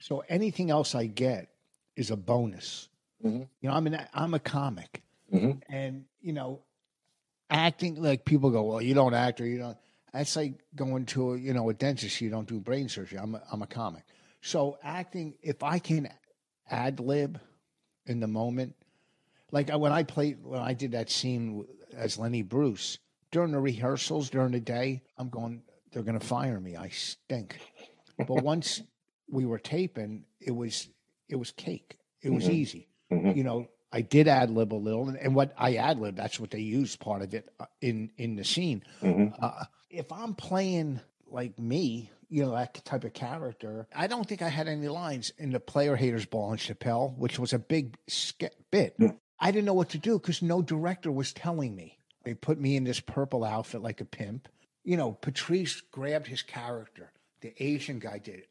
So 0.00 0.24
anything 0.28 0.70
else 0.70 0.94
I 0.94 1.06
get 1.06 1.48
is 1.96 2.10
a 2.10 2.16
bonus. 2.16 2.88
Mhm. 3.24 3.46
You 3.60 3.68
know, 3.68 3.74
I'm 3.74 3.86
an 3.86 4.06
I'm 4.14 4.34
a 4.34 4.38
comic, 4.40 5.02
Mhm. 5.32 5.62
and 5.68 6.04
you 6.20 6.32
know, 6.32 6.62
acting 7.50 7.96
like 8.02 8.24
people 8.24 8.50
go, 8.50 8.62
well, 8.62 8.82
you 8.82 8.94
don't 8.94 9.14
act 9.14 9.40
or 9.40 9.46
you 9.46 9.58
don't. 9.58 9.76
That's 10.12 10.36
like 10.36 10.54
going 10.76 11.06
to 11.06 11.32
a, 11.32 11.38
you 11.38 11.54
know 11.54 11.70
a 11.70 11.74
dentist. 11.74 12.20
You 12.20 12.30
don't 12.30 12.46
do 12.48 12.60
brain 12.60 12.88
surgery. 12.88 13.18
I'm 13.18 13.34
a, 13.34 13.42
I'm 13.50 13.62
a 13.62 13.66
comic. 13.66 14.04
So 14.42 14.78
acting, 14.82 15.34
if 15.42 15.62
I 15.62 15.78
can 15.78 16.08
ad 16.70 17.00
lib 17.00 17.40
in 18.06 18.20
the 18.20 18.26
moment, 18.26 18.74
like 19.50 19.70
when 19.70 19.92
I 19.92 20.02
played 20.02 20.42
when 20.42 20.60
I 20.60 20.74
did 20.74 20.92
that 20.92 21.10
scene 21.10 21.64
as 21.94 22.18
Lenny 22.18 22.42
Bruce 22.42 22.98
during 23.30 23.52
the 23.52 23.60
rehearsals 23.60 24.28
during 24.30 24.52
the 24.52 24.60
day, 24.60 25.02
I'm 25.16 25.28
going. 25.30 25.62
They're 25.92 26.02
going 26.02 26.18
to 26.18 26.26
fire 26.26 26.58
me. 26.58 26.74
I 26.74 26.88
stink. 26.88 27.58
But 28.16 28.42
once 28.42 28.80
we 29.30 29.44
were 29.44 29.58
taping, 29.58 30.24
it 30.40 30.50
was 30.50 30.88
it 31.28 31.36
was 31.36 31.50
cake. 31.52 31.98
It 32.22 32.30
was 32.30 32.44
Mhm. 32.44 32.54
easy. 32.54 32.88
Mhm. 33.10 33.36
You 33.36 33.44
know, 33.44 33.68
I 33.92 34.00
did 34.00 34.26
ad 34.28 34.50
lib 34.50 34.72
a 34.72 34.76
little, 34.76 35.08
and, 35.08 35.18
and 35.18 35.34
what 35.34 35.52
I 35.58 35.74
ad 35.76 35.98
lib, 35.98 36.16
that's 36.16 36.40
what 36.40 36.50
they 36.50 36.60
used 36.60 36.98
part 37.00 37.22
of 37.22 37.34
it 37.34 37.48
uh, 37.60 37.66
in 37.80 38.10
in 38.16 38.36
the 38.36 38.44
scene. 38.44 38.82
Mhm. 39.02 39.34
Uh, 39.40 39.64
if 39.90 40.10
I'm 40.10 40.34
playing 40.34 41.00
like 41.30 41.58
me, 41.58 42.10
you 42.30 42.42
know, 42.44 42.52
that 42.52 42.82
type 42.84 43.04
of 43.04 43.12
character, 43.12 43.86
I 43.94 44.06
don't 44.06 44.26
think 44.26 44.40
I 44.42 44.48
had 44.48 44.68
any 44.68 44.88
lines 44.88 45.30
in 45.38 45.50
the 45.52 45.60
Player 45.60 45.96
Haters 45.96 46.24
Ball 46.26 46.52
in 46.52 46.58
Chappelle, 46.58 47.16
which 47.18 47.38
was 47.38 47.52
a 47.52 47.58
big 47.58 47.96
sk- 48.08 48.54
bit. 48.70 48.94
Yeah. 48.98 49.12
I 49.38 49.50
didn't 49.50 49.66
know 49.66 49.74
what 49.74 49.90
to 49.90 49.98
do 49.98 50.18
because 50.18 50.40
no 50.40 50.62
director 50.62 51.10
was 51.12 51.32
telling 51.32 51.74
me. 51.74 51.98
They 52.24 52.34
put 52.34 52.60
me 52.60 52.76
in 52.76 52.84
this 52.84 53.00
purple 53.00 53.44
outfit 53.44 53.82
like 53.82 54.00
a 54.00 54.04
pimp. 54.04 54.48
You 54.84 54.96
know, 54.96 55.12
Patrice 55.12 55.80
grabbed 55.90 56.28
his 56.28 56.42
character. 56.42 57.10
The 57.40 57.52
Asian 57.62 57.98
guy 57.98 58.18
did. 58.18 58.44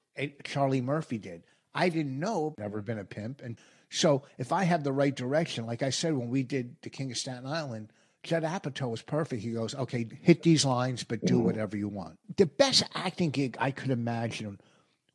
Charlie 0.44 0.82
Murphy 0.82 1.18
did. 1.18 1.44
I 1.74 1.90
didn't 1.90 2.20
know. 2.20 2.54
Never 2.58 2.82
been 2.82 3.00
a 3.00 3.06
pimp, 3.06 3.42
and 3.42 3.58
so 3.90 4.24
if 4.38 4.52
I 4.52 4.64
have 4.64 4.84
the 4.84 4.94
right 4.94 5.16
direction, 5.16 5.66
like 5.66 5.84
I 5.84 5.90
said 5.90 6.14
when 6.14 6.30
we 6.30 6.44
did 6.44 6.76
The 6.82 6.90
King 6.90 7.12
of 7.12 7.18
Staten 7.18 7.46
Island, 7.46 7.92
Judd 8.24 8.44
Apatow 8.44 8.90
was 8.92 9.02
perfect. 9.02 9.42
He 9.42 9.52
goes, 9.52 9.74
"Okay, 9.76 10.08
hit 10.22 10.44
these 10.44 10.66
lines, 10.66 11.04
but 11.04 11.26
do 11.26 11.40
whatever 11.40 11.76
you 11.76 11.88
want." 11.88 12.20
The 12.38 12.46
best 12.46 12.84
acting 12.94 13.32
gig 13.32 13.58
I 13.60 13.72
could 13.72 13.90
imagine 13.90 14.60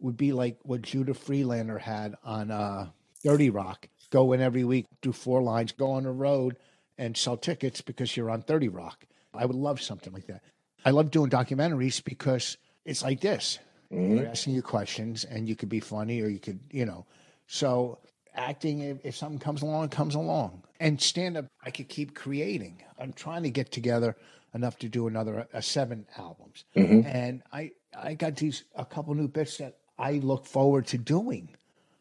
would 0.00 0.16
be 0.16 0.32
like 0.32 0.58
what 0.62 0.82
Judah 0.82 1.14
Friedlander 1.14 1.78
had 1.78 2.16
on 2.24 2.50
uh, 2.50 2.88
Thirty 3.22 3.50
Rock. 3.50 3.88
Go 4.10 4.32
in 4.32 4.40
every 4.40 4.64
week, 4.64 4.86
do 5.02 5.12
four 5.12 5.42
lines, 5.42 5.72
go 5.72 5.92
on 5.92 6.04
the 6.04 6.10
road, 6.10 6.56
and 6.98 7.16
sell 7.16 7.36
tickets 7.36 7.80
because 7.80 8.16
you're 8.16 8.30
on 8.30 8.42
Thirty 8.42 8.68
Rock. 8.68 9.06
I 9.32 9.46
would 9.46 9.56
love 9.56 9.80
something 9.80 10.12
like 10.12 10.26
that. 10.26 10.42
I 10.84 10.90
love 10.90 11.10
doing 11.10 11.30
documentaries 11.30 12.02
because 12.02 12.56
it's 12.84 13.02
like 13.02 13.20
this. 13.20 13.58
Mhm. 13.92 14.16
They're 14.16 14.28
asking 14.28 14.54
you 14.54 14.62
questions, 14.62 15.24
and 15.24 15.48
you 15.48 15.56
could 15.56 15.68
be 15.68 15.80
funny, 15.80 16.20
or 16.22 16.28
you 16.28 16.38
could, 16.38 16.60
you 16.70 16.84
know. 16.86 17.06
So 17.46 17.98
acting, 18.34 18.80
if, 18.80 18.98
if 19.04 19.16
something 19.16 19.38
comes 19.38 19.62
along, 19.62 19.84
it 19.86 19.90
comes 19.90 20.14
along. 20.14 20.62
And 20.80 21.00
stand 21.00 21.36
up, 21.36 21.46
I 21.64 21.70
could 21.70 21.88
keep 21.88 22.14
creating. 22.14 22.82
I'm 22.98 23.12
trying 23.12 23.42
to 23.44 23.50
get 23.50 23.70
together 23.72 24.16
enough 24.54 24.78
to 24.78 24.88
do 24.88 25.06
another 25.06 25.46
uh, 25.52 25.60
seven 25.60 26.06
albums, 26.16 26.64
Mhm. 26.74 27.04
and 27.06 27.42
I 27.52 27.72
I 27.96 28.14
got 28.14 28.36
these 28.36 28.64
a 28.74 28.84
couple 28.84 29.14
new 29.14 29.28
bits 29.28 29.58
that 29.58 29.78
I 29.98 30.12
look 30.14 30.44
forward 30.46 30.86
to 30.88 30.98
doing 30.98 31.48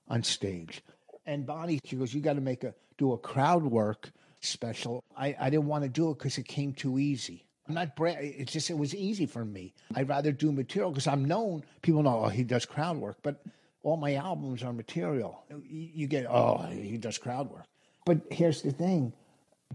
on 0.09 0.23
stage. 0.23 0.81
And 1.25 1.45
Bonnie, 1.45 1.79
she 1.85 1.95
goes, 1.95 2.13
"You 2.13 2.21
got 2.21 2.33
to 2.33 2.41
make 2.41 2.63
a 2.63 2.73
do 2.97 3.13
a 3.13 3.17
crowd 3.17 3.63
work 3.63 4.11
special." 4.41 5.03
I 5.15 5.35
I 5.39 5.49
didn't 5.49 5.67
want 5.67 5.83
to 5.83 5.89
do 5.89 6.11
it 6.11 6.17
because 6.17 6.37
it 6.37 6.47
came 6.47 6.73
too 6.73 6.99
easy. 6.99 7.45
I'm 7.67 7.75
not 7.75 7.95
bra- 7.95 8.15
It's 8.19 8.53
just 8.53 8.69
it 8.69 8.77
was 8.77 8.93
easy 8.93 9.25
for 9.25 9.43
me. 9.43 9.73
I'd 9.95 10.09
rather 10.09 10.31
do 10.31 10.51
material 10.51 10.91
because 10.91 11.07
I'm 11.07 11.25
known. 11.25 11.63
People 11.81 12.03
know 12.03 12.25
oh 12.25 12.29
he 12.29 12.43
does 12.43 12.65
crowd 12.65 12.97
work, 12.97 13.17
but 13.23 13.41
all 13.83 13.97
my 13.97 14.15
albums 14.15 14.63
are 14.63 14.73
material. 14.73 15.43
You, 15.49 15.63
you 15.93 16.07
get 16.07 16.25
oh 16.27 16.67
he 16.71 16.97
does 16.97 17.17
crowd 17.17 17.49
work. 17.49 17.65
But 18.05 18.21
here's 18.29 18.61
the 18.61 18.71
thing. 18.71 19.13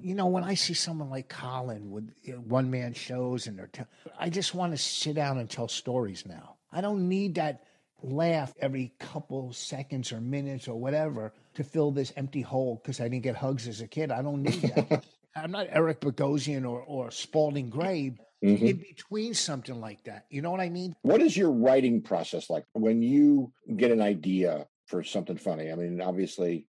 You 0.00 0.14
know, 0.14 0.26
when 0.26 0.44
I 0.44 0.54
see 0.54 0.74
someone 0.74 1.10
like 1.10 1.28
Colin 1.28 1.90
with 1.90 2.10
one 2.46 2.70
man 2.70 2.94
shows 2.94 3.48
and 3.48 3.58
they're, 3.58 3.70
I 4.18 4.30
just 4.30 4.54
want 4.54 4.72
to 4.72 4.78
sit 4.78 5.16
down 5.16 5.38
and 5.38 5.50
tell 5.50 5.66
stories 5.66 6.24
now. 6.26 6.54
I 6.72 6.80
don't 6.80 7.08
need 7.08 7.34
that 7.34 7.64
laugh 8.02 8.54
every 8.60 8.92
couple 8.98 9.52
seconds 9.52 10.12
or 10.12 10.20
minutes 10.20 10.68
or 10.68 10.78
whatever 10.78 11.32
to 11.54 11.64
fill 11.64 11.90
this 11.90 12.12
empty 12.16 12.40
hole 12.40 12.80
because 12.82 13.00
I 13.00 13.08
didn't 13.08 13.24
get 13.24 13.36
hugs 13.36 13.66
as 13.68 13.80
a 13.80 13.88
kid. 13.88 14.10
I 14.10 14.22
don't 14.22 14.42
need 14.42 14.62
that. 14.62 15.04
I'm 15.36 15.50
not 15.50 15.66
Eric 15.70 16.00
Bogosian 16.00 16.68
or, 16.68 16.82
or 16.82 17.10
Spalding 17.10 17.70
Gray 17.70 18.14
Mhm. 18.42 18.62
in 18.70 18.76
between 18.78 19.34
something 19.34 19.78
like 19.80 20.02
that. 20.04 20.24
You 20.30 20.40
know 20.40 20.50
what 20.50 20.60
I 20.60 20.70
mean? 20.70 20.94
What 21.02 21.20
is 21.20 21.36
your 21.36 21.50
writing 21.52 22.00
process 22.00 22.48
like 22.48 22.64
when 22.72 23.02
you 23.02 23.52
get 23.76 23.90
an 23.90 24.00
idea 24.00 24.66
for 24.86 25.04
something 25.04 25.36
funny? 25.36 25.70
I 25.70 25.74
mean, 25.74 26.00
obviously. 26.00 26.66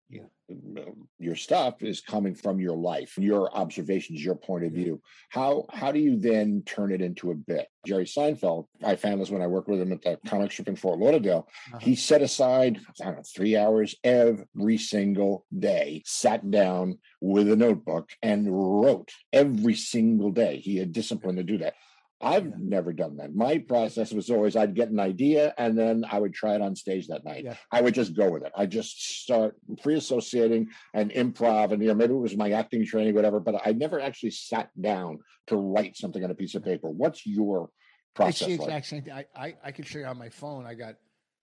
Your 1.20 1.36
stuff 1.36 1.82
is 1.82 2.02
coming 2.02 2.36
from 2.36 2.60
your 2.60 2.76
life, 2.76 3.18
your 3.18 3.56
observations, 3.56 4.24
your 4.24 4.36
point 4.36 4.64
of 4.64 4.74
view. 4.74 5.02
How 5.30 5.66
how 5.74 5.92
do 5.92 6.00
you 6.00 6.20
then 6.20 6.64
turn 6.66 6.92
it 6.92 7.02
into 7.02 7.32
a 7.32 7.36
bit? 7.36 7.68
Jerry 7.86 8.06
Seinfeld, 8.06 8.68
I 8.84 8.96
found 8.96 9.22
this 9.22 9.30
when 9.30 9.42
I 9.42 9.48
worked 9.48 9.70
with 9.70 9.82
him 9.82 9.92
at 9.92 10.02
the 10.02 10.18
comic 10.28 10.52
strip 10.52 10.68
in 10.68 10.76
Fort 10.76 11.00
Lauderdale. 11.00 11.48
Uh-huh. 11.68 11.80
He 11.80 11.96
set 11.96 12.22
aside, 12.22 12.80
I 13.02 13.06
don't 13.06 13.16
know, 13.18 13.24
three 13.36 13.56
hours 13.56 13.96
every 14.04 14.78
single 14.78 15.46
day, 15.58 16.04
sat 16.06 16.50
down 16.50 17.00
with 17.22 17.52
a 17.52 17.56
notebook 17.56 18.10
and 18.22 18.48
wrote 18.50 19.12
every 19.34 19.76
single 19.76 20.32
day. 20.32 20.58
He 20.58 20.78
had 20.78 20.94
discipline 20.94 21.36
to 21.38 21.44
do 21.44 21.60
that. 21.60 21.74
I've 22.22 22.46
Yeah. 22.48 22.56
never 22.60 22.94
done 22.94 23.18
that. 23.18 23.36
My 23.36 23.58
process 23.60 24.14
was 24.14 24.30
always 24.30 24.56
I'd 24.56 24.74
get 24.74 24.90
an 24.90 25.00
idea 25.00 25.54
and 25.58 25.78
then 25.78 26.06
I 26.10 26.20
would 26.20 26.34
try 26.34 26.56
it 26.56 26.62
on 26.62 26.76
stage 26.76 27.08
that 27.08 27.26
night. 27.26 27.44
Yeah. 27.44 27.56
I 27.72 27.82
would 27.82 27.94
just 27.94 28.14
go 28.16 28.32
with 28.32 28.44
it. 28.44 28.54
I 28.56 28.66
just 28.66 29.22
start 29.22 29.58
free 29.84 29.96
associating 29.96 30.70
and 30.94 31.12
improv, 31.12 31.72
and 31.72 31.82
you 31.82 31.90
know 31.90 31.94
maybe 31.94 32.14
it 32.14 32.18
was 32.18 32.38
my 32.38 32.52
acting 32.52 32.86
training, 32.86 33.16
whatever. 33.16 33.40
But 33.40 33.62
I 33.66 33.74
never 33.74 34.00
actually 34.00 34.32
sat 34.32 34.70
down 34.80 35.20
to 35.48 35.58
write 35.58 35.98
something 35.98 36.24
on 36.24 36.32
a 36.32 36.36
piece 36.36 36.56
of 36.56 36.64
paper. 36.64 36.90
What's 36.90 37.26
your 37.28 37.66
It's 37.66 38.14
process 38.16 38.48
the 38.48 38.58
like? 38.58 38.68
exact 38.68 38.86
same 38.88 39.02
thing. 39.04 39.14
I, 39.14 39.26
I, 39.36 39.56
I 39.66 39.72
could 39.72 39.86
show 39.86 40.00
you 40.00 40.06
on 40.06 40.18
my 40.18 40.30
phone. 40.30 40.66
I 40.66 40.74
got, 40.74 40.96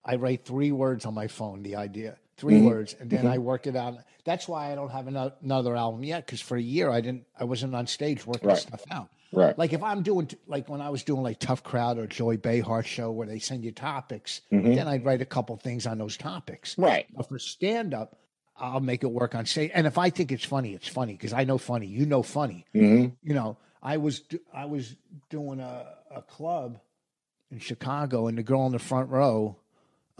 I 0.04 0.16
write 0.16 0.44
three 0.46 0.72
words 0.72 1.04
on 1.04 1.12
my 1.14 1.28
phone, 1.28 1.62
the 1.62 1.76
idea, 1.76 2.16
3 2.38 2.54
Mhm. 2.54 2.66
words, 2.66 2.96
and 2.98 3.10
then 3.10 3.24
Mhm. 3.26 3.30
I 3.30 3.38
work 3.38 3.66
it 3.66 3.76
out. 3.76 3.98
That's 4.24 4.48
why 4.48 4.72
I 4.72 4.74
don't 4.74 4.90
have 4.90 5.06
ano- 5.06 5.34
another 5.42 5.76
album 5.76 6.02
yet, 6.02 6.24
because 6.26 6.40
for 6.40 6.56
a 6.56 6.62
year 6.62 6.90
I 6.90 7.00
didn't, 7.02 7.26
I 7.38 7.44
wasn't 7.44 7.74
on 7.74 7.86
stage 7.86 8.26
working 8.26 8.48
Right. 8.48 8.58
stuff 8.58 8.82
out. 8.90 9.10
Right. 9.32 9.56
Like 9.58 9.72
if 9.72 9.82
I'm 9.82 10.02
doing, 10.02 10.30
like 10.46 10.68
when 10.68 10.80
I 10.80 10.90
was 10.90 11.02
doing 11.04 11.22
like 11.22 11.38
Tough 11.38 11.62
Crowd 11.62 11.98
or 11.98 12.06
Joy 12.06 12.36
Behar 12.36 12.82
show 12.82 13.10
where 13.10 13.26
they 13.26 13.38
send 13.38 13.64
you 13.64 13.72
topics, 13.72 14.42
Mhm. 14.52 14.74
then 14.74 14.88
I'd 14.88 15.04
write 15.04 15.22
a 15.22 15.26
couple 15.26 15.56
things 15.56 15.86
on 15.86 15.98
those 15.98 16.16
topics. 16.16 16.76
Right. 16.78 17.06
But 17.16 17.28
for 17.28 17.38
stand 17.38 17.94
up, 17.94 18.18
I'll 18.56 18.80
make 18.80 19.02
it 19.02 19.10
work 19.10 19.34
on 19.34 19.46
stage. 19.46 19.70
And 19.74 19.86
if 19.86 19.96
I 19.98 20.10
think 20.10 20.30
it's 20.30 20.44
funny, 20.44 20.74
it's 20.74 20.86
funny 20.88 21.12
because 21.14 21.32
I 21.32 21.44
know 21.44 21.56
funny. 21.58 21.86
You 21.86 22.04
know 22.06 22.22
funny. 22.22 22.66
hmm 22.72 23.06
You 23.22 23.34
know, 23.34 23.56
I 23.82 23.96
was 23.96 24.20
do- 24.20 24.40
I 24.52 24.66
was 24.66 24.94
doing 25.30 25.58
a, 25.60 25.86
a 26.14 26.22
club 26.22 26.78
in 27.50 27.58
Chicago, 27.58 28.26
and 28.28 28.36
the 28.38 28.42
girl 28.42 28.66
in 28.66 28.72
the 28.72 28.78
front 28.78 29.08
row 29.10 29.56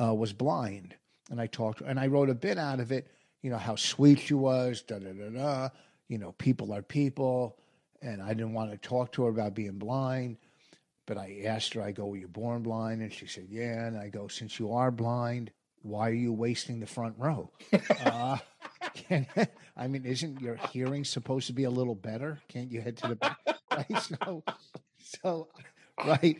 uh, 0.03 0.15
was 0.15 0.33
blind, 0.33 0.95
and 1.31 1.41
I 1.41 1.47
talked 1.47 1.81
and 1.83 2.01
I 2.01 2.07
wrote 2.07 2.31
a 2.31 2.35
bit 2.35 2.57
out 2.59 2.81
of 2.81 2.91
it. 2.93 3.07
You 3.43 3.51
know 3.51 3.59
how 3.59 3.77
sweet 3.77 4.21
she 4.21 4.35
was. 4.35 4.83
Da 4.83 4.99
da 4.99 5.13
da 5.13 5.29
da. 5.29 5.69
You 6.09 6.19
know, 6.19 6.33
people 6.33 6.73
are 6.73 6.83
people, 6.83 7.59
and 8.03 8.21
I 8.23 8.29
didn't 8.35 8.53
want 8.53 8.71
to 8.73 8.77
talk 8.77 9.13
to 9.13 9.25
her 9.25 9.31
about 9.31 9.55
being 9.55 9.79
blind. 9.79 10.37
But 11.07 11.19
I 11.19 11.43
asked 11.47 11.75
her, 11.75 11.83
I 11.83 11.93
go, 11.93 12.07
Were 12.07 12.17
you 12.17 12.29
born 12.29 12.63
blind? 12.63 13.03
And 13.03 13.13
she 13.13 13.27
said, 13.27 13.47
Yeah. 13.49 13.87
And 13.87 13.99
I 13.99 14.09
go, 14.09 14.29
Since 14.29 14.59
you 14.59 14.73
are 14.73 14.91
blind, 14.91 15.51
why 15.83 16.09
are 16.11 16.15
you 16.15 16.33
wasting 16.33 16.81
the 16.81 16.87
front 16.87 17.17
row? 17.19 17.51
uh, 18.05 18.39
can, 18.95 19.27
I 19.77 19.89
mean, 19.89 20.05
isn't 20.05 20.41
your 20.41 20.57
hearing 20.71 21.05
supposed 21.05 21.49
to 21.49 21.53
be 21.53 21.65
a 21.65 21.71
little 21.71 21.95
better? 21.95 22.41
Can't 22.49 22.71
you 22.71 22.81
head 22.81 22.97
to 22.99 23.09
the 23.09 23.17
back? 23.17 23.39
Right? 23.73 24.03
So, 24.03 24.45
so, 24.99 25.49
right. 26.05 26.39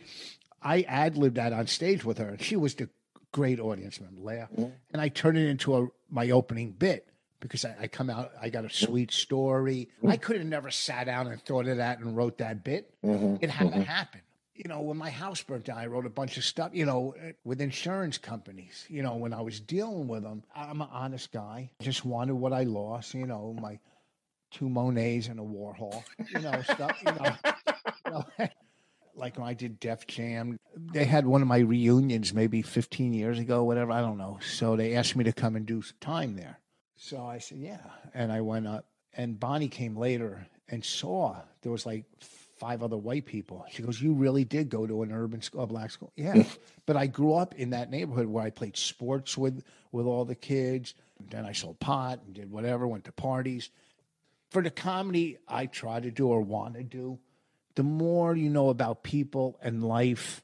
I 0.61 0.83
ad 0.83 1.17
libbed 1.17 1.37
that 1.37 1.51
on 1.51 1.65
stage 1.65 2.05
with 2.05 2.19
her, 2.19 2.29
and 2.29 2.39
she 2.39 2.55
was 2.55 2.75
the 2.75 2.89
great 3.31 3.59
audience 3.59 3.99
member, 3.99 4.21
Leah. 4.21 4.49
Mhm. 4.55 4.71
And 4.91 5.01
I 5.01 5.09
turned 5.09 5.39
it 5.39 5.49
into 5.49 5.75
a 5.75 5.87
my 6.11 6.29
opening 6.29 6.73
bit 6.73 7.07
because 7.43 7.65
I, 7.65 7.75
I 7.81 7.87
come 7.87 8.09
out, 8.09 8.31
I 8.41 8.49
got 8.49 8.65
a 8.65 8.69
sweet 8.69 9.11
story. 9.11 9.89
I 10.07 10.17
could 10.17 10.37
have 10.37 10.45
never 10.45 10.71
sat 10.71 11.05
down 11.05 11.27
and 11.27 11.39
thought 11.41 11.67
of 11.67 11.77
that 11.77 11.99
and 11.99 12.15
wrote 12.17 12.39
that 12.39 12.63
bit. 12.63 12.93
hmm 13.03 13.35
It 13.41 13.49
had 13.49 13.71
to 13.71 13.79
happen. 13.83 14.21
You 14.55 14.69
know, 14.69 14.81
when 14.81 14.97
my 14.97 15.09
house 15.09 15.41
burnt 15.41 15.65
down, 15.65 15.77
I 15.79 15.87
wrote 15.87 16.05
a 16.05 16.11
bunch 16.11 16.37
of 16.37 16.43
stuff, 16.43 16.71
you 16.73 16.85
know, 16.85 17.15
eh, 17.19 17.31
with 17.43 17.59
insurance 17.59 18.17
companies. 18.19 18.85
You 18.87 19.01
know, 19.01 19.15
when 19.15 19.33
I 19.33 19.41
was 19.41 19.59
dealing 19.59 20.07
with 20.07 20.21
them, 20.23 20.43
I'm 20.55 20.81
an 20.81 20.89
honest 20.91 21.31
guy. 21.31 21.71
Just 21.81 22.05
wanted 22.05 22.35
what 22.35 22.53
I 22.53 22.63
lost, 22.63 23.13
you 23.15 23.25
know, 23.25 23.55
my 23.59 23.79
two 24.51 24.69
Monets 24.69 25.27
and 25.27 25.39
a 25.39 25.43
Warhol, 25.43 26.03
you 26.31 26.39
know, 26.39 26.61
stuff, 26.61 26.95
you 27.03 27.11
know. 27.13 27.35
you 28.05 28.11
know, 28.11 28.25
like 29.15 29.37
when 29.37 29.47
I 29.47 29.53
did 29.55 29.79
Def 29.79 30.05
Jam, 30.05 30.59
they 30.77 31.05
had 31.05 31.25
one 31.25 31.41
of 31.41 31.47
my 31.47 31.57
reunions 31.59 32.33
maybe 32.33 32.61
15 32.61 33.13
years 33.13 33.39
ago, 33.39 33.63
whatever, 33.63 33.91
I 33.91 34.01
don't 34.01 34.17
know. 34.19 34.37
So 34.47 34.75
they 34.75 34.95
asked 34.95 35.15
me 35.15 35.23
to 35.23 35.33
come 35.33 35.55
and 35.55 35.65
do 35.65 35.81
some 35.81 35.97
time 35.99 36.35
there. 36.35 36.59
So 37.03 37.25
I 37.25 37.39
said, 37.39 37.57
yeah. 37.57 37.81
And 38.13 38.31
I 38.31 38.39
went 38.39 38.65
up, 38.65 38.85
and 39.13 39.37
Bonnie 39.37 39.67
came 39.67 39.97
later 39.97 40.47
and 40.69 40.85
saw 40.85 41.35
there 41.61 41.71
was 41.71 41.85
like 41.85 42.05
five 42.57 42.81
other 42.81 42.95
white 42.95 43.25
people. 43.25 43.65
She 43.69 43.83
goes, 43.83 44.01
"You 44.01 44.13
really 44.13 44.45
did 44.45 44.69
go 44.69 44.87
to 44.87 45.03
an 45.03 45.11
urban 45.11 45.41
school, 45.41 45.63
a 45.63 45.67
black 45.67 45.91
school?" 45.91 46.13
Yeah, 46.15 46.43
but 46.85 46.95
I 46.95 47.07
grew 47.07 47.33
up 47.33 47.55
in 47.55 47.71
that 47.71 47.91
neighborhood 47.91 48.27
where 48.27 48.45
I 48.45 48.51
played 48.51 48.77
sports 48.77 49.37
with 49.37 49.65
with 49.91 50.05
all 50.05 50.23
the 50.23 50.35
kids. 50.35 50.93
Then 51.29 51.45
I 51.45 51.51
sold 51.51 51.81
pot 51.81 52.21
and 52.25 52.33
did 52.33 52.49
whatever, 52.49 52.87
went 52.87 53.03
to 53.03 53.11
parties. 53.11 53.69
For 54.51 54.61
the 54.61 54.71
comedy 54.71 55.37
I 55.45 55.65
try 55.65 55.99
to 55.99 56.09
do 56.09 56.29
or 56.29 56.39
want 56.39 56.75
to 56.75 56.83
do, 56.83 57.19
the 57.75 57.83
more 57.83 58.33
you 58.33 58.49
know 58.49 58.69
about 58.69 59.03
people 59.03 59.59
and 59.61 59.83
life 59.83 60.41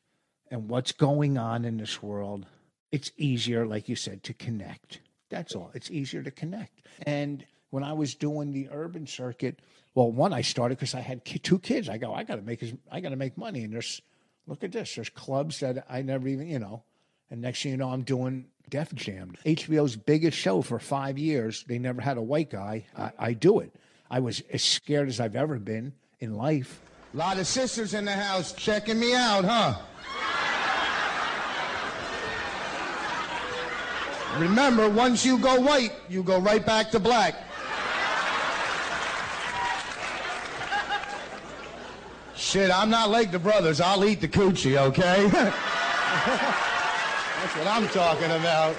and 0.51 0.67
what's 0.67 0.91
going 0.91 1.37
on 1.37 1.63
in 1.63 1.77
this 1.77 2.03
world, 2.03 2.47
it's 2.91 3.13
easier, 3.15 3.65
like 3.65 3.87
you 3.87 3.95
said, 3.95 4.23
to 4.23 4.33
connect. 4.33 4.99
That's 5.29 5.55
all. 5.55 5.71
It's 5.73 5.91
easier 5.91 6.23
to 6.23 6.31
connect. 6.31 6.81
And 7.03 7.45
when 7.69 7.83
I 7.83 7.93
was 7.93 8.15
doing 8.15 8.51
the 8.51 8.67
urban 8.71 9.07
circuit, 9.07 9.59
well, 9.95 10.11
one 10.11 10.33
I 10.33 10.41
started 10.41 10.77
because 10.77 10.95
I 10.95 11.01
had 11.01 11.23
two 11.25 11.59
kids. 11.59 11.89
I 11.89 11.97
go, 11.97 12.13
I 12.13 12.23
got 12.23 12.35
to 12.35 12.41
make, 12.41 12.63
I 12.91 12.99
got 12.99 13.09
to 13.09 13.15
make 13.15 13.37
money. 13.37 13.63
And 13.63 13.73
there's, 13.73 14.01
look 14.47 14.63
at 14.63 14.71
this. 14.71 14.95
There's 14.95 15.09
clubs 15.09 15.59
that 15.59 15.85
I 15.89 16.01
never 16.01 16.27
even, 16.27 16.47
you 16.47 16.59
know. 16.59 16.83
And 17.31 17.41
next 17.41 17.61
thing 17.61 17.71
you 17.71 17.77
know, 17.77 17.89
I'm 17.89 18.03
doing 18.03 18.45
Def 18.69 18.93
Jam, 18.93 19.35
HBO's 19.45 19.95
biggest 19.95 20.37
show 20.37 20.61
for 20.61 20.79
five 20.79 21.17
years. 21.17 21.63
They 21.67 21.79
never 21.79 22.01
had 22.01 22.17
a 22.17 22.21
white 22.21 22.49
guy. 22.49 22.85
I, 22.97 23.11
I 23.19 23.33
do 23.33 23.59
it. 23.59 23.75
I 24.09 24.19
was 24.19 24.41
as 24.51 24.63
scared 24.63 25.07
as 25.07 25.19
I've 25.19 25.35
ever 25.35 25.59
been 25.59 25.93
in 26.19 26.35
life. 26.35 26.81
A 27.13 27.17
lot 27.17 27.39
of 27.39 27.47
sisters 27.47 27.93
in 27.93 28.05
the 28.05 28.11
house 28.11 28.53
checking 28.53 28.99
me 28.99 29.15
out, 29.15 29.45
huh? 29.45 29.75
Remember, 34.37 34.89
once 34.89 35.25
you 35.25 35.37
go 35.37 35.59
white, 35.59 35.91
you 36.07 36.23
go 36.23 36.39
right 36.39 36.65
back 36.65 36.91
to 36.91 36.99
black. 36.99 37.35
Shit, 42.35 42.71
I'm 42.71 42.89
not 42.89 43.09
like 43.09 43.31
the 43.31 43.39
brothers. 43.39 43.81
I'll 43.81 44.05
eat 44.05 44.21
the 44.21 44.27
coochie, 44.27 44.77
okay? 44.77 45.27
That's 45.27 45.55
what 47.55 47.67
I'm 47.67 47.87
talking 47.89 48.31
about. 48.31 48.75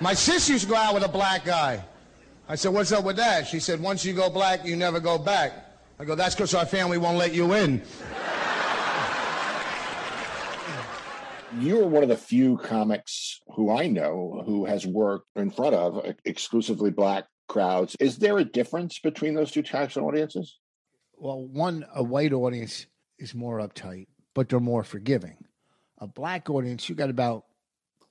My 0.00 0.14
sister 0.14 0.52
used 0.52 0.64
to 0.64 0.70
go 0.70 0.76
out 0.76 0.94
with 0.94 1.04
a 1.04 1.08
black 1.08 1.44
guy. 1.44 1.84
I 2.48 2.56
said, 2.56 2.72
what's 2.72 2.92
up 2.92 3.04
with 3.04 3.16
that? 3.16 3.46
She 3.46 3.60
said, 3.60 3.80
once 3.80 4.04
you 4.04 4.12
go 4.12 4.28
black, 4.28 4.66
you 4.66 4.76
never 4.76 5.00
go 5.00 5.16
back. 5.16 5.52
I 5.98 6.04
go, 6.04 6.16
that's 6.16 6.34
because 6.34 6.54
our 6.54 6.66
family 6.66 6.98
won't 6.98 7.16
let 7.16 7.32
you 7.32 7.54
in. 7.54 7.80
You 11.58 11.82
are 11.82 11.86
one 11.86 12.02
of 12.02 12.08
the 12.08 12.16
few 12.16 12.56
comics 12.58 13.40
who 13.54 13.70
I 13.70 13.86
know 13.86 14.42
who 14.46 14.64
has 14.64 14.86
worked 14.86 15.28
in 15.36 15.50
front 15.50 15.74
of 15.74 16.04
exclusively 16.24 16.90
black 16.90 17.24
crowds. 17.48 17.96
Is 18.00 18.18
there 18.18 18.38
a 18.38 18.44
difference 18.44 18.98
between 18.98 19.34
those 19.34 19.50
two 19.50 19.62
types 19.62 19.96
of 19.96 20.04
audiences? 20.04 20.58
Well, 21.16 21.44
one, 21.44 21.84
a 21.94 22.02
white 22.02 22.32
audience 22.32 22.86
is 23.18 23.34
more 23.34 23.58
uptight, 23.58 24.06
but 24.34 24.48
they're 24.48 24.60
more 24.60 24.84
forgiving. 24.84 25.36
A 25.98 26.06
black 26.06 26.50
audience, 26.50 26.88
you 26.88 26.94
got 26.94 27.10
about 27.10 27.44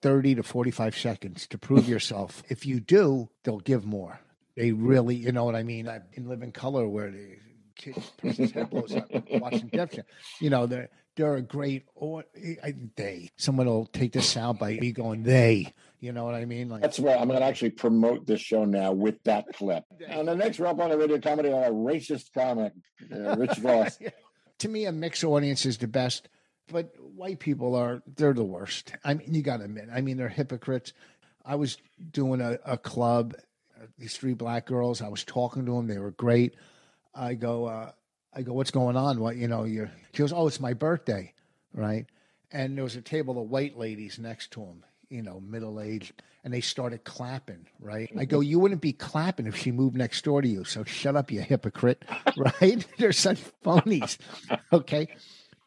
30 0.02 0.36
to 0.36 0.44
45 0.44 0.98
seconds 0.98 1.48
to 1.48 1.58
prove 1.58 1.90
yourself. 1.90 2.44
if 2.50 2.66
you 2.66 2.80
do, 2.80 3.30
they'll 3.44 3.60
give 3.60 3.86
more. 3.86 4.20
They 4.56 4.72
really, 4.72 5.16
you 5.16 5.32
know 5.32 5.46
what 5.46 5.56
I 5.56 5.64
mean? 5.64 5.88
I 5.88 6.02
in 6.14 6.28
Live 6.28 6.42
in 6.44 6.52
Color 6.52 6.88
where 6.88 7.10
the 7.10 7.38
kid 7.76 7.96
person's 8.18 8.52
head 8.52 8.70
blows 8.70 8.96
up 8.96 9.10
watching 9.32 9.70
Jam. 9.74 9.90
You 10.40 10.50
know, 10.50 10.68
they're 10.68 10.90
they're 11.16 11.36
a 11.36 11.42
great 11.42 11.84
or 11.96 12.24
they. 12.96 13.30
Someone 13.38 13.68
will 13.68 13.86
take 13.88 14.14
this 14.14 14.30
sound 14.30 14.60
by 14.60 14.74
me 14.76 14.92
going 14.92 15.24
they. 15.24 15.74
You 16.00 16.12
know 16.12 16.26
what 16.26 16.34
I 16.34 16.46
mean? 16.46 16.70
Like 16.70 16.82
That's 16.82 17.00
why 17.00 17.14
I'm 17.16 17.28
going 17.28 17.40
to 17.40 17.46
actually 17.46 17.72
promote 17.72 18.26
this 18.26 18.42
show 18.42 18.66
now 18.66 18.92
with 18.92 19.22
that 19.24 19.46
clip. 19.54 19.84
On 20.10 20.26
the 20.26 20.36
next 20.36 20.60
Rob 20.60 20.80
on 20.82 20.90
the 20.90 20.98
Radio 20.98 21.20
Comedy, 21.20 21.50
on 21.50 21.64
a 21.64 21.70
racist 21.70 22.34
comic, 22.34 22.74
uh, 23.14 23.36
Rich 23.36 23.58
Vos. 23.58 24.00
to 24.60 24.70
me, 24.70 24.86
a 24.86 24.92
mixed 24.92 25.24
audience 25.24 25.66
is 25.66 25.78
the 25.78 25.88
best, 25.88 26.28
but 26.72 26.94
white 27.00 27.40
people 27.40 27.76
are 27.76 28.02
they're 28.16 28.34
the 28.34 28.44
worst. 28.44 28.94
I 29.04 29.14
mean, 29.14 29.34
you 29.34 29.44
got 29.44 29.58
to 29.58 29.66
admit. 29.66 29.90
I 29.94 30.02
mean, 30.02 30.18
they're 30.18 30.30
hypocrites. 30.30 30.94
I 31.46 31.56
was 31.56 31.78
doing 32.12 32.42
a, 32.42 32.58
a 32.66 32.78
club, 32.78 33.36
uh, 33.80 33.86
these 34.00 34.18
three 34.18 34.34
black 34.34 34.66
girls. 34.66 35.02
I 35.02 35.08
was 35.08 35.24
talking 35.24 35.66
to 35.66 35.76
them. 35.76 35.88
They 35.88 36.00
were 36.00 36.12
great. 36.12 36.56
I 37.14 37.34
go, 37.36 37.66
uh, 37.66 37.92
I 38.34 38.42
go, 38.42 38.54
what's 38.54 38.72
going 38.72 38.96
on? 38.96 39.20
What 39.20 39.36
you 39.36 39.48
know? 39.48 39.64
You 39.64 39.90
she 40.14 40.20
goes, 40.20 40.34
oh, 40.34 40.48
it's 40.48 40.60
my 40.60 40.74
birthday, 40.74 41.34
right? 41.74 42.06
And 42.52 42.78
there 42.78 42.84
was 42.84 42.96
a 42.96 43.02
table 43.02 43.42
of 43.42 43.50
white 43.50 43.78
ladies 43.78 44.20
next 44.20 44.52
to 44.52 44.62
him, 44.62 44.84
you 45.10 45.22
know, 45.22 45.40
middle 45.40 45.80
aged, 45.80 46.22
and 46.44 46.54
they 46.54 46.62
started 46.62 47.04
clapping, 47.04 47.68
right? 47.80 48.12
I 48.18 48.26
go, 48.26 48.40
you 48.42 48.60
wouldn't 48.60 48.82
be 48.82 48.94
clapping 48.94 49.48
if 49.48 49.56
she 49.56 49.72
moved 49.72 49.96
next 49.96 50.24
door 50.24 50.42
to 50.42 50.48
you. 50.48 50.64
So 50.64 50.84
shut 50.84 51.16
up, 51.16 51.32
you 51.32 51.42
hypocrite, 51.42 52.04
right? 52.38 52.86
They're 52.98 53.14
such 53.14 53.40
phonies. 53.64 54.18
Okay. 54.72 55.08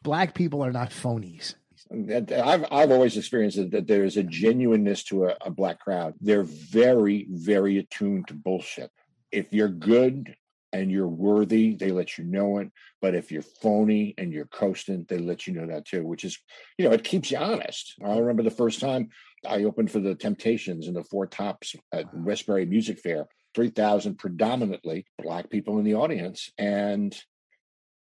Black 0.03 0.35
people 0.35 0.63
are 0.63 0.71
not 0.71 0.91
phonies. 0.91 1.55
I've 1.91 2.65
I've 2.71 2.91
always 2.91 3.15
experienced 3.15 3.71
that 3.71 3.87
there 3.87 4.03
is 4.03 4.17
a 4.17 4.23
genuineness 4.23 5.03
to 5.05 5.25
a, 5.25 5.37
a 5.41 5.51
black 5.51 5.79
crowd. 5.79 6.15
They're 6.19 6.43
very 6.43 7.27
very 7.29 7.77
attuned 7.77 8.27
to 8.27 8.33
bullshit. 8.33 8.91
If 9.31 9.53
you're 9.53 9.69
good 9.69 10.35
and 10.75 10.91
you're 10.91 11.07
worthy, 11.07 11.73
they 11.73 11.89
let 11.89 12.17
you 12.17 12.25
know 12.25 12.57
it. 12.57 12.69
But 13.01 13.15
if 13.15 13.31
you're 13.31 13.41
phony 13.41 14.13
and 14.17 14.33
you're 14.33 14.45
coasting, 14.45 15.05
they 15.07 15.17
let 15.17 15.47
you 15.47 15.53
know 15.53 15.67
that 15.67 15.85
too. 15.85 16.05
Which 16.05 16.25
is, 16.25 16.37
you 16.77 16.85
know, 16.85 16.91
it 16.91 17.05
keeps 17.05 17.31
you 17.31 17.37
honest. 17.37 17.93
I 18.03 18.17
remember 18.17 18.43
the 18.43 18.51
first 18.51 18.81
time 18.81 19.09
I 19.47 19.63
opened 19.63 19.89
for 19.89 19.99
the 19.99 20.15
Temptations 20.15 20.87
in 20.87 20.93
the 20.93 21.03
Four 21.05 21.27
Tops 21.27 21.75
at 21.93 22.13
Westbury 22.13 22.65
Music 22.65 22.99
Fair. 22.99 23.27
Three 23.53 23.69
thousand 23.69 24.15
predominantly 24.17 25.05
black 25.23 25.49
people 25.49 25.79
in 25.79 25.85
the 25.85 25.95
audience, 25.95 26.51
and 26.57 27.17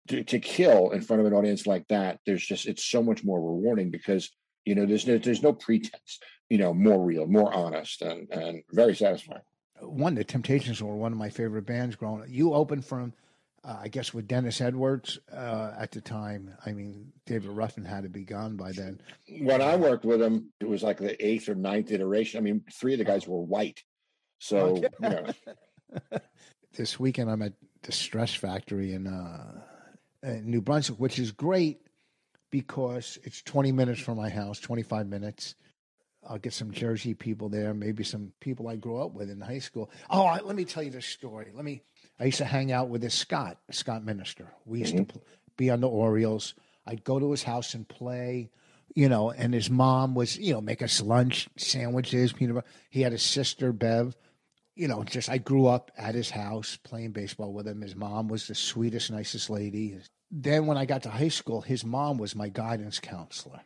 to, 0.07 0.23
to 0.23 0.39
kill 0.39 0.89
in 0.89 1.01
front 1.01 1.19
of 1.19 1.27
an 1.27 1.33
audience 1.33 1.67
like 1.67 1.87
that, 1.89 2.19
there's 2.25 2.43
just 2.43 2.65
it's 2.65 2.83
so 2.83 3.03
much 3.03 3.23
more 3.23 3.39
rewarding 3.39 3.91
because 3.91 4.31
you 4.65 4.73
know 4.73 4.87
there's 4.87 5.05
no 5.05 5.19
there's 5.19 5.43
no 5.43 5.53
pretense, 5.53 6.19
you 6.49 6.57
know, 6.57 6.73
more 6.73 6.99
real, 6.99 7.27
more 7.27 7.53
honest, 7.53 8.01
and 8.01 8.27
and 8.31 8.63
very 8.71 8.95
satisfying. 8.95 9.43
One, 9.81 10.15
the 10.15 10.23
Temptations 10.23 10.81
were 10.81 10.95
one 10.95 11.11
of 11.11 11.17
my 11.17 11.29
favorite 11.29 11.65
bands 11.65 11.95
growing 11.95 12.21
up. 12.21 12.27
You 12.29 12.53
opened 12.53 12.85
from, 12.85 13.13
uh, 13.63 13.77
I 13.81 13.87
guess, 13.87 14.13
with 14.13 14.27
Dennis 14.27 14.61
Edwards 14.61 15.19
uh, 15.31 15.73
at 15.77 15.91
the 15.91 16.01
time. 16.01 16.53
I 16.65 16.71
mean, 16.71 17.11
David 17.25 17.49
Ruffin 17.49 17.83
had 17.83 18.03
to 18.03 18.09
be 18.09 18.23
gone 18.23 18.55
by 18.55 18.71
then. 18.71 19.01
When 19.41 19.61
I 19.61 19.75
worked 19.75 20.05
with 20.05 20.21
him, 20.21 20.51
it 20.59 20.67
was 20.67 20.83
like 20.83 20.97
the 20.97 21.23
eighth 21.25 21.49
or 21.49 21.55
ninth 21.55 21.91
iteration. 21.91 22.37
I 22.37 22.41
mean, 22.41 22.63
three 22.71 22.93
of 22.93 22.99
the 22.99 23.05
guys 23.05 23.27
were 23.27 23.41
white, 23.41 23.83
so 24.39 24.77
you 24.77 24.89
know, 25.01 25.25
This 26.75 26.99
weekend, 26.99 27.31
I'm 27.31 27.41
at 27.41 27.53
the 27.83 27.93
Stress 27.93 28.33
Factory 28.33 28.93
in, 28.93 29.07
uh, 29.07 29.61
in 30.23 30.49
New 30.49 30.59
Brunswick, 30.59 30.99
which 30.99 31.19
is 31.19 31.31
great 31.31 31.79
because 32.51 33.17
it's 33.23 33.41
20 33.43 33.71
minutes 33.71 34.01
from 34.01 34.17
my 34.17 34.29
house, 34.29 34.59
25 34.59 35.07
minutes. 35.07 35.55
I'll 36.27 36.37
get 36.37 36.53
some 36.53 36.71
Jersey 36.71 37.13
people 37.13 37.49
there, 37.49 37.73
maybe 37.73 38.03
some 38.03 38.31
people 38.39 38.67
I 38.67 38.75
grew 38.75 39.01
up 39.01 39.13
with 39.13 39.29
in 39.29 39.41
high 39.41 39.59
school. 39.59 39.89
Oh, 40.09 40.25
I, 40.25 40.39
let 40.39 40.55
me 40.55 40.65
tell 40.65 40.83
you 40.83 40.91
this 40.91 41.05
story. 41.05 41.51
Let 41.53 41.65
me. 41.65 41.81
I 42.19 42.25
used 42.25 42.37
to 42.37 42.45
hang 42.45 42.71
out 42.71 42.89
with 42.89 43.01
this 43.01 43.13
Scott, 43.13 43.57
Scott 43.71 44.03
Minister. 44.03 44.47
We 44.65 44.79
used 44.79 44.95
to 44.95 45.03
mm-hmm. 45.03 45.11
pl- 45.11 45.23
be 45.57 45.69
on 45.69 45.81
the 45.81 45.89
Orioles. 45.89 46.55
I'd 46.87 47.03
go 47.03 47.19
to 47.19 47.31
his 47.31 47.43
house 47.43 47.73
and 47.73 47.87
play, 47.87 48.49
you 48.93 49.09
know. 49.09 49.31
And 49.31 49.53
his 49.53 49.69
mom 49.69 50.15
was, 50.15 50.37
you 50.37 50.53
know, 50.53 50.61
make 50.61 50.81
us 50.81 51.01
lunch, 51.01 51.49
sandwiches, 51.57 52.33
peanut 52.33 52.55
butter. 52.55 52.67
He 52.89 53.01
had 53.01 53.13
a 53.13 53.17
sister, 53.17 53.71
Bev. 53.71 54.15
You 54.75 54.87
know, 54.87 55.03
just 55.03 55.29
I 55.29 55.37
grew 55.37 55.67
up 55.67 55.91
at 55.97 56.15
his 56.15 56.29
house 56.29 56.77
playing 56.77 57.11
baseball 57.11 57.53
with 57.53 57.67
him. 57.67 57.81
His 57.81 57.95
mom 57.95 58.27
was 58.27 58.47
the 58.47 58.55
sweetest, 58.55 59.11
nicest 59.11 59.49
lady. 59.49 59.97
Then 60.31 60.65
when 60.65 60.77
I 60.77 60.85
got 60.85 61.03
to 61.03 61.09
high 61.09 61.29
school, 61.29 61.61
his 61.61 61.85
mom 61.85 62.17
was 62.17 62.35
my 62.35 62.49
guidance 62.49 62.99
counselor 62.99 63.61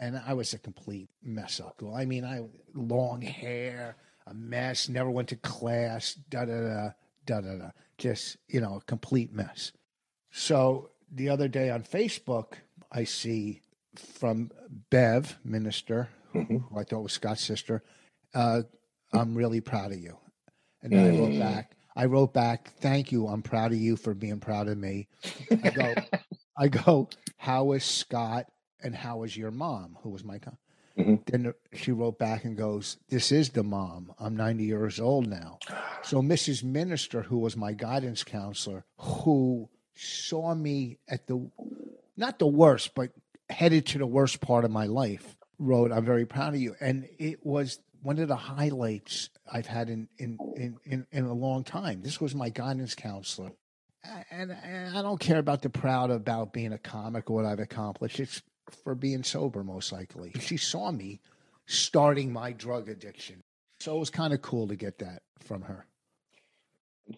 and 0.00 0.20
I 0.26 0.32
was 0.32 0.54
a 0.54 0.58
complete 0.58 1.10
mess 1.22 1.60
up. 1.60 1.82
Well, 1.82 1.94
I 1.94 2.06
mean, 2.06 2.24
I 2.24 2.40
long 2.74 3.20
hair, 3.20 3.96
a 4.26 4.32
mess, 4.34 4.88
never 4.88 5.10
went 5.10 5.28
to 5.28 5.36
class, 5.36 6.14
da 6.14 6.46
da 6.46 6.60
da 6.60 6.90
da 7.26 7.40
da 7.42 7.54
da, 7.56 7.70
just 7.98 8.38
you 8.48 8.60
know, 8.60 8.76
a 8.76 8.80
complete 8.80 9.32
mess. 9.32 9.72
So 10.30 10.90
the 11.12 11.28
other 11.28 11.48
day 11.48 11.70
on 11.70 11.82
Facebook, 11.82 12.54
I 12.90 13.04
see 13.04 13.60
from 13.94 14.50
Bev 14.88 15.38
Minister, 15.44 16.08
who, 16.32 16.40
who 16.44 16.78
I 16.78 16.84
thought 16.84 17.02
was 17.02 17.12
Scott's 17.12 17.42
sister, 17.42 17.82
uh, 18.34 18.62
I'm 19.12 19.34
really 19.34 19.60
proud 19.60 19.92
of 19.92 20.00
you. 20.00 20.16
And 20.82 20.92
then 20.92 21.14
I 21.14 21.18
wrote 21.18 21.38
back. 21.38 21.76
I 21.94 22.04
wrote 22.06 22.32
back, 22.32 22.72
"Thank 22.80 23.12
you. 23.12 23.26
I'm 23.26 23.42
proud 23.42 23.72
of 23.72 23.78
you 23.78 23.96
for 23.96 24.14
being 24.14 24.40
proud 24.40 24.68
of 24.68 24.78
me." 24.78 25.08
I 25.62 25.70
go, 25.70 25.94
I 26.56 26.68
go. 26.68 27.10
How 27.36 27.72
is 27.72 27.84
Scott 27.84 28.46
and 28.82 28.94
how 28.94 29.22
is 29.22 29.36
your 29.36 29.50
mom, 29.50 29.96
who 30.02 30.10
was 30.10 30.24
my 30.24 30.38
con? 30.38 30.56
Mhm. 30.98 31.24
Then 31.26 31.54
she 31.72 31.92
wrote 31.92 32.18
back 32.18 32.44
and 32.44 32.56
goes, 32.56 32.96
This 33.08 33.30
is 33.30 33.50
the 33.50 33.62
mom. 33.62 34.12
I'm 34.18 34.36
90 34.36 34.64
years 34.64 34.98
old 35.00 35.28
now. 35.28 35.58
So 36.02 36.20
Mrs. 36.20 36.64
Minister, 36.64 37.22
who 37.22 37.38
was 37.38 37.56
my 37.56 37.72
guidance 37.72 38.24
counselor, 38.24 38.84
who 38.98 39.68
saw 39.94 40.54
me 40.54 40.98
at 41.08 41.26
the 41.26 41.50
not 42.16 42.38
the 42.38 42.46
worst, 42.46 42.94
but 42.94 43.12
headed 43.48 43.86
to 43.86 43.98
the 43.98 44.06
worst 44.06 44.40
part 44.40 44.64
of 44.64 44.70
my 44.70 44.86
life, 44.86 45.36
wrote, 45.58 45.92
I'm 45.92 46.04
very 46.04 46.26
proud 46.26 46.54
of 46.54 46.60
you. 46.60 46.74
And 46.80 47.08
it 47.18 47.44
was 47.46 47.78
one 48.02 48.18
of 48.18 48.28
the 48.28 48.36
highlights 48.36 49.30
I've 49.50 49.66
had 49.66 49.88
in 49.88 50.08
in, 50.18 50.38
in, 50.56 50.76
in, 50.84 51.06
in 51.12 51.24
a 51.24 51.32
long 51.32 51.50
long 51.50 51.64
time. 51.64 52.02
This 52.02 52.20
was 52.20 52.34
my 52.34 52.48
guidance 52.48 52.94
counselor. 52.94 53.52
And, 54.30 54.50
and 54.64 54.96
I 54.96 55.02
don't 55.02 55.20
care 55.20 55.38
about 55.38 55.60
the 55.60 55.68
proud 55.68 56.10
about 56.10 56.52
being 56.52 56.72
a 56.72 56.78
comic 56.78 57.28
or 57.28 57.34
what 57.36 57.44
I've 57.44 57.60
accomplished. 57.60 58.18
It's 58.18 58.42
for 58.74 58.94
being 58.94 59.22
sober, 59.22 59.62
most 59.64 59.92
likely. 59.92 60.32
She 60.40 60.56
saw 60.56 60.90
me 60.90 61.20
starting 61.66 62.32
my 62.32 62.52
drug 62.52 62.88
addiction. 62.88 63.42
So 63.80 63.96
it 63.96 63.98
was 63.98 64.10
kind 64.10 64.32
of 64.32 64.42
cool 64.42 64.68
to 64.68 64.76
get 64.76 64.98
that 64.98 65.22
from 65.40 65.62
her. 65.62 65.86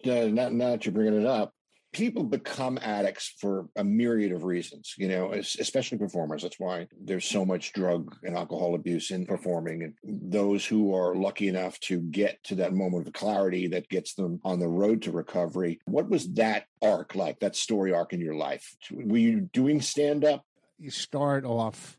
Now, 0.05 0.49
now 0.49 0.71
that 0.71 0.85
you're 0.85 0.93
bringing 0.93 1.19
it 1.19 1.27
up, 1.27 1.53
people 1.91 2.23
become 2.23 2.79
addicts 2.81 3.35
for 3.39 3.67
a 3.75 3.83
myriad 3.83 4.31
of 4.31 4.43
reasons, 4.43 4.95
you 4.97 5.07
know, 5.07 5.31
especially 5.31 5.99
performers. 5.99 6.41
That's 6.41 6.59
why 6.59 6.87
there's 6.99 7.25
so 7.25 7.45
much 7.45 7.71
drug 7.73 8.15
and 8.23 8.35
alcohol 8.35 8.73
abuse 8.73 9.11
in 9.11 9.27
performing. 9.27 9.83
And 9.83 9.93
those 10.03 10.65
who 10.65 10.95
are 10.95 11.15
lucky 11.15 11.47
enough 11.47 11.79
to 11.81 11.99
get 11.99 12.43
to 12.45 12.55
that 12.55 12.73
moment 12.73 13.07
of 13.07 13.13
clarity 13.13 13.67
that 13.67 13.89
gets 13.89 14.15
them 14.15 14.41
on 14.43 14.59
the 14.59 14.67
road 14.67 15.03
to 15.03 15.11
recovery. 15.11 15.79
What 15.85 16.09
was 16.09 16.33
that 16.33 16.65
arc 16.81 17.13
like, 17.13 17.39
that 17.41 17.55
story 17.55 17.93
arc 17.93 18.13
in 18.13 18.19
your 18.21 18.35
life? 18.35 18.75
Were 18.91 19.17
you 19.17 19.41
doing 19.53 19.79
stand 19.79 20.25
up? 20.25 20.43
You 20.77 20.89
start 20.91 21.45
off, 21.45 21.97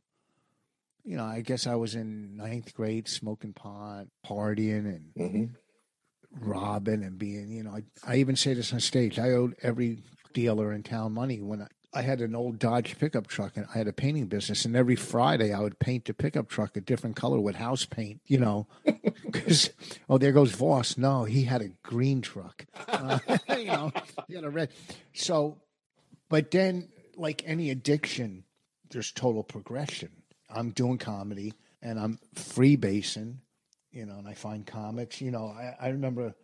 you 1.05 1.17
know, 1.17 1.25
I 1.25 1.41
guess 1.41 1.67
I 1.67 1.75
was 1.77 1.95
in 1.95 2.37
ninth 2.37 2.75
grade 2.75 3.09
smoking 3.09 3.53
pot, 3.53 4.07
partying, 4.27 4.87
and. 4.87 5.11
Mm-hmm 5.19 5.45
robbing 6.41 7.03
and 7.05 7.19
being, 7.19 7.51
you 7.51 7.63
know, 7.63 7.71
I, 7.71 7.83
I 8.07 8.17
even 8.17 8.37
say 8.37 8.55
this 8.55 8.73
on 8.73 8.81
stage. 8.81 9.19
I 9.19 9.31
owed 9.31 9.55
every 9.63 10.03
dealer 10.33 10.73
in 10.73 10.83
town 10.83 11.13
money 11.13 11.41
when 11.41 11.63
I, 11.63 11.67
I 11.95 12.03
had 12.03 12.21
an 12.21 12.35
old 12.35 12.59
Dodge 12.59 12.99
pickup 12.99 13.29
truck 13.29 13.57
and 13.57 13.67
I 13.73 13.79
had 13.79 13.89
a 13.89 13.93
painting 13.93 14.27
business. 14.27 14.65
And 14.65 14.75
every 14.75 14.97
Friday 14.97 15.53
I 15.53 15.61
would 15.61 15.79
paint 15.79 16.07
the 16.07 16.15
pickup 16.15 16.49
truck 16.49 16.77
a 16.77 16.81
different 16.81 17.17
color 17.17 17.39
with 17.39 17.57
house 17.57 17.85
paint, 17.85 18.21
you 18.27 18.39
know, 18.39 18.67
because, 19.25 19.71
oh, 20.09 20.19
there 20.19 20.33
goes 20.33 20.53
Vos. 20.53 20.99
No, 20.99 21.25
he 21.25 21.45
had 21.45 21.63
a 21.63 21.69
green 21.83 22.21
truck. 22.21 22.67
Uh, 22.89 23.19
you 23.57 23.67
know, 23.67 23.93
he 24.27 24.35
had 24.35 24.45
a 24.45 24.51
red. 24.51 24.71
So, 25.13 25.59
but 26.29 26.51
then, 26.51 26.89
like 27.17 27.45
any 27.47 27.71
addiction, 27.71 28.43
there's 28.91 29.13
total 29.13 29.43
progression. 29.43 30.11
I'm 30.49 30.71
doing 30.71 30.99
comedy 30.99 31.55
and 31.83 31.99
I'm 31.99 32.19
freebasing 32.35 33.39
you 33.95 34.05
know, 34.05 34.19
and 34.19 34.29
I 34.29 34.35
find 34.35 34.67
comics. 34.67 35.21
You 35.21 35.31
know, 35.31 35.47
I, 35.47 35.77
I 35.81 35.89
remember 35.89 36.35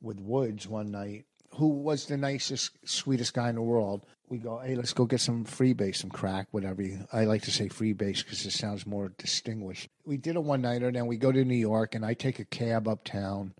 with 0.00 0.18
Woods 0.18 0.66
one 0.66 0.90
night, 0.90 1.26
who 1.54 1.68
was 1.68 2.06
the 2.06 2.16
nicest, 2.16 2.72
sweetest 2.84 3.34
guy 3.34 3.50
in 3.50 3.54
the 3.54 3.62
world. 3.62 4.06
We 4.28 4.38
go, 4.38 4.58
hey, 4.58 4.74
let's 4.74 4.94
go 4.94 5.04
get 5.04 5.20
some 5.20 5.44
freebase, 5.44 5.96
some 5.96 6.10
crack, 6.10 6.48
whatever. 6.50 6.82
You, 6.82 7.06
I 7.12 7.26
like 7.26 7.42
to 7.42 7.50
say 7.50 7.68
freebase 7.68 8.24
because 8.24 8.44
it 8.46 8.52
sounds 8.52 8.86
more 8.86 9.12
distinguished. 9.18 9.88
We 10.06 10.16
did 10.16 10.36
a 10.36 10.40
one 10.40 10.62
nighter, 10.62 10.90
then 10.90 11.06
we 11.06 11.18
go 11.18 11.30
to 11.30 11.44
New 11.44 11.54
York, 11.54 11.94
and 11.94 12.04
I 12.04 12.14
take 12.14 12.38
a 12.38 12.44
cab 12.44 12.88
uptown. 12.88 13.54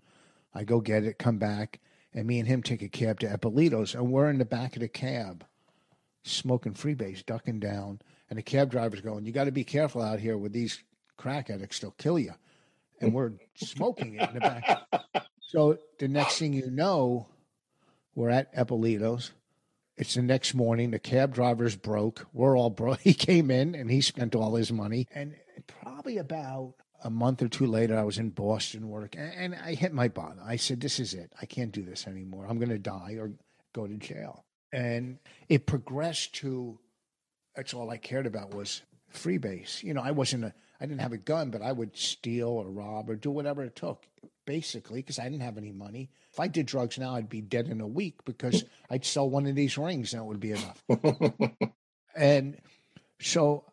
I 0.53 0.63
go 0.63 0.81
get 0.81 1.03
it, 1.03 1.19
come 1.19 1.37
back, 1.37 1.79
and 2.13 2.25
me 2.25 2.39
and 2.39 2.47
him 2.47 2.63
take 2.63 2.81
a 2.81 2.89
cab 2.89 3.19
to 3.19 3.27
Eppolito's, 3.27 3.93
and 3.93 4.11
we're 4.11 4.29
in 4.29 4.39
the 4.39 4.45
back 4.45 4.75
of 4.75 4.81
the 4.81 4.87
cab, 4.87 5.45
smoking 6.23 6.73
freebase, 6.73 7.25
ducking 7.25 7.59
down, 7.59 8.01
and 8.29 8.37
the 8.37 8.43
cab 8.43 8.71
driver's 8.71 9.01
going, 9.01 9.25
"You 9.25 9.31
got 9.31 9.45
to 9.45 9.51
be 9.51 9.63
careful 9.63 10.01
out 10.01 10.19
here 10.19 10.37
with 10.37 10.53
these 10.53 10.83
crack 11.17 11.49
addicts; 11.49 11.79
they'll 11.79 11.91
kill 11.91 12.19
you." 12.19 12.33
and 13.01 13.13
we're 13.13 13.33
smoking 13.55 14.15
it 14.15 14.29
in 14.29 14.35
the 14.35 14.39
back. 14.39 14.87
So 15.39 15.77
the 15.99 16.07
next 16.07 16.39
thing 16.39 16.53
you 16.53 16.69
know, 16.69 17.27
we're 18.13 18.29
at 18.29 18.53
Eppolito's. 18.55 19.31
It's 19.97 20.15
the 20.15 20.21
next 20.21 20.53
morning. 20.53 20.91
The 20.91 20.99
cab 20.99 21.33
driver's 21.33 21.75
broke. 21.75 22.27
We're 22.33 22.57
all 22.57 22.69
broke. 22.69 22.99
He 23.01 23.13
came 23.13 23.49
in 23.49 23.75
and 23.75 23.89
he 23.89 24.01
spent 24.01 24.35
all 24.35 24.55
his 24.55 24.71
money. 24.71 25.07
And 25.13 25.35
probably 25.67 26.17
about 26.17 26.73
a 27.03 27.09
month 27.09 27.41
or 27.41 27.47
two 27.47 27.65
later, 27.65 27.97
I 27.97 28.03
was 28.03 28.17
in 28.17 28.31
Boston 28.31 28.89
work 28.89 29.15
and, 29.15 29.33
and 29.33 29.55
I 29.55 29.75
hit 29.75 29.93
my 29.93 30.09
bottom. 30.09 30.39
I 30.43 30.57
said, 30.57 30.81
This 30.81 30.99
is 30.99 31.13
it. 31.13 31.31
I 31.41 31.45
can't 31.45 31.71
do 31.71 31.83
this 31.83 32.07
anymore. 32.07 32.45
I'm 32.49 32.57
going 32.57 32.69
to 32.69 32.79
die 32.79 33.15
or 33.19 33.31
go 33.73 33.87
to 33.87 33.95
jail. 33.95 34.43
And 34.73 35.19
it 35.47 35.65
progressed 35.65 36.35
to 36.35 36.79
that's 37.55 37.73
all 37.73 37.89
I 37.89 37.97
cared 37.97 38.25
about 38.25 38.53
was 38.53 38.81
freebase. 39.13 39.83
You 39.83 39.93
know, 39.93 40.01
I 40.01 40.11
wasn't 40.11 40.45
a 40.45 40.53
I 40.79 40.85
didn't 40.85 41.01
have 41.01 41.13
a 41.13 41.17
gun, 41.17 41.51
but 41.51 41.61
I 41.61 41.71
would 41.71 41.95
steal 41.97 42.49
or 42.49 42.69
rob 42.69 43.09
or 43.09 43.15
do 43.15 43.31
whatever 43.31 43.63
it 43.63 43.75
took, 43.75 44.05
basically, 44.45 44.99
because 44.99 45.19
I 45.19 45.23
didn't 45.23 45.41
have 45.41 45.57
any 45.57 45.71
money. 45.71 46.09
If 46.31 46.39
I 46.39 46.47
did 46.47 46.65
drugs 46.65 46.97
now, 46.97 47.15
I'd 47.15 47.29
be 47.29 47.41
dead 47.41 47.67
in 47.67 47.79
a 47.79 47.87
week 47.87 48.25
because 48.25 48.65
I'd 48.89 49.05
sell 49.05 49.29
one 49.29 49.47
of 49.47 49.55
these 49.55 49.77
rings 49.77 50.13
and 50.13 50.21
it 50.21 50.25
would 50.25 50.39
be 50.39 50.51
enough. 50.51 50.83
and 52.15 52.57
so, 53.21 53.63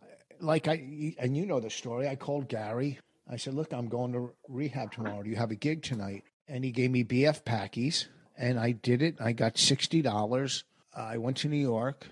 like 0.41 0.69
I, 0.69 1.15
and 1.19 1.37
you 1.37 1.47
know 1.47 1.61
the 1.61 1.71
story, 1.71 2.09
I 2.09 2.17
called 2.17 2.49
Gary. 2.49 2.99
I 3.29 3.37
said, 3.37 3.55
Look, 3.55 3.73
I'm 3.73 3.89
going 3.89 4.13
to 4.13 4.33
rehab 4.49 4.93
tomorrow. 4.93 5.23
Do 5.23 5.31
you 5.31 5.37
have 5.37 5.51
a 5.51 5.57
gig 5.57 5.83
tonight? 5.83 6.25
And 6.49 6.65
he 6.65 6.71
gave 6.71 6.91
me 6.91 7.05
BF 7.05 7.45
Packies, 7.45 8.07
and 8.37 8.59
I 8.59 8.73
did 8.73 9.01
it. 9.03 9.17
I 9.21 9.33
got 9.33 9.55
$60. 9.55 10.63
I 10.95 11.19
went 11.19 11.39
to 11.39 11.49
New 11.49 11.57
York. 11.57 12.07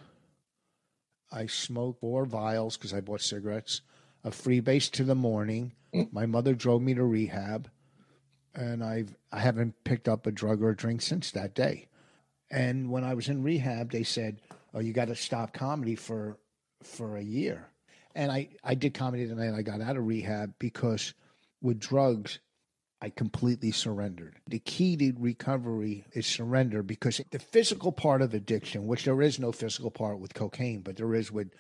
I 1.32 1.46
smoked 1.46 2.00
four 2.00 2.24
vials 2.24 2.76
because 2.76 2.92
I 2.92 3.00
bought 3.00 3.20
cigarettes 3.20 3.82
a 4.24 4.30
freebase 4.30 4.90
to 4.92 5.04
the 5.04 5.14
morning. 5.14 5.72
Mm. 5.94 6.12
My 6.12 6.26
mother 6.26 6.54
drove 6.54 6.82
me 6.82 6.94
to 6.94 7.04
rehab, 7.04 7.68
and 8.54 8.82
I've 8.84 9.16
I 9.32 9.40
haven't 9.40 9.84
picked 9.84 10.08
up 10.08 10.26
a 10.26 10.32
drug 10.32 10.62
or 10.62 10.70
a 10.70 10.76
drink 10.76 11.02
since 11.02 11.30
that 11.32 11.54
day. 11.54 11.88
And 12.50 12.90
when 12.90 13.04
I 13.04 13.14
was 13.14 13.28
in 13.28 13.42
rehab, 13.42 13.92
they 13.92 14.02
said, 14.02 14.40
"Oh, 14.74 14.80
you 14.80 14.92
got 14.92 15.08
to 15.08 15.16
stop 15.16 15.52
comedy 15.52 15.94
for 15.94 16.38
for 16.82 17.16
a 17.16 17.22
year." 17.22 17.68
And 18.14 18.30
I 18.30 18.48
I 18.64 18.74
did 18.74 18.94
comedy 18.94 19.24
the 19.24 19.34
night 19.34 19.54
I 19.54 19.62
got 19.62 19.80
out 19.80 19.96
of 19.96 20.06
rehab 20.06 20.54
because 20.58 21.14
with 21.62 21.78
drugs, 21.78 22.40
I 23.03 23.09
completely 23.09 23.72
surrendered. 23.72 24.36
The 24.46 24.59
key 24.59 24.96
to 24.96 25.12
recovery 25.18 26.05
is 26.12 26.26
surrender 26.26 26.82
because 26.82 27.20
the 27.30 27.38
physical 27.38 27.92
part 27.92 28.20
of 28.20 28.34
addiction, 28.34 28.86
which 28.86 29.05
there 29.05 29.22
is 29.22 29.38
no 29.38 29.53
physical 29.53 29.90
part 29.90 30.18
with 30.18 30.34
cocaine, 30.34 30.80
but 30.80 30.96
there 30.96 31.14
is 31.14 31.32
with 31.32 31.51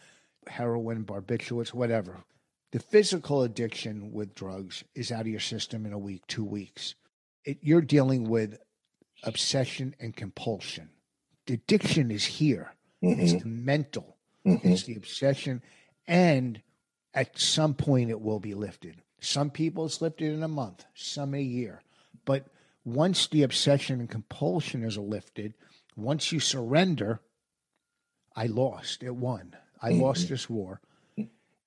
heroin, 0.46 1.04
barbiturates, 1.04 1.72
whatever. 1.72 2.24
The 2.72 2.78
physical 2.78 3.42
addiction 3.42 4.12
with 4.12 4.34
drugs 4.34 4.84
is 4.94 5.10
out 5.10 5.22
of 5.22 5.28
your 5.28 5.40
system 5.40 5.86
in 5.86 5.92
a 5.92 5.98
week, 5.98 6.26
two 6.26 6.44
weeks. 6.44 6.94
It, 7.44 7.58
you're 7.62 7.80
dealing 7.80 8.28
with 8.28 8.58
obsession 9.24 9.94
and 9.98 10.14
compulsion. 10.14 10.90
The 11.46 11.54
addiction 11.54 12.10
is 12.10 12.24
here. 12.24 12.74
Mm-hmm. 13.02 13.20
It's 13.20 13.42
the 13.42 13.48
mental. 13.48 14.16
Mm-hmm. 14.46 14.68
It's 14.68 14.84
the 14.84 14.94
obsession, 14.94 15.62
and 16.06 16.62
at 17.12 17.38
some 17.38 17.74
point 17.74 18.10
it 18.10 18.20
will 18.20 18.40
be 18.40 18.54
lifted. 18.54 19.02
Some 19.20 19.50
people 19.50 19.84
it's 19.84 20.00
lifted 20.00 20.32
in 20.32 20.42
a 20.42 20.48
month, 20.48 20.84
some 20.94 21.34
a 21.34 21.40
year. 21.40 21.82
But 22.24 22.46
once 22.84 23.26
the 23.26 23.42
obsession 23.42 24.00
and 24.00 24.08
compulsion 24.08 24.82
is 24.82 24.96
lifted, 24.96 25.54
once 25.96 26.32
you 26.32 26.40
surrender, 26.40 27.20
I 28.34 28.46
lost. 28.46 29.02
It 29.02 29.14
won. 29.14 29.54
I 29.82 29.90
mm-hmm. 29.90 30.02
lost 30.02 30.28
this 30.28 30.48
war 30.48 30.80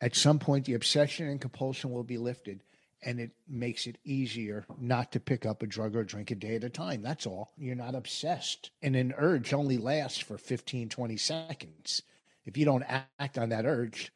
at 0.03 0.17
some 0.17 0.37
point 0.37 0.65
the 0.65 0.73
obsession 0.73 1.27
and 1.27 1.39
compulsion 1.39 1.89
will 1.89 2.03
be 2.03 2.17
lifted 2.17 2.61
and 3.01 3.21
it 3.21 3.31
makes 3.47 3.87
it 3.87 3.97
easier 4.03 4.65
not 4.77 5.13
to 5.13 5.19
pick 5.19 5.45
up 5.45 5.63
a 5.63 5.67
drug 5.67 5.95
or 5.95 6.03
drink 6.03 6.29
a 6.29 6.35
day 6.35 6.55
at 6.55 6.63
a 6.65 6.69
time. 6.69 7.01
That's 7.01 7.25
all. 7.25 7.53
You're 7.57 7.75
not 7.75 7.95
obsessed. 7.95 8.71
And 8.81 8.97
an 8.97 9.13
urge 9.17 9.53
only 9.53 9.77
lasts 9.77 10.19
for 10.19 10.37
15, 10.37 10.89
20 10.89 11.17
seconds. 11.17 12.01
If 12.45 12.57
you 12.57 12.65
don't 12.65 12.83
act 13.17 13.37
on 13.37 13.49
that 13.49 13.65
urge, 13.65 14.11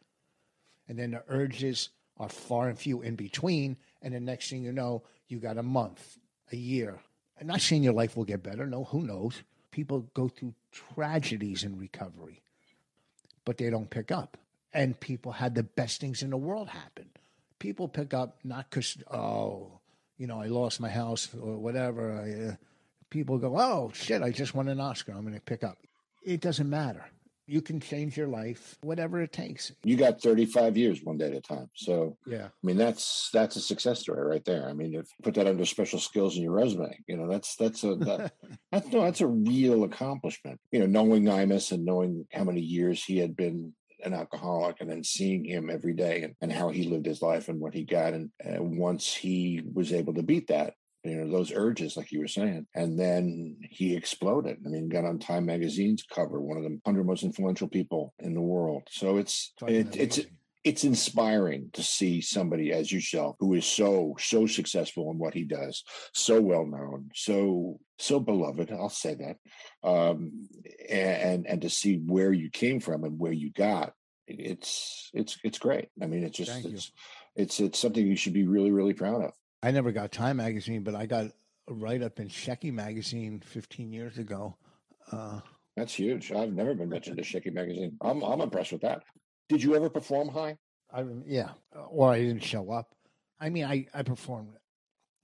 and 0.89 0.99
then 0.99 1.11
the 1.11 1.23
urges 1.29 1.89
are 2.19 2.29
far 2.29 2.69
and 2.69 2.77
few 2.77 3.01
in 3.01 3.15
between, 3.15 3.77
and 4.01 4.13
the 4.13 4.19
next 4.19 4.49
thing 4.49 4.63
you 4.63 4.71
know, 4.71 5.03
you 5.27 5.39
got 5.39 5.57
a 5.57 5.63
month, 5.63 6.17
a 6.51 6.55
year. 6.55 6.99
I'm 7.39 7.47
not 7.47 7.61
saying 7.61 7.83
your 7.83 7.93
life 7.93 8.17
will 8.17 8.25
get 8.25 8.43
better. 8.43 8.65
No, 8.65 8.85
who 8.85 9.03
knows? 9.03 9.43
People 9.71 10.09
go 10.13 10.27
through 10.27 10.55
tragedies 10.71 11.63
in 11.63 11.77
recovery, 11.77 12.41
but 13.45 13.57
they 13.57 13.69
don't 13.69 13.89
pick 13.89 14.11
up 14.11 14.37
and 14.73 14.99
people 14.99 15.31
had 15.31 15.55
the 15.55 15.63
best 15.63 15.99
things 15.99 16.21
in 16.21 16.29
the 16.29 16.37
world 16.37 16.69
happen. 16.69 17.09
People 17.59 17.87
pick 17.87 18.13
up 18.13 18.37
not 18.43 18.69
because 18.69 18.97
oh, 19.11 19.79
you 20.17 20.27
know, 20.27 20.41
I 20.41 20.47
lost 20.47 20.79
my 20.79 20.89
house 20.89 21.29
or 21.33 21.57
whatever. 21.57 22.13
I, 22.13 22.49
uh, 22.49 22.55
people 23.09 23.37
go, 23.37 23.57
oh 23.57 23.91
shit, 23.93 24.21
I 24.21 24.31
just 24.31 24.53
won 24.53 24.67
an 24.67 24.79
Oscar. 24.79 25.13
I'm 25.13 25.21
going 25.21 25.33
to 25.33 25.41
pick 25.41 25.63
up. 25.63 25.79
It 26.23 26.41
doesn't 26.41 26.69
matter. 26.69 27.05
You 27.47 27.61
can 27.61 27.79
change 27.79 28.17
your 28.17 28.27
life, 28.27 28.77
whatever 28.81 29.21
it 29.21 29.31
takes. 29.31 29.71
You 29.83 29.95
got 29.95 30.21
35 30.21 30.77
years 30.77 31.01
one 31.03 31.17
day 31.17 31.27
at 31.27 31.33
a 31.33 31.41
time. 31.41 31.69
So 31.73 32.17
yeah, 32.25 32.45
I 32.45 32.65
mean 32.65 32.77
that's 32.77 33.29
that's 33.33 33.55
a 33.55 33.61
success 33.61 34.01
story 34.01 34.25
right 34.25 34.43
there. 34.43 34.69
I 34.69 34.73
mean, 34.73 34.93
if 34.93 35.07
put 35.23 35.33
that 35.35 35.47
under 35.47 35.65
special 35.65 35.99
skills 35.99 36.37
in 36.37 36.43
your 36.43 36.51
resume, 36.51 36.97
you 37.07 37.17
know, 37.17 37.29
that's 37.29 37.55
that's 37.55 37.83
a 37.83 37.95
that, 37.95 38.33
that's 38.71 38.91
no, 38.91 39.01
that's 39.03 39.21
a 39.21 39.27
real 39.27 39.83
accomplishment. 39.83 40.59
You 40.71 40.79
know, 40.79 40.85
knowing 40.85 41.23
Imus 41.23 41.71
and 41.71 41.85
knowing 41.85 42.27
how 42.33 42.43
many 42.43 42.61
years 42.61 43.03
he 43.03 43.17
had 43.17 43.35
been 43.35 43.73
an 44.03 44.13
alcoholic 44.13 44.77
and 44.79 44.89
then 44.89 45.03
seeing 45.03 45.43
him 45.43 45.69
every 45.69 45.93
day 45.93 46.23
and, 46.23 46.35
and 46.41 46.51
how 46.51 46.69
he 46.69 46.83
lived 46.83 47.05
his 47.05 47.21
life 47.21 47.49
and 47.49 47.59
what 47.59 47.73
he 47.73 47.83
got. 47.83 48.13
And 48.13 48.29
uh, 48.45 48.61
once 48.61 49.13
he 49.13 49.61
was 49.73 49.93
able 49.93 50.13
to 50.15 50.23
beat 50.23 50.47
that, 50.47 50.73
you 51.07 51.17
know, 51.17 51.31
those 51.31 51.51
urges, 51.53 51.97
like 51.97 52.11
you 52.11 52.19
were 52.19 52.27
saying. 52.27 52.67
And 52.75 52.99
then 52.99 53.57
he 53.69 53.95
exploded. 53.95 54.57
I 54.65 54.69
mean, 54.69 54.89
got 54.89 55.05
on 55.05 55.19
Time 55.19 55.45
Magazine's 55.45 56.03
cover, 56.03 56.39
one 56.39 56.57
of 56.57 56.63
the 56.63 56.79
100 56.83 57.05
most 57.05 57.23
influential 57.23 57.67
people 57.67 58.13
in 58.19 58.33
the 58.33 58.41
world. 58.41 58.83
So 58.89 59.17
it's, 59.17 59.53
it, 59.67 59.95
it's, 59.95 60.19
it's 60.63 60.83
inspiring 60.83 61.69
to 61.73 61.83
see 61.83 62.19
somebody 62.19 62.73
as 62.73 62.91
yourself 62.91 63.37
who 63.39 63.53
is 63.53 63.65
so 63.65 64.15
so 64.19 64.45
successful 64.45 65.09
in 65.11 65.17
what 65.17 65.33
he 65.33 65.45
does 65.45 65.85
so 66.13 66.41
well 66.41 66.65
known 66.65 67.09
so 67.13 67.79
so 67.99 68.19
beloved. 68.19 68.71
I'll 68.71 68.89
say 68.89 69.15
that, 69.15 69.87
um, 69.87 70.47
and 70.89 71.45
and 71.47 71.61
to 71.61 71.69
see 71.69 71.97
where 71.97 72.31
you 72.31 72.49
came 72.49 72.79
from 72.79 73.03
and 73.03 73.19
where 73.19 73.31
you 73.31 73.51
got, 73.51 73.93
it's 74.27 75.09
it's 75.13 75.37
it's 75.43 75.59
great. 75.59 75.89
I 76.01 76.05
mean, 76.07 76.23
it's 76.23 76.37
just 76.37 76.65
it's 76.65 76.91
it's 77.35 77.59
it's 77.59 77.79
something 77.79 78.05
you 78.05 78.15
should 78.15 78.33
be 78.33 78.47
really 78.47 78.71
really 78.71 78.93
proud 78.93 79.23
of. 79.23 79.31
I 79.63 79.71
never 79.71 79.91
got 79.91 80.11
Time 80.11 80.37
magazine, 80.37 80.83
but 80.83 80.95
I 80.95 81.05
got 81.05 81.25
a 81.67 81.73
write 81.73 82.01
up 82.01 82.19
in 82.19 82.29
Shecky 82.29 82.71
magazine 82.71 83.41
15 83.45 83.91
years 83.91 84.17
ago. 84.17 84.55
Uh, 85.11 85.39
That's 85.75 85.93
huge. 85.93 86.31
I've 86.31 86.53
never 86.53 86.73
been 86.73 86.89
mentioned 86.89 87.17
to 87.17 87.23
Shecky 87.23 87.53
Magazine. 87.53 87.97
I'm 88.01 88.23
I'm 88.23 88.41
impressed 88.41 88.71
with 88.71 88.81
that. 88.81 89.03
Did 89.49 89.63
you 89.63 89.75
ever 89.75 89.89
perform 89.89 90.29
high? 90.29 90.57
I 90.93 91.05
yeah, 91.25 91.49
or 91.89 92.11
I 92.11 92.19
didn't 92.19 92.43
show 92.43 92.71
up. 92.71 92.93
I 93.39 93.49
mean, 93.49 93.65
I 93.65 93.87
I 93.93 94.03
performed 94.03 94.53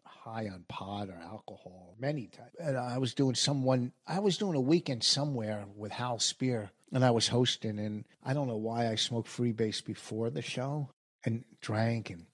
high 0.06 0.48
on 0.48 0.64
pot 0.70 1.10
or 1.10 1.20
alcohol 1.22 1.96
many 2.00 2.28
times. 2.28 2.52
And 2.60 2.78
I 2.78 2.98
was 2.98 3.14
doing 3.14 3.36
someone. 3.36 3.92
I 4.08 4.20
was 4.20 4.38
doing 4.38 4.56
a 4.56 4.62
weekend 4.62 5.04
somewhere 5.04 5.66
with 5.76 5.92
Hal 5.92 6.20
Spear, 6.20 6.72
and 6.92 7.04
I 7.04 7.12
was 7.12 7.28
hosting. 7.28 7.80
And 7.80 8.06
I 8.24 8.34
don't 8.34 8.48
know 8.48 8.58
why 8.58 8.90
I 8.90 8.96
smoked 8.96 9.30
freebase 9.30 9.84
before 9.84 10.30
the 10.30 10.42
show 10.42 10.90
and 11.26 11.44
drank, 11.62 12.10
and 12.10 12.26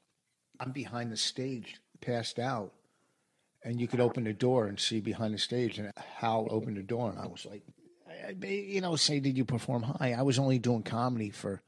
I'm 0.60 0.72
behind 0.72 1.12
the 1.12 1.18
stage, 1.18 1.78
passed 2.02 2.40
out. 2.40 2.74
And 3.62 3.82
you 3.82 3.90
could 3.90 4.00
open 4.00 4.24
the 4.24 4.32
door 4.32 4.68
and 4.68 4.80
see 4.80 5.02
behind 5.02 5.34
the 5.34 5.38
stage, 5.38 5.80
and 5.80 5.92
Hal 5.98 6.48
opened 6.50 6.78
the 6.78 6.82
door, 6.82 7.10
and 7.10 7.20
I 7.20 7.28
was 7.28 7.46
like, 7.46 7.62
you 8.42 8.80
know, 8.80 8.96
say, 8.96 9.20
did 9.20 9.38
you 9.38 9.44
perform 9.44 9.84
high? 9.84 10.16
I 10.18 10.22
was 10.22 10.40
only 10.40 10.60
doing 10.60 10.82
comedy 10.82 11.30
for 11.30 11.62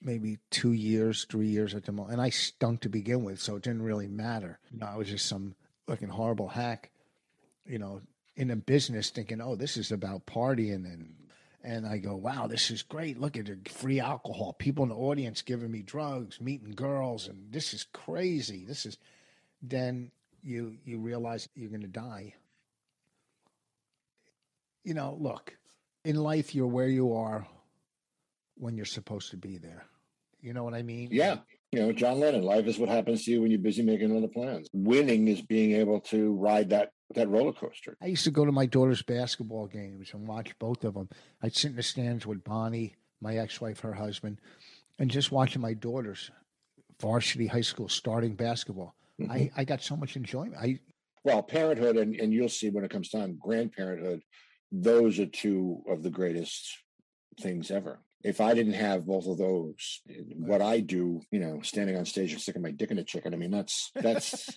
maybe 0.00 0.38
two 0.50 0.72
years, 0.72 1.26
three 1.28 1.48
years 1.48 1.74
at 1.74 1.86
the 1.86 1.92
most, 1.92 2.12
and 2.12 2.22
I 2.22 2.30
stunk 2.30 2.82
to 2.82 2.88
begin 2.88 3.24
with, 3.24 3.40
so 3.40 3.56
it 3.56 3.64
didn't 3.64 3.82
really 3.82 4.06
matter. 4.06 4.60
You 4.70 4.78
know, 4.78 4.86
I 4.86 4.96
was 4.96 5.08
just 5.08 5.26
some 5.26 5.56
fucking 5.88 6.08
horrible 6.08 6.46
hack, 6.46 6.92
you 7.66 7.80
know, 7.80 8.00
in 8.36 8.52
a 8.52 8.56
business 8.56 9.10
thinking, 9.10 9.40
oh, 9.40 9.56
this 9.56 9.76
is 9.76 9.90
about 9.90 10.26
partying 10.26 10.84
and. 10.84 11.14
And 11.66 11.86
I 11.86 11.96
go, 11.96 12.14
wow, 12.14 12.46
this 12.46 12.70
is 12.70 12.82
great. 12.82 13.18
Look 13.18 13.38
at 13.38 13.46
the 13.46 13.56
free 13.70 13.98
alcohol. 13.98 14.52
People 14.52 14.82
in 14.82 14.90
the 14.90 14.96
audience 14.96 15.40
giving 15.40 15.70
me 15.70 15.80
drugs, 15.80 16.38
meeting 16.38 16.72
girls, 16.72 17.26
and 17.26 17.50
this 17.50 17.72
is 17.72 17.86
crazy. 17.90 18.66
This 18.66 18.84
is. 18.84 18.98
Then 19.66 20.10
you 20.42 20.76
you 20.84 20.98
realize 20.98 21.48
you're 21.54 21.70
going 21.70 21.80
to 21.80 21.86
die. 21.86 22.34
You 24.84 24.92
know, 24.92 25.16
look, 25.18 25.56
in 26.04 26.16
life, 26.16 26.54
you're 26.54 26.66
where 26.66 26.88
you 26.88 27.14
are 27.14 27.46
when 28.56 28.76
you're 28.76 28.84
supposed 28.84 29.30
to 29.30 29.36
be 29.38 29.56
there. 29.56 29.86
You 30.42 30.52
know 30.52 30.62
what 30.62 30.74
I 30.74 30.82
mean? 30.82 31.08
Yeah. 31.10 31.38
You 31.72 31.80
know, 31.80 31.92
John 31.92 32.20
Lennon, 32.20 32.42
life 32.42 32.66
is 32.66 32.78
what 32.78 32.90
happens 32.90 33.24
to 33.24 33.30
you 33.30 33.40
when 33.40 33.50
you're 33.50 33.58
busy 33.58 33.82
making 33.82 34.14
other 34.16 34.28
plans. 34.28 34.68
Winning 34.72 35.26
is 35.26 35.40
being 35.40 35.72
able 35.72 36.00
to 36.00 36.34
ride 36.34 36.70
that 36.70 36.90
that 37.14 37.28
roller 37.28 37.52
coaster. 37.52 37.96
I 38.02 38.06
used 38.06 38.24
to 38.24 38.30
go 38.30 38.44
to 38.44 38.52
my 38.52 38.66
daughter's 38.66 39.02
basketball 39.02 39.66
games 39.66 40.10
and 40.12 40.28
watch 40.28 40.56
both 40.58 40.84
of 40.84 40.94
them. 40.94 41.08
I'd 41.42 41.54
sit 41.54 41.70
in 41.70 41.76
the 41.76 41.82
stands 41.82 42.26
with 42.26 42.44
Bonnie, 42.44 42.96
my 43.20 43.36
ex-wife, 43.38 43.80
her 43.80 43.94
husband, 43.94 44.40
and 44.98 45.10
just 45.10 45.32
watching 45.32 45.62
my 45.62 45.74
daughters 45.74 46.30
varsity 47.00 47.46
high 47.46 47.60
school 47.60 47.88
starting 47.88 48.34
basketball. 48.34 48.94
I, 49.20 49.22
mm-hmm. 49.22 49.60
I 49.60 49.64
got 49.64 49.82
so 49.82 49.96
much 49.96 50.16
enjoyment. 50.16 50.56
I 50.56 50.78
Well, 51.24 51.42
parenthood, 51.42 51.96
and, 51.96 52.14
and 52.16 52.32
you'll 52.32 52.48
see 52.48 52.70
when 52.70 52.84
it 52.84 52.90
comes 52.90 53.10
time, 53.10 53.38
grandparenthood, 53.44 54.20
those 54.72 55.18
are 55.20 55.26
two 55.26 55.82
of 55.88 56.02
the 56.02 56.10
greatest 56.10 56.78
things 57.40 57.70
ever. 57.70 58.00
If 58.22 58.40
I 58.40 58.54
didn't 58.54 58.74
have 58.74 59.06
both 59.06 59.26
of 59.26 59.36
those, 59.36 60.00
what 60.34 60.62
I 60.62 60.80
do, 60.80 61.20
you 61.30 61.40
know, 61.40 61.60
standing 61.62 61.96
on 61.96 62.06
stage 62.06 62.32
and 62.32 62.40
sticking 62.40 62.62
my 62.62 62.70
dick 62.70 62.90
in 62.90 62.98
a 62.98 63.04
chicken, 63.04 63.34
I 63.34 63.36
mean, 63.36 63.50
that's 63.50 63.90
that's 63.94 64.50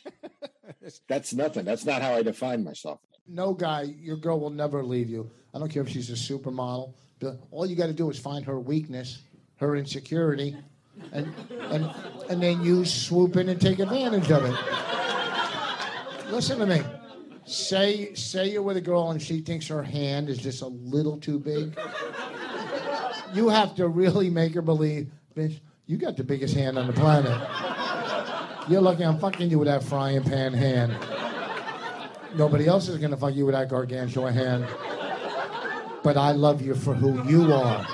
that's 1.10 1.34
nothing. 1.34 1.66
That's 1.66 1.86
not 1.86 2.02
how 2.02 2.14
I 2.14 2.24
define 2.24 2.64
myself. 2.64 3.00
No 3.28 3.54
guy, 3.54 3.84
your 3.84 4.16
girl 4.16 4.40
will 4.40 4.50
never 4.50 4.86
leave 4.86 5.10
you. 5.10 5.30
I 5.54 5.60
don't 5.60 5.70
care 5.70 5.84
if 5.84 5.90
she's 5.90 6.10
a 6.10 6.14
supermodel. 6.14 6.94
but 7.20 7.40
All 7.52 7.66
you 7.66 7.76
got 7.76 7.88
to 7.88 7.94
do 7.94 8.10
is 8.10 8.18
find 8.18 8.46
her 8.46 8.58
weakness, 8.58 9.22
her 9.58 9.76
insecurity, 9.76 10.56
and 11.12 11.34
and 11.72 11.90
and 12.30 12.42
then 12.42 12.62
you 12.64 12.86
swoop 12.86 13.36
in 13.38 13.50
and 13.50 13.60
take 13.60 13.80
advantage 13.80 14.32
of 14.32 14.46
it. 14.46 14.56
Listen 16.32 16.60
to 16.60 16.66
me. 16.66 16.82
Say 17.46 18.14
say 18.14 18.50
you're 18.50 18.62
with 18.62 18.78
a 18.78 18.82
girl 18.82 19.12
and 19.12 19.22
she 19.22 19.40
thinks 19.40 19.68
her 19.68 19.84
hand 19.84 20.30
is 20.30 20.38
just 20.38 20.62
a 20.62 20.68
little 20.68 21.18
too 21.18 21.40
big. 21.40 21.78
You 23.34 23.50
have 23.50 23.76
to 23.76 23.88
really 23.88 24.30
make 24.30 24.54
her 24.54 24.62
believe, 24.62 25.10
bitch, 25.36 25.60
you 25.86 25.98
got 25.98 26.18
the 26.18 26.24
biggest 26.24 26.56
hand 26.56 26.78
on 26.78 26.88
the 26.88 26.94
planet. 26.94 27.32
You're 28.70 28.82
lucky 28.82 29.04
I'm 29.04 29.20
fucking 29.20 29.50
you 29.50 29.60
with 29.60 29.68
that 29.68 29.84
frying 29.84 30.24
pan 30.24 30.54
hand. 30.54 30.98
Nobody 32.36 32.68
else 32.68 32.90
is 32.90 32.98
gonna 32.98 33.16
fuck 33.16 33.34
you 33.34 33.46
with 33.46 33.56
that 33.56 33.70
gargantuan 33.70 34.34
hand. 34.34 34.68
But 36.04 36.18
I 36.18 36.32
love 36.34 36.62
you 36.62 36.76
for 36.76 36.94
who 36.94 37.28
you 37.30 37.54
are. 37.54 37.88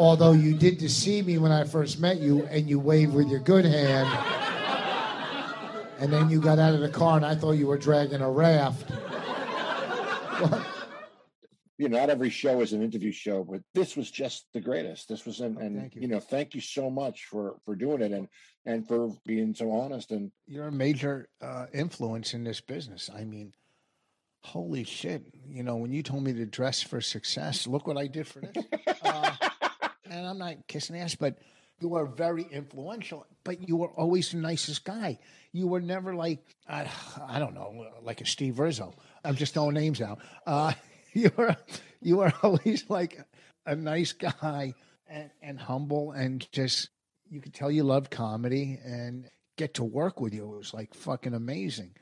Although 0.00 0.32
you 0.32 0.54
did 0.54 0.78
deceive 0.78 1.26
me 1.26 1.36
when 1.36 1.52
I 1.52 1.64
first 1.64 2.00
met 2.00 2.20
you 2.20 2.46
and 2.46 2.66
you 2.66 2.80
waved 2.80 3.12
with 3.12 3.28
your 3.28 3.40
good 3.40 3.66
hand. 3.66 4.08
And 5.98 6.10
then 6.10 6.30
you 6.30 6.40
got 6.40 6.58
out 6.58 6.72
of 6.72 6.80
the 6.80 6.88
car 6.88 7.18
and 7.18 7.26
I 7.26 7.34
thought 7.34 7.52
you 7.52 7.66
were 7.66 7.76
dragging 7.76 8.22
a 8.22 8.30
raft. 8.30 8.90
You 11.76 11.90
know, 11.90 11.98
not 11.98 12.08
every 12.08 12.30
show 12.30 12.62
is 12.62 12.72
an 12.72 12.82
interview 12.82 13.12
show, 13.12 13.44
but 13.44 13.60
this 13.74 13.94
was 13.94 14.10
just 14.10 14.46
the 14.54 14.60
greatest. 14.60 15.06
This 15.06 15.26
was, 15.26 15.40
and, 15.40 15.58
and 15.58 15.94
you. 15.94 16.02
you 16.02 16.08
know, 16.08 16.18
thank 16.18 16.54
you 16.54 16.62
so 16.62 16.88
much 16.88 17.26
for 17.26 17.56
for 17.66 17.74
doing 17.74 18.00
it 18.00 18.12
and 18.12 18.26
and 18.64 18.88
for 18.88 19.14
being 19.26 19.54
so 19.54 19.70
honest 19.70 20.12
and 20.12 20.32
you're 20.46 20.68
a 20.68 20.72
major 20.72 21.28
uh, 21.42 21.66
influence 21.74 22.32
in 22.32 22.42
this 22.42 22.62
business. 22.62 23.10
I 23.14 23.24
mean, 23.24 23.52
holy 24.44 24.84
shit! 24.84 25.24
You 25.46 25.62
know, 25.62 25.76
when 25.76 25.92
you 25.92 26.02
told 26.02 26.22
me 26.22 26.32
to 26.32 26.46
dress 26.46 26.82
for 26.82 27.02
success, 27.02 27.66
look 27.66 27.86
what 27.86 27.98
I 27.98 28.06
did 28.06 28.26
for 28.26 28.40
this. 28.40 28.64
uh, 29.02 29.36
and 30.10 30.26
I'm 30.26 30.38
not 30.38 30.66
kissing 30.66 30.96
ass, 30.98 31.14
but 31.14 31.38
you 31.80 31.88
were 31.88 32.04
very 32.06 32.42
influential. 32.50 33.26
But 33.44 33.66
you 33.68 33.76
were 33.76 33.88
always 33.92 34.30
the 34.32 34.36
nicest 34.36 34.84
guy. 34.84 35.18
You 35.52 35.66
were 35.66 35.80
never 35.80 36.14
like 36.14 36.40
I, 36.68 36.86
I 37.26 37.38
don't 37.38 37.54
know, 37.54 37.86
like 38.02 38.20
a 38.20 38.26
Steve 38.26 38.58
Rizzo. 38.58 38.92
I'm 39.24 39.36
just 39.36 39.54
throwing 39.54 39.74
names 39.74 40.00
out. 40.02 40.18
Uh, 40.46 40.72
you 41.14 41.30
were 41.36 41.56
you 42.02 42.18
were 42.18 42.32
always 42.42 42.84
like 42.88 43.18
a 43.66 43.74
nice 43.76 44.12
guy 44.12 44.74
and, 45.08 45.30
and 45.42 45.58
humble 45.58 46.12
and 46.12 46.46
just 46.52 46.90
you 47.30 47.40
could 47.40 47.54
tell 47.54 47.70
you 47.70 47.84
loved 47.84 48.10
comedy 48.10 48.78
and 48.84 49.28
get 49.56 49.74
to 49.74 49.84
work 49.84 50.20
with 50.20 50.34
you. 50.34 50.44
It 50.54 50.56
was 50.58 50.74
like 50.74 50.94
fucking 50.94 51.34
amazing. 51.34 51.94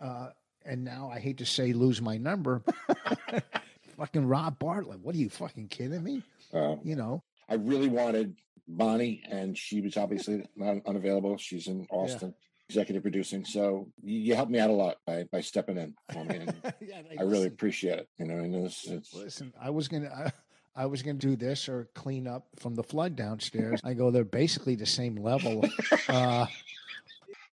Uh, 0.00 0.28
and 0.64 0.84
now 0.84 1.10
I 1.12 1.20
hate 1.20 1.38
to 1.38 1.46
say 1.46 1.72
lose 1.72 2.00
my 2.02 2.16
number. 2.18 2.62
fucking 3.98 4.26
Rob 4.26 4.58
Bartlett. 4.58 5.00
What 5.00 5.14
are 5.14 5.18
you 5.18 5.30
fucking 5.30 5.68
kidding 5.68 6.02
me? 6.02 6.22
uh, 6.52 6.76
You 6.82 6.96
know, 6.96 7.22
I 7.48 7.54
really 7.54 7.88
wanted 7.88 8.36
Bonnie, 8.68 9.22
and 9.30 9.56
she 9.56 9.80
was 9.80 9.96
obviously 9.96 10.44
not 10.56 10.78
unavailable. 10.86 11.36
She's 11.36 11.68
in 11.68 11.86
Austin, 11.90 12.34
executive 12.68 13.02
producing. 13.02 13.44
So 13.44 13.88
you, 14.02 14.18
you 14.20 14.34
helped 14.34 14.50
me 14.50 14.58
out 14.58 14.70
a 14.70 14.72
lot 14.72 14.96
by 15.06 15.24
by 15.30 15.40
stepping 15.40 15.76
in 15.78 15.94
for 16.12 16.24
me, 16.24 16.40
Yeah, 16.80 17.02
I 17.18 17.22
really 17.22 17.46
appreciate 17.46 17.98
it. 17.98 18.08
You 18.18 18.26
know, 18.26 18.38
and 18.38 18.54
it's, 18.54 18.86
it's 18.86 19.14
listen. 19.14 19.52
I 19.60 19.70
was 19.70 19.88
gonna. 19.88 20.10
I, 20.10 20.32
I 20.78 20.84
was 20.84 21.02
gonna 21.02 21.14
do 21.18 21.36
this 21.36 21.70
or 21.70 21.88
clean 21.94 22.26
up 22.26 22.48
from 22.58 22.74
the 22.74 22.82
flood 22.82 23.16
downstairs. 23.16 23.80
I 23.82 23.94
go, 23.94 24.10
they're 24.10 24.24
basically 24.24 24.74
the 24.74 24.86
same 24.86 25.16
level. 25.16 25.64
Uh, 26.08 26.46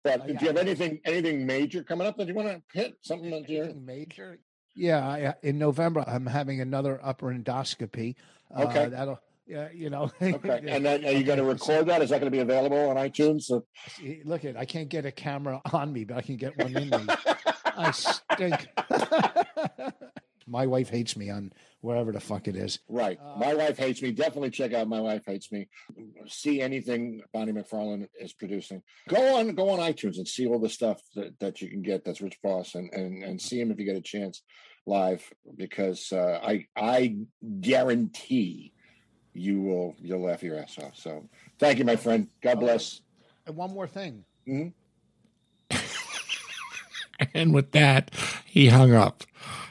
But 0.03 0.27
do 0.27 0.33
you 0.33 0.47
have 0.47 0.57
anything 0.57 0.99
anything 1.05 1.45
major 1.45 1.81
coming 1.81 2.05
up 2.05 2.17
that 2.17 2.27
you 2.27 2.33
want 2.33 2.49
to 2.49 2.61
hit? 2.77 2.97
Something 3.01 3.31
that 3.31 3.49
you're 3.49 3.73
major? 3.73 4.37
Yeah, 4.75 5.07
I, 5.07 5.21
uh, 5.23 5.33
in 5.43 5.57
November 5.57 6.03
I'm 6.05 6.25
having 6.25 6.59
another 6.59 6.99
upper 7.01 7.27
endoscopy. 7.33 8.15
Uh, 8.53 8.63
Okay. 8.63 8.87
that'll. 8.89 9.19
Yeah, 9.45 9.69
you 9.73 9.89
know. 9.89 10.11
okay. 10.21 10.63
And 10.67 10.85
then 10.85 11.05
are 11.05 11.11
you 11.11 11.23
going 11.23 11.37
to 11.39 11.43
record 11.43 11.87
that? 11.87 12.01
Is 12.01 12.09
that 12.09 12.19
going 12.19 12.31
to 12.31 12.35
be 12.35 12.39
available 12.39 12.89
on 12.89 12.95
iTunes? 12.95 13.51
See, 13.89 14.21
Look 14.23 14.45
at 14.45 14.55
I 14.57 14.65
can't 14.65 14.89
get 14.89 15.05
a 15.05 15.11
camera 15.11 15.61
on 15.73 15.91
me, 15.91 16.05
but 16.05 16.17
I 16.17 16.21
can 16.21 16.37
get 16.37 16.57
one 16.57 16.75
in 16.75 16.89
me. 16.89 17.05
I 17.65 17.91
stink. 17.91 18.67
My 20.47 20.67
wife 20.67 20.89
hates 20.89 21.15
me 21.15 21.29
on 21.29 21.53
wherever 21.79 22.11
the 22.11 22.19
fuck 22.19 22.47
it 22.47 22.55
is. 22.55 22.79
right. 22.89 23.17
My 23.37 23.53
wife 23.53 23.77
hates 23.77 24.01
me. 24.01 24.11
Definitely 24.11 24.49
check 24.51 24.73
out 24.73 24.89
My 24.89 24.99
Wife 24.99 25.23
Hates 25.25 25.51
Me. 25.51 25.69
See 26.27 26.61
anything 26.61 27.21
Bonnie 27.33 27.53
McFarlane 27.53 28.07
is 28.19 28.33
producing. 28.33 28.81
Go 29.07 29.37
on, 29.37 29.55
go 29.55 29.69
on 29.69 29.79
iTunes 29.79 30.17
and 30.17 30.27
see 30.27 30.45
all 30.45 30.59
the 30.59 30.69
stuff 30.69 31.01
that, 31.15 31.39
that 31.39 31.61
you 31.61 31.69
can 31.69 31.81
get. 31.81 32.03
That's 32.03 32.21
Rich 32.21 32.39
Vos, 32.43 32.75
and 32.75 32.93
and 32.93 33.23
and 33.23 33.41
see 33.41 33.59
him 33.59 33.71
if 33.71 33.79
you 33.79 33.85
get 33.85 33.95
a 33.95 34.01
chance 34.01 34.43
live 34.85 35.23
because 35.55 36.11
uh, 36.11 36.39
I 36.43 36.65
I 36.75 37.15
guarantee 37.61 38.72
you 39.34 39.61
will 39.61 39.95
you'll 40.01 40.21
laugh 40.21 40.43
your 40.43 40.57
ass 40.57 40.77
off. 40.77 40.95
So 40.95 41.23
thank 41.59 41.79
you, 41.79 41.86
my 41.86 41.95
friend. 41.95 42.27
God 42.41 42.59
bless. 42.59 43.01
And 43.45 43.55
one 43.55 43.71
more 43.71 43.88
thing. 43.88 44.23
And 47.34 47.53
with 47.53 47.71
that, 47.71 48.11
he 48.45 48.67
hung 48.67 48.93
up. 48.93 49.23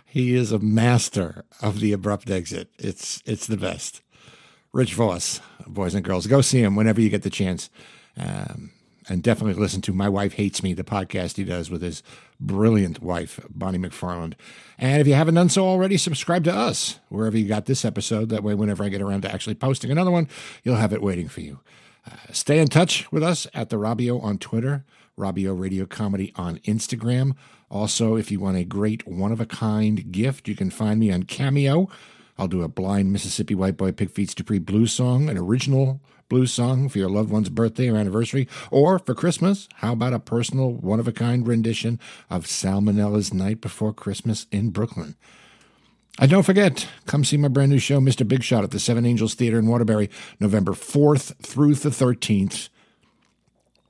He 0.05 0.35
is 0.35 0.53
a 0.53 0.59
master 0.59 1.45
of 1.61 1.81
the 1.81 1.93
abrupt 1.93 2.31
exit. 2.31 2.71
It's 2.79 3.23
it's 3.27 3.47
the 3.47 3.57
best. 3.57 4.03
Rich 4.73 4.95
Vos, 4.95 5.41
boys 5.67 5.95
and 5.95 6.05
girls, 6.05 6.27
go 6.27 6.41
see 6.41 6.63
him 6.63 6.77
whenever 6.77 7.01
you 7.01 7.11
get 7.11 7.23
the 7.23 7.31
chance. 7.31 7.69
Um, 8.17 8.73
and 9.09 9.23
definitely 9.23 9.61
listen 9.61 9.81
to 9.83 9.93
My 9.93 10.09
Wife 10.09 10.35
Hates 10.35 10.63
Me, 10.63 10.75
the 10.75 10.85
podcast 10.85 11.37
he 11.37 11.45
does 11.45 11.71
with 11.71 11.83
his 11.83 12.03
brilliant 12.41 13.03
wife, 13.03 13.41
Bonnie 13.51 13.79
McFarlane. 13.79 14.35
And 14.79 15.01
if 15.01 15.07
you 15.07 15.15
haven't 15.15 15.35
done 15.35 15.49
so 15.49 15.67
already, 15.67 15.97
subscribe 15.97 16.45
to 16.45 16.55
us 16.55 17.01
wherever 17.09 17.37
you 17.37 17.47
got 17.47 17.67
this 17.67 17.85
episode. 17.85 18.29
That 18.29 18.43
way, 18.43 18.55
whenever 18.55 18.85
I 18.85 18.89
get 18.89 19.03
around 19.03 19.23
to 19.23 19.33
actually 19.33 19.55
posting 19.55 19.91
another 19.91 20.11
one, 20.11 20.29
you'll 20.63 20.77
have 20.77 20.93
it 20.93 21.03
waiting 21.03 21.29
for 21.29 21.41
you. 21.41 21.61
Uh, 22.07 22.17
stay 22.33 22.59
in 22.59 22.69
touch 22.69 23.11
with 23.13 23.23
us 23.23 23.47
at 23.55 23.71
the 23.71 23.77
Robio 23.77 24.23
on 24.23 24.39
Twitter, 24.39 24.85
Robio 25.19 25.59
Radio 25.59 25.87
Comedy 25.87 26.33
on 26.37 26.59
Instagram. 26.61 27.35
Also, 27.71 28.17
if 28.17 28.31
you 28.31 28.41
want 28.41 28.57
a 28.57 28.65
great 28.65 29.07
one 29.07 29.33
of 29.33 29.41
a 29.41 29.47
kind 29.47 30.11
gift, 30.13 30.49
you 30.49 30.57
can 30.57 30.71
find 30.71 31.01
me 31.01 31.11
on 31.11 31.23
Cameo. 31.23 31.89
I'll 32.39 32.49
do 32.49 32.63
a 32.63 32.69
blind 32.69 33.13
Mississippi 33.13 33.55
White 33.55 33.77
Boy 33.77 33.93
Pig 33.93 34.11
Feets 34.11 34.35
Dupree 34.35 34.59
blues 34.59 34.93
song, 34.93 35.29
an 35.29 35.39
original 35.39 36.01
blues 36.29 36.53
song 36.53 36.89
for 36.89 36.99
your 36.99 37.11
loved 37.11 37.31
one's 37.31 37.51
birthday 37.51 37.89
or 37.89 37.97
anniversary, 37.97 38.49
or 38.71 38.99
for 38.99 39.15
Christmas. 39.15 39.69
How 39.77 39.93
about 39.93 40.15
a 40.15 40.19
personal 40.19 40.73
one 40.73 40.99
of 40.99 41.07
a 41.07 41.13
kind 41.13 41.47
rendition 41.47 42.01
of 42.31 42.47
Salmonella's 42.47 43.35
Night 43.35 43.61
Before 43.61 43.93
Christmas 43.93 44.47
in 44.51 44.71
Brooklyn? 44.71 45.15
And 46.19 46.31
don't 46.31 46.43
forget, 46.43 46.89
come 47.07 47.25
see 47.25 47.37
my 47.37 47.49
brand 47.49 47.71
new 47.71 47.79
show, 47.79 48.01
Mr. 48.01 48.27
Big 48.27 48.43
Shot, 48.43 48.65
at 48.65 48.71
the 48.71 48.81
Seven 48.81 49.07
Angels 49.07 49.35
Theater 49.35 49.59
in 49.59 49.67
Waterbury, 49.67 50.11
November 50.41 50.73
4th 50.73 51.37
through 51.43 51.75
the 51.75 51.89
13th. 51.89 52.69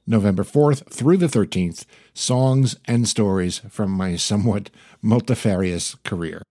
November 0.07 0.43
4th 0.43 0.93
through 0.93 1.17
the 1.17 1.27
13th, 1.27 1.85
songs 2.13 2.77
and 2.87 3.09
stories 3.09 3.61
from 3.71 3.91
my 3.93 4.17
somewhat 4.17 4.69
multifarious 5.01 5.95
career. 6.05 6.43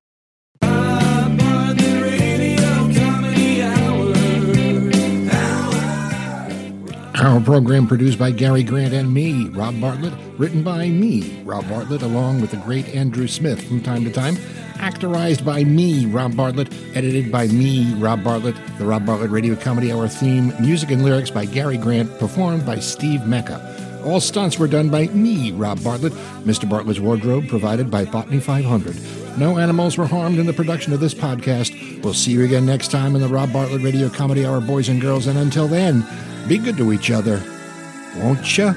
Our 7.21 7.39
program 7.39 7.85
produced 7.85 8.17
by 8.17 8.31
Gary 8.31 8.63
Grant 8.63 8.95
and 8.95 9.13
me, 9.13 9.47
Rob 9.49 9.79
Bartlett, 9.79 10.13
written 10.39 10.63
by 10.63 10.89
me, 10.89 11.39
Rob 11.43 11.69
Bartlett, 11.69 12.01
along 12.01 12.41
with 12.41 12.49
the 12.49 12.57
great 12.57 12.89
Andrew 12.95 13.27
Smith 13.27 13.63
from 13.63 13.79
time 13.79 14.03
to 14.05 14.11
time, 14.11 14.37
actorized 14.77 15.45
by 15.45 15.63
me, 15.63 16.07
Rob 16.07 16.35
Bartlett, 16.35 16.73
edited 16.95 17.31
by 17.31 17.45
me, 17.45 17.93
Rob 17.93 18.23
Bartlett, 18.23 18.55
the 18.79 18.85
Rob 18.85 19.05
Bartlett 19.05 19.29
Radio 19.29 19.55
Comedy 19.55 19.91
Hour 19.91 20.07
theme, 20.07 20.51
music 20.59 20.89
and 20.89 21.05
lyrics 21.05 21.29
by 21.29 21.45
Gary 21.45 21.77
Grant, 21.77 22.09
performed 22.17 22.65
by 22.65 22.79
Steve 22.79 23.27
Mecca. 23.27 24.01
All 24.03 24.19
stunts 24.19 24.57
were 24.57 24.67
done 24.67 24.89
by 24.89 25.05
me, 25.09 25.51
Rob 25.51 25.83
Bartlett. 25.83 26.13
Mr. 26.43 26.67
Bartlett's 26.67 26.99
wardrobe 26.99 27.47
provided 27.47 27.91
by 27.91 28.03
Botany 28.03 28.39
500. 28.39 28.97
No 29.37 29.59
animals 29.59 29.95
were 29.95 30.07
harmed 30.07 30.39
in 30.39 30.47
the 30.47 30.53
production 30.53 30.91
of 30.91 30.99
this 30.99 31.13
podcast. 31.13 32.03
We'll 32.03 32.15
see 32.15 32.31
you 32.31 32.43
again 32.43 32.65
next 32.65 32.89
time 32.89 33.13
in 33.13 33.21
the 33.21 33.27
Rob 33.27 33.53
Bartlett 33.53 33.83
Radio 33.83 34.09
Comedy 34.09 34.43
Hour, 34.43 34.59
boys 34.59 34.89
and 34.89 34.99
girls. 34.99 35.27
And 35.27 35.37
until 35.37 35.67
then, 35.67 36.03
be 36.47 36.57
good 36.57 36.77
to 36.77 36.91
each 36.93 37.11
other, 37.11 37.41
won't 38.17 38.57
you? 38.57 38.73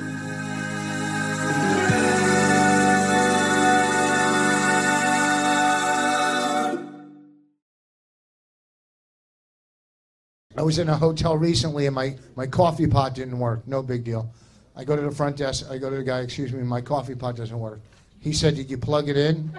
I 10.57 10.63
was 10.63 10.79
in 10.79 10.89
a 10.89 10.97
hotel 10.97 11.37
recently 11.37 11.87
and 11.87 11.95
my, 11.95 12.17
my 12.37 12.47
coffee 12.47 12.87
pot 12.87 13.15
didn't 13.15 13.39
work. 13.39 13.67
No 13.67 13.83
big 13.83 14.05
deal. 14.05 14.33
I 14.77 14.85
go 14.85 14.97
to 14.97 15.03
the 15.03 15.11
front 15.11 15.37
desk. 15.37 15.67
I 15.71 15.79
go 15.79 15.91
to 15.91 15.97
the 15.97 16.03
guy, 16.03 16.21
excuse 16.21 16.53
me, 16.53 16.63
my 16.63 16.81
coffee 16.81 17.15
pot 17.15 17.37
doesn't 17.37 17.59
work. 17.59 17.81
He 18.21 18.33
said, 18.33 18.55
Did 18.55 18.71
you 18.71 18.79
plug 18.79 19.09
it 19.09 19.17
in? 19.17 19.53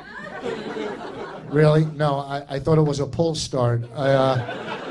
really? 1.49 1.85
No, 1.85 2.19
I, 2.19 2.55
I 2.55 2.59
thought 2.59 2.77
it 2.77 2.81
was 2.81 2.99
a 2.99 3.05
pull 3.05 3.35
start. 3.35 3.83
I, 3.95 4.09
uh, 4.11 4.84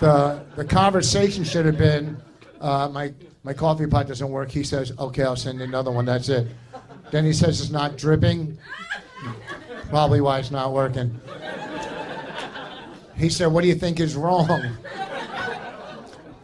the, 0.00 0.44
the 0.56 0.64
conversation 0.64 1.44
should 1.44 1.66
have 1.66 1.78
been 1.78 2.20
uh, 2.60 2.88
my, 2.88 3.12
my 3.42 3.52
coffee 3.52 3.86
pot 3.86 4.08
doesn't 4.08 4.30
work. 4.30 4.50
He 4.50 4.62
says, 4.62 4.92
Okay, 4.98 5.22
I'll 5.22 5.36
send 5.36 5.60
another 5.60 5.90
one. 5.90 6.04
That's 6.04 6.28
it. 6.28 6.48
Then 7.10 7.24
he 7.24 7.32
says 7.32 7.60
it's 7.60 7.70
not 7.70 7.96
dripping. 7.96 8.58
Probably 9.88 10.20
why 10.20 10.38
it's 10.40 10.50
not 10.50 10.72
working. 10.72 11.20
He 13.16 13.28
said, 13.30 13.46
What 13.46 13.62
do 13.62 13.68
you 13.68 13.74
think 13.74 14.00
is 14.00 14.16
wrong? 14.16 14.76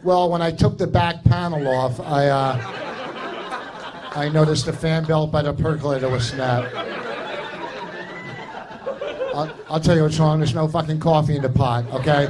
Well, 0.03 0.29
when 0.29 0.41
I 0.41 0.51
took 0.51 0.77
the 0.77 0.87
back 0.87 1.23
panel 1.23 1.67
off, 1.67 1.99
I, 1.99 2.27
uh, 2.27 4.11
I 4.15 4.29
noticed 4.29 4.65
the 4.65 4.73
fan 4.73 5.05
belt 5.05 5.31
by 5.31 5.41
the 5.41 5.53
percolator 5.53 6.09
was 6.09 6.27
snapped. 6.27 6.73
I'll, 9.33 9.51
I'll 9.69 9.79
tell 9.79 9.95
you 9.95 10.03
what's 10.03 10.19
wrong. 10.19 10.39
There's 10.39 10.53
no 10.53 10.67
fucking 10.67 10.99
coffee 10.99 11.35
in 11.35 11.41
the 11.41 11.49
pot, 11.49 11.85
okay? 11.91 12.27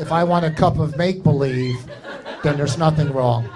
If 0.00 0.12
I 0.12 0.24
want 0.24 0.46
a 0.46 0.50
cup 0.50 0.78
of 0.78 0.96
make 0.96 1.22
believe, 1.22 1.76
then 2.42 2.56
there's 2.56 2.78
nothing 2.78 3.12
wrong. 3.12 3.46